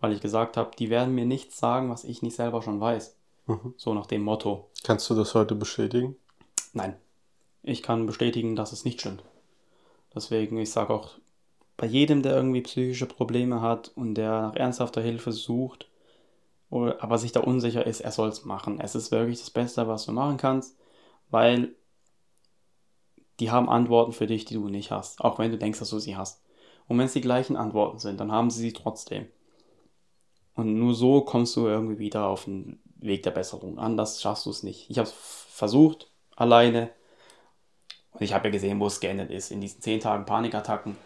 [0.00, 3.16] Weil ich gesagt habe, die werden mir nichts sagen, was ich nicht selber schon weiß.
[3.46, 3.74] Mhm.
[3.76, 4.70] So nach dem Motto.
[4.82, 6.16] Kannst du das heute bestätigen?
[6.72, 6.96] Nein.
[7.68, 9.24] Ich kann bestätigen, dass es nicht stimmt.
[10.14, 11.10] Deswegen, ich sage auch,
[11.76, 15.88] bei jedem, der irgendwie psychische Probleme hat und der nach ernsthafter Hilfe sucht,
[16.70, 18.80] aber sich da unsicher ist, er soll es machen.
[18.80, 20.78] Es ist wirklich das Beste, was du machen kannst,
[21.28, 21.74] weil
[23.40, 25.98] die haben Antworten für dich, die du nicht hast, auch wenn du denkst, dass du
[25.98, 26.44] sie hast.
[26.86, 29.26] Und wenn es die gleichen Antworten sind, dann haben sie sie trotzdem.
[30.54, 33.80] Und nur so kommst du irgendwie wieder auf den Weg der Besserung.
[33.80, 34.88] Anders schaffst du es nicht.
[34.88, 35.14] Ich habe es
[35.48, 36.90] versucht, alleine,
[38.16, 39.50] und ich habe ja gesehen, wo es geendet ist.
[39.50, 40.96] In diesen zehn Tagen Panikattacken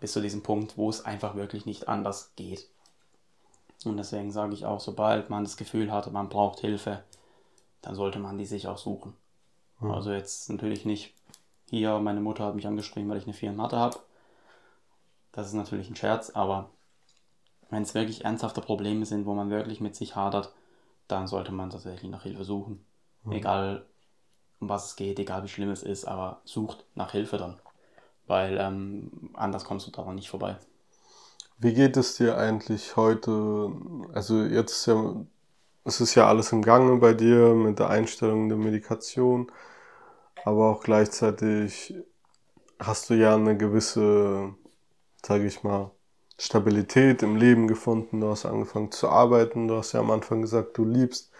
[0.00, 2.68] bis zu diesem Punkt, wo es einfach wirklich nicht anders geht.
[3.84, 7.04] Und deswegen sage ich auch, sobald man das Gefühl hatte, man braucht Hilfe,
[7.80, 9.14] dann sollte man die sich auch suchen.
[9.78, 9.92] Mhm.
[9.92, 11.14] Also jetzt natürlich nicht
[11.70, 14.00] hier, meine Mutter hat mich angeschrieben, weil ich eine 4 in Mathe habe.
[15.30, 16.70] Das ist natürlich ein Scherz, aber
[17.70, 20.52] wenn es wirklich ernsthafte Probleme sind, wo man wirklich mit sich hadert,
[21.06, 22.84] dann sollte man tatsächlich nach Hilfe suchen.
[23.22, 23.32] Mhm.
[23.32, 23.86] Egal
[24.62, 27.58] um was es geht, egal wie schlimm es ist, aber sucht nach Hilfe dann.
[28.28, 30.56] Weil ähm, anders kommst du daran nicht vorbei.
[31.58, 33.72] Wie geht es dir eigentlich heute?
[34.14, 35.16] Also jetzt ist ja,
[35.84, 39.50] es ist ja alles im Gange bei dir mit der Einstellung der Medikation,
[40.44, 41.94] aber auch gleichzeitig
[42.78, 44.54] hast du ja eine gewisse,
[45.24, 45.90] sage ich mal,
[46.38, 48.20] Stabilität im Leben gefunden.
[48.20, 49.68] Du hast angefangen zu arbeiten.
[49.68, 51.30] Du hast ja am Anfang gesagt, du liebst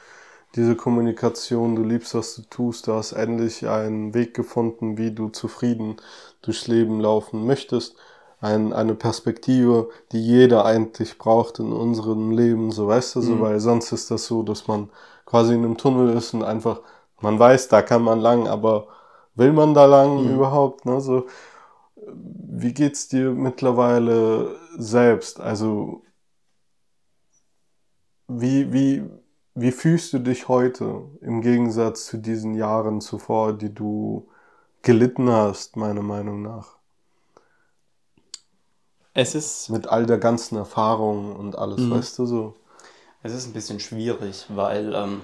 [0.55, 5.29] diese Kommunikation, du liebst, was du tust, du hast endlich einen Weg gefunden, wie du
[5.31, 5.97] zufrieden
[6.43, 7.97] durchs Leben laufen möchtest.
[8.41, 13.41] ein, eine Perspektive, die jeder eigentlich braucht in unserem Leben, so weißt du, so, Mhm.
[13.41, 14.91] weil sonst ist das so, dass man
[15.27, 16.81] quasi in einem Tunnel ist und einfach,
[17.21, 18.89] man weiß, da kann man lang, aber
[19.37, 20.35] will man da lang Mhm.
[20.35, 21.27] überhaupt, ne, so.
[22.05, 25.41] Wie geht's dir mittlerweile selbst?
[25.41, 26.03] Also,
[28.29, 29.05] wie, wie,
[29.55, 34.29] wie fühlst du dich heute im Gegensatz zu diesen Jahren zuvor, die du
[34.83, 36.79] gelitten hast, meiner Meinung nach?
[39.15, 41.91] Es ist, Mit all der ganzen Erfahrung und alles, Mhm.
[41.91, 42.55] weißt du so?
[43.23, 45.23] es ist ein bisschen schwierig, weil ähm,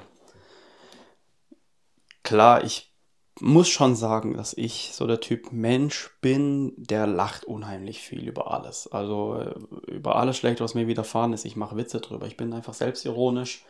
[2.22, 2.92] klar, ich
[3.40, 8.50] muss schon sagen, dass ich so der Typ Mensch bin, der lacht unheimlich viel über
[8.52, 8.88] alles.
[8.90, 9.54] Also äh,
[9.92, 11.44] über alles Schlechte, was mir widerfahren ist.
[11.44, 12.26] Ich mache Witze drüber.
[12.26, 13.64] Ich bin einfach selbstironisch.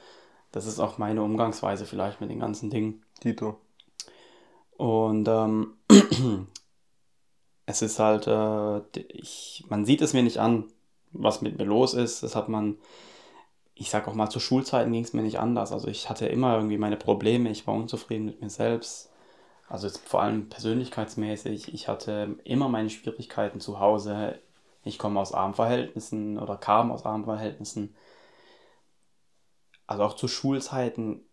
[0.52, 3.02] Das ist auch meine Umgangsweise vielleicht mit den ganzen Dingen.
[3.20, 3.58] Tito.
[4.76, 5.74] Und ähm,
[7.66, 10.64] es ist halt, äh, ich, man sieht es mir nicht an,
[11.12, 12.22] was mit mir los ist.
[12.22, 12.76] Das hat man,
[13.74, 15.72] ich sag auch mal, zu Schulzeiten ging es mir nicht anders.
[15.72, 19.10] Also ich hatte immer irgendwie meine Probleme, ich war unzufrieden mit mir selbst.
[19.68, 21.74] Also jetzt vor allem persönlichkeitsmäßig.
[21.74, 24.38] Ich hatte immer meine Schwierigkeiten zu Hause.
[24.84, 27.94] Ich komme aus armen Verhältnissen oder kam aus armen Verhältnissen.
[29.88, 31.24] Also auch zu Schulzeiten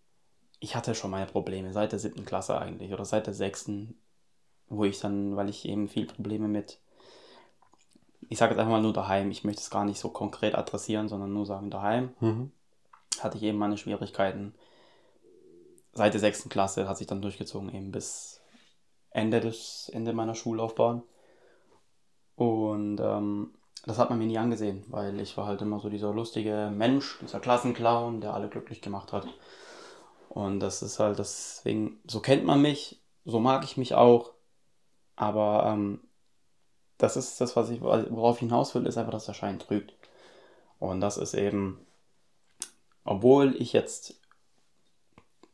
[0.59, 3.99] ich hatte schon meine Probleme seit der siebten Klasse eigentlich oder seit der sechsten,
[4.67, 6.79] wo ich dann, weil ich eben viel Probleme mit,
[8.29, 11.07] ich sage jetzt einfach mal nur daheim, ich möchte es gar nicht so konkret adressieren,
[11.07, 12.51] sondern nur sagen daheim, Mhm.
[13.19, 14.55] hatte ich eben meine Schwierigkeiten.
[15.93, 18.41] Seit der sechsten Klasse hat sich dann durchgezogen eben bis
[19.11, 21.03] Ende des Ende meiner Schullaufbahn.
[22.35, 23.53] Und ähm,
[23.85, 27.19] das hat man mir nie angesehen, weil ich war halt immer so dieser lustige Mensch,
[27.21, 29.27] dieser Klassenclown, der alle glücklich gemacht hat.
[30.29, 34.31] Und das ist halt deswegen, so kennt man mich, so mag ich mich auch.
[35.15, 36.01] Aber ähm,
[36.97, 39.93] das ist das, was ich, worauf ich hinaus will, ist einfach, dass der Schein trügt.
[40.79, 41.79] Und das ist eben,
[43.03, 44.19] obwohl ich jetzt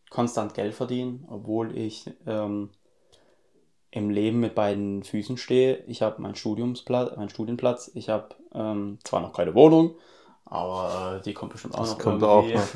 [0.09, 2.69] konstant Geld verdiene, obwohl ich ähm,
[3.91, 8.99] im Leben mit beiden Füßen stehe, ich habe meinen Studiumsplatz, meinen Studienplatz, ich habe ähm,
[9.03, 9.95] zwar noch keine Wohnung,
[10.45, 12.67] aber äh, die kommt bestimmt auch Das noch kommt auch noch.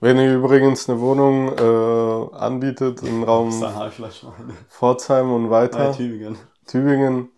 [0.00, 3.50] Wenn ihr übrigens eine Wohnung äh, anbietet im Raum.
[4.68, 6.36] Pforzheim und weiter, Bei Tübingen.
[6.66, 7.30] Tübingen,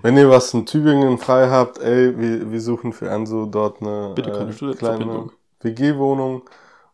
[0.00, 4.14] wenn ihr was in Tübingen frei habt, ey, wir, wir suchen für Enzo dort eine
[4.16, 5.30] äh, kleine
[5.60, 6.42] WG-Wohnung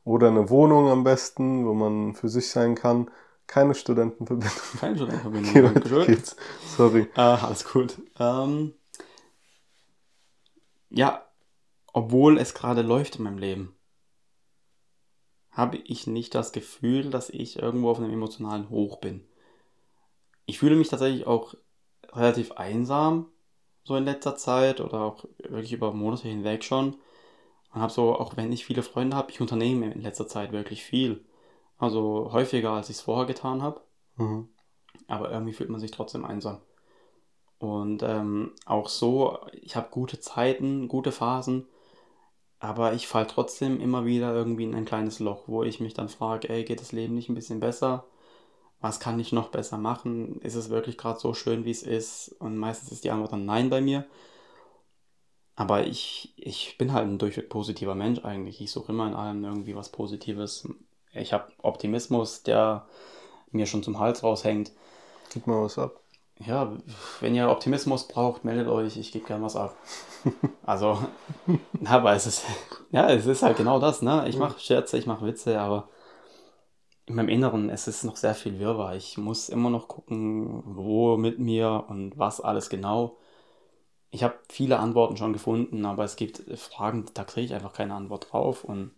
[0.05, 3.09] oder eine Wohnung am besten, wo man für sich sein kann.
[3.49, 4.51] Keine Studentenverbindung.
[4.79, 5.55] Keine Studentenverbindung.
[5.55, 6.07] Weiter Dankeschön.
[6.07, 6.37] geht's.
[6.77, 7.09] Sorry.
[7.17, 8.01] Ah, alles gut.
[8.21, 8.75] Ähm,
[10.91, 11.27] ja,
[11.93, 13.75] obwohl es gerade läuft in meinem Leben,
[15.51, 19.27] habe ich nicht das Gefühl, dass ich irgendwo auf einem emotionalen Hoch bin.
[20.45, 21.55] Ich fühle mich tatsächlich auch
[22.13, 23.27] relativ einsam,
[23.83, 26.97] so in letzter Zeit oder auch wirklich über Monate hinweg schon.
[27.73, 30.83] Und habe so, auch wenn ich viele Freunde habe, ich unternehme in letzter Zeit wirklich
[30.83, 31.25] viel.
[31.79, 33.81] Also häufiger, als ich es vorher getan habe
[34.17, 34.49] Mhm.
[35.07, 36.61] aber irgendwie fühlt man sich trotzdem einsam.
[37.59, 41.67] Und ähm, auch so, ich habe gute Zeiten, gute Phasen,
[42.61, 46.09] aber ich falle trotzdem immer wieder irgendwie in ein kleines Loch, wo ich mich dann
[46.09, 48.07] frage, ey, geht das Leben nicht ein bisschen besser?
[48.81, 50.41] Was kann ich noch besser machen?
[50.43, 52.37] Ist es wirklich gerade so schön, wie es ist?
[52.41, 54.07] Und meistens ist die Antwort dann nein bei mir.
[55.57, 58.61] Aber ich, ich bin halt ein durchweg positiver Mensch eigentlich.
[58.61, 60.69] Ich suche immer in allem irgendwie was Positives.
[61.13, 62.87] Ich habe Optimismus, der
[63.51, 64.73] mir schon zum Hals raushängt.
[65.33, 66.01] Gib mal was ab.
[66.41, 66.73] Ja,
[67.21, 69.75] wenn ihr Optimismus braucht, meldet euch, ich gebe gern was ab.
[70.65, 70.99] Also,
[71.87, 72.45] aber es ist,
[72.91, 74.29] ja, es ist halt genau das, ne?
[74.29, 75.89] Ich mache Scherze, ich mache Witze, aber
[77.07, 78.95] in meinem Inneren, es ist noch sehr viel Wirrwarr.
[78.95, 83.17] Ich muss immer noch gucken, wo mit mir und was alles genau.
[84.11, 87.95] Ich habe viele Antworten schon gefunden, aber es gibt Fragen, da kriege ich einfach keine
[87.95, 88.93] Antwort drauf und,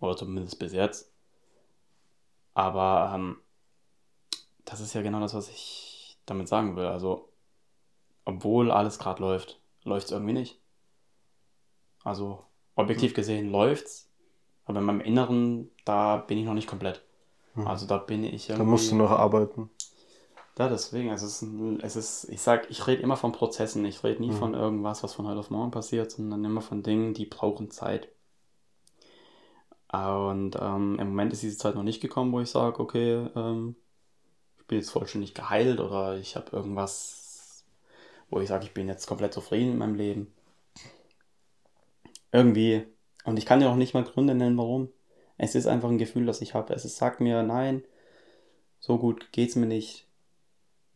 [0.00, 1.13] oder zumindest bis jetzt.
[2.54, 3.36] Aber ähm,
[4.64, 6.86] das ist ja genau das, was ich damit sagen will.
[6.86, 7.28] Also,
[8.24, 10.60] obwohl alles gerade läuft, läuft es irgendwie nicht.
[12.02, 12.44] Also,
[12.74, 14.08] objektiv gesehen läuft's,
[14.66, 17.02] aber in meinem Inneren, da bin ich noch nicht komplett.
[17.54, 17.66] Mhm.
[17.66, 18.70] Also, da bin ich Da irgendwie.
[18.70, 19.70] musst du noch arbeiten.
[20.58, 24.04] Ja, deswegen, es ist, ein- es ist, ich sag, ich rede immer von Prozessen, ich
[24.04, 24.36] rede nie Mhm.
[24.36, 28.08] von irgendwas, was von heute auf morgen passiert, sondern immer von Dingen, die brauchen Zeit.
[29.96, 33.76] Und ähm, im Moment ist diese Zeit noch nicht gekommen, wo ich sage, okay, ähm,
[34.58, 37.64] ich bin jetzt vollständig geheilt oder ich habe irgendwas,
[38.30, 40.32] wo ich sage, ich bin jetzt komplett zufrieden in meinem Leben.
[42.32, 42.86] Irgendwie,
[43.24, 44.88] und ich kann dir auch nicht mal Gründe nennen, warum.
[45.38, 46.74] Es ist einfach ein Gefühl, das ich habe.
[46.74, 47.84] Es ist, sagt mir, nein,
[48.80, 50.06] so gut geht's mir nicht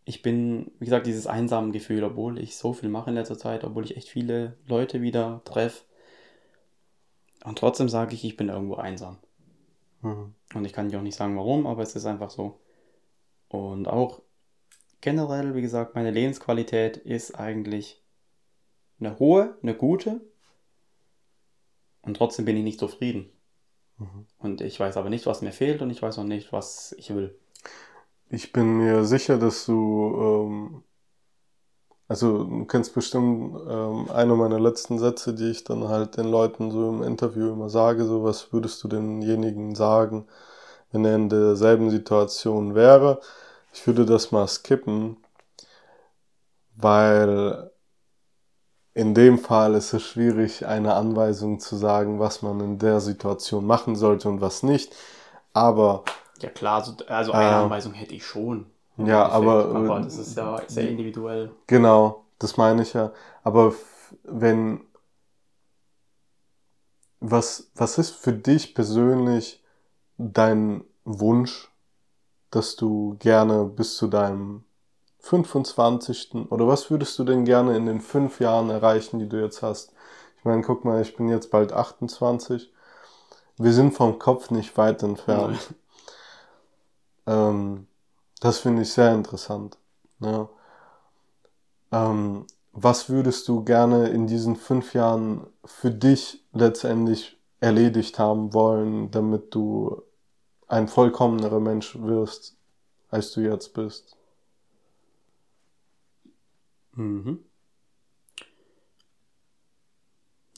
[0.09, 3.63] ich bin, wie gesagt, dieses einsame Gefühl, obwohl ich so viel mache in letzter Zeit,
[3.63, 5.83] obwohl ich echt viele Leute wieder treffe.
[7.49, 9.17] Und trotzdem sage ich, ich bin irgendwo einsam.
[10.03, 10.35] Mhm.
[10.55, 12.61] Und ich kann dir auch nicht sagen, warum, aber es ist einfach so.
[13.49, 14.21] Und auch
[15.01, 18.03] generell, wie gesagt, meine Lebensqualität ist eigentlich
[19.01, 20.21] eine hohe, eine gute.
[22.03, 23.31] Und trotzdem bin ich nicht zufrieden.
[23.97, 24.27] Mhm.
[24.39, 27.15] Und ich weiß aber nicht, was mir fehlt und ich weiß auch nicht, was ich
[27.15, 27.35] will.
[28.29, 30.85] Ich bin mir sicher, dass du, ähm,
[32.09, 36.71] also du kennst bestimmt ähm, eine meiner letzten Sätze, die ich dann halt den Leuten
[36.71, 40.27] so im Interview immer sage, so was würdest du denjenigen sagen,
[40.91, 43.21] wenn er in derselben Situation wäre.
[43.75, 45.19] Ich würde das mal skippen,
[46.77, 47.71] weil
[48.95, 53.67] in dem Fall ist es schwierig, eine Anweisung zu sagen, was man in der Situation
[53.67, 54.93] machen sollte und was nicht.
[55.53, 56.05] Aber
[56.41, 58.67] ja klar, also, also eine äh, Anweisung hätte ich schon.
[58.99, 61.51] Ja, aber, aber das ist ja sehr individuell.
[61.67, 63.13] Genau, das meine ich ja.
[63.43, 63.73] Aber
[64.25, 64.81] wenn
[67.21, 69.63] was was ist für dich persönlich
[70.17, 71.71] dein Wunsch,
[72.51, 74.65] dass du gerne bis zu deinem
[75.21, 76.51] 25.
[76.51, 79.93] oder was würdest du denn gerne in den fünf Jahren erreichen, die du jetzt hast?
[80.39, 82.73] Ich meine, guck mal, ich bin jetzt bald 28.
[83.59, 85.75] Wir sind vom Kopf nicht weit entfernt.
[87.27, 87.87] Ähm,
[88.41, 89.79] das finde ich sehr interessant.
[90.21, 90.49] Ja.
[91.91, 99.11] Ähm, was würdest du gerne in diesen fünf Jahren für dich letztendlich erledigt haben wollen,
[99.11, 100.03] damit du
[100.69, 102.57] ein vollkommenerer Mensch wirst,
[103.11, 104.17] als du jetzt bist?
[106.93, 107.45] Mhm.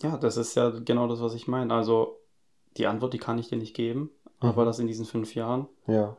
[0.00, 1.72] Ja, das ist ja genau das, was ich meine.
[1.74, 2.18] Also
[2.76, 4.48] die Antwort, die kann ich dir nicht geben, mhm.
[4.48, 5.68] aber das in diesen fünf Jahren.
[5.86, 6.16] Ja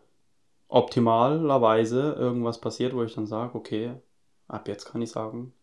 [0.72, 3.92] optimalerweise irgendwas passiert, wo ich dann sage, okay,
[4.48, 5.54] ab jetzt kann ich sagen,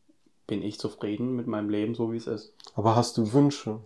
[0.46, 2.52] bin ich zufrieden mit meinem Leben, so wie es ist.
[2.74, 3.80] Aber hast du Wünsche?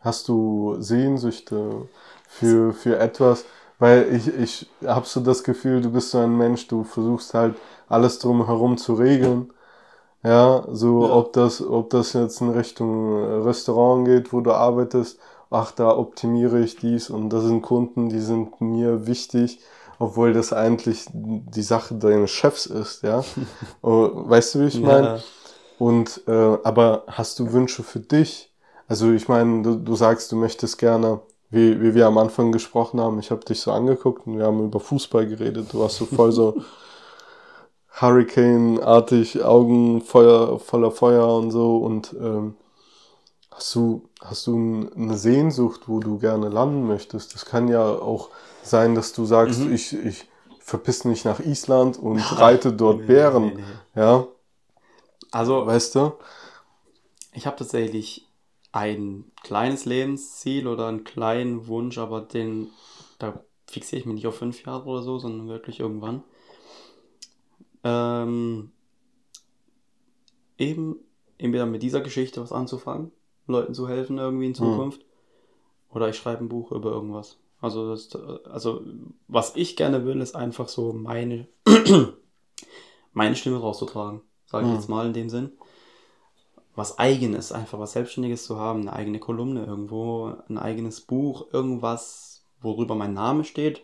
[0.00, 1.88] Hast du Sehnsüchte
[2.26, 3.44] für, für etwas?
[3.78, 7.56] Weil ich, ich habe so das Gefühl, du bist so ein Mensch, du versuchst halt
[7.88, 9.52] alles drumherum zu regeln.
[10.22, 11.12] Ja, so ja.
[11.14, 15.20] ob das, ob das jetzt in Richtung Restaurant geht, wo du arbeitest,
[15.50, 19.60] ach, da optimiere ich dies und das sind Kunden, die sind mir wichtig
[19.98, 23.24] obwohl das eigentlich die Sache deines Chefs ist, ja.
[23.82, 25.06] Oh, weißt du, wie ich meine?
[25.06, 25.18] Ja.
[25.78, 28.52] Und äh, aber hast du Wünsche für dich?
[28.88, 31.20] Also ich meine, du, du sagst, du möchtest gerne,
[31.50, 34.64] wie, wie wir am Anfang gesprochen haben, ich habe dich so angeguckt und wir haben
[34.64, 35.72] über Fußball geredet.
[35.72, 36.56] Du hast so voll so
[38.00, 41.78] Hurricane-artig, Augen Feuer, voller Feuer und so.
[41.78, 42.54] Und ähm,
[43.50, 47.34] hast du, hast du eine Sehnsucht, wo du gerne landen möchtest?
[47.34, 48.30] Das kann ja auch
[48.68, 49.72] sein, dass du sagst, mhm.
[49.72, 50.26] ich, ich
[50.60, 53.46] verpiss mich nach Island und reite dort nee, Bären.
[53.46, 54.00] Nee, nee.
[54.00, 54.26] Ja.
[55.30, 56.12] Also, weißt du?
[57.32, 58.26] Ich habe tatsächlich
[58.72, 62.68] ein kleines Lebensziel oder einen kleinen Wunsch, aber den,
[63.18, 66.22] da fixiere ich mich nicht auf fünf Jahre oder so, sondern wirklich irgendwann.
[67.84, 68.70] Ähm,
[70.58, 70.96] eben
[71.38, 73.12] entweder mit dieser Geschichte was anzufangen,
[73.46, 74.56] Leuten zu helfen irgendwie in mhm.
[74.56, 75.96] Zukunft, mhm.
[75.96, 77.38] oder ich schreibe ein Buch über irgendwas.
[77.60, 78.14] Also, das,
[78.46, 78.82] also
[79.26, 81.48] was ich gerne will, ist einfach so meine,
[83.12, 84.76] meine Stimme rauszutragen, sage ich mhm.
[84.76, 85.52] jetzt mal in dem Sinn.
[86.76, 92.44] Was eigenes, einfach was Selbstständiges zu haben, eine eigene Kolumne irgendwo, ein eigenes Buch, irgendwas,
[92.60, 93.82] worüber mein Name steht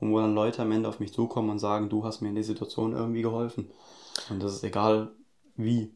[0.00, 2.34] und wo dann Leute am Ende auf mich zukommen und sagen, du hast mir in
[2.34, 3.70] der Situation irgendwie geholfen.
[4.30, 5.12] Und das ist egal
[5.56, 5.94] wie.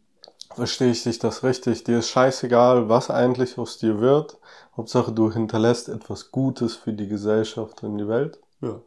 [0.55, 1.85] Verstehe ich dich das richtig?
[1.85, 4.39] Dir ist scheißegal, was eigentlich aus dir wird.
[4.77, 8.39] Hauptsache, du hinterlässt etwas Gutes für die Gesellschaft und die Welt.
[8.61, 8.81] Ja,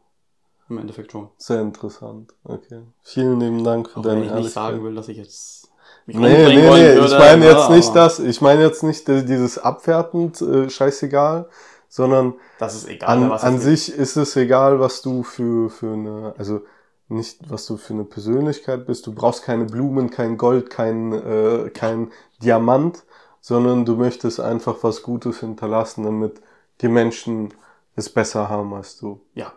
[0.70, 1.30] im Endeffekt schon.
[1.38, 2.34] Sehr interessant.
[2.44, 2.82] Okay.
[3.04, 5.70] Vielen lieben Dank für Auch deine wenn ich nicht sagen will, dass ich jetzt
[6.06, 9.58] mich nee, nee, nee, würde, ich meine jetzt nicht das, ich meine jetzt nicht dieses
[9.58, 11.50] abwertend, äh, scheißegal,
[11.88, 16.34] sondern das ist egal, an, an sich ist es egal, was du für, für eine,
[16.38, 16.62] also
[17.08, 19.06] nicht, was du für eine Persönlichkeit bist.
[19.06, 22.12] Du brauchst keine Blumen, kein Gold, kein, äh, kein
[22.42, 23.04] Diamant,
[23.42, 26.42] sondern du möchtest einfach was Gutes hinterlassen, damit
[26.82, 27.54] die Menschen
[27.96, 29.22] es besser haben als du.
[29.34, 29.54] Ja,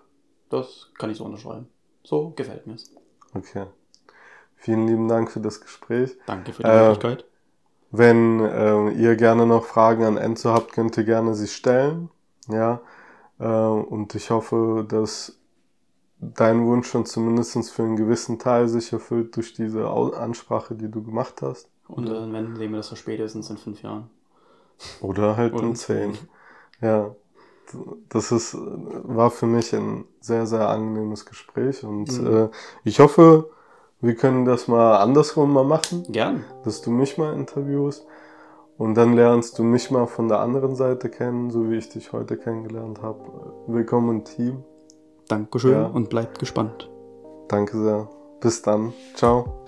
[0.51, 1.69] das kann ich so unterschreiben.
[2.03, 2.91] So gefällt mir es.
[3.35, 3.67] Okay.
[4.57, 6.17] Vielen lieben Dank für das Gespräch.
[6.27, 7.25] Danke für die äh, Möglichkeit.
[7.91, 12.11] Wenn äh, ihr gerne noch Fragen an Enzo habt, könnt ihr gerne sie stellen.
[12.49, 12.81] Ja.
[13.39, 15.38] Äh, und ich hoffe, dass
[16.21, 21.03] dein Wunsch schon zumindest für einen gewissen Teil sich erfüllt durch diese Ansprache, die du
[21.03, 21.69] gemacht hast.
[21.87, 24.11] Und äh, wenn sehen wir das so spätestens in fünf Jahren.
[25.01, 26.19] Oder halt Oder in zehn.
[26.81, 27.15] Ja.
[28.09, 32.27] das ist, war für mich ein sehr, sehr angenehmes Gespräch und Mhm.
[32.27, 32.49] äh,
[32.85, 33.51] ich hoffe,
[34.01, 36.45] wir können das mal andersrum mal machen, Gern.
[36.65, 38.07] dass du mich mal interviewst
[38.79, 42.13] und dann lernst du mich mal von der anderen Seite kennen, so wie ich dich
[42.13, 43.21] heute kennengelernt habe.
[43.67, 44.65] Willkommen im Team.
[45.29, 45.87] Dankeschön Ja.
[45.87, 46.91] und bleibt gespannt.
[47.49, 48.09] Danke sehr.
[48.41, 48.93] Bis dann.
[49.15, 49.65] Ciao.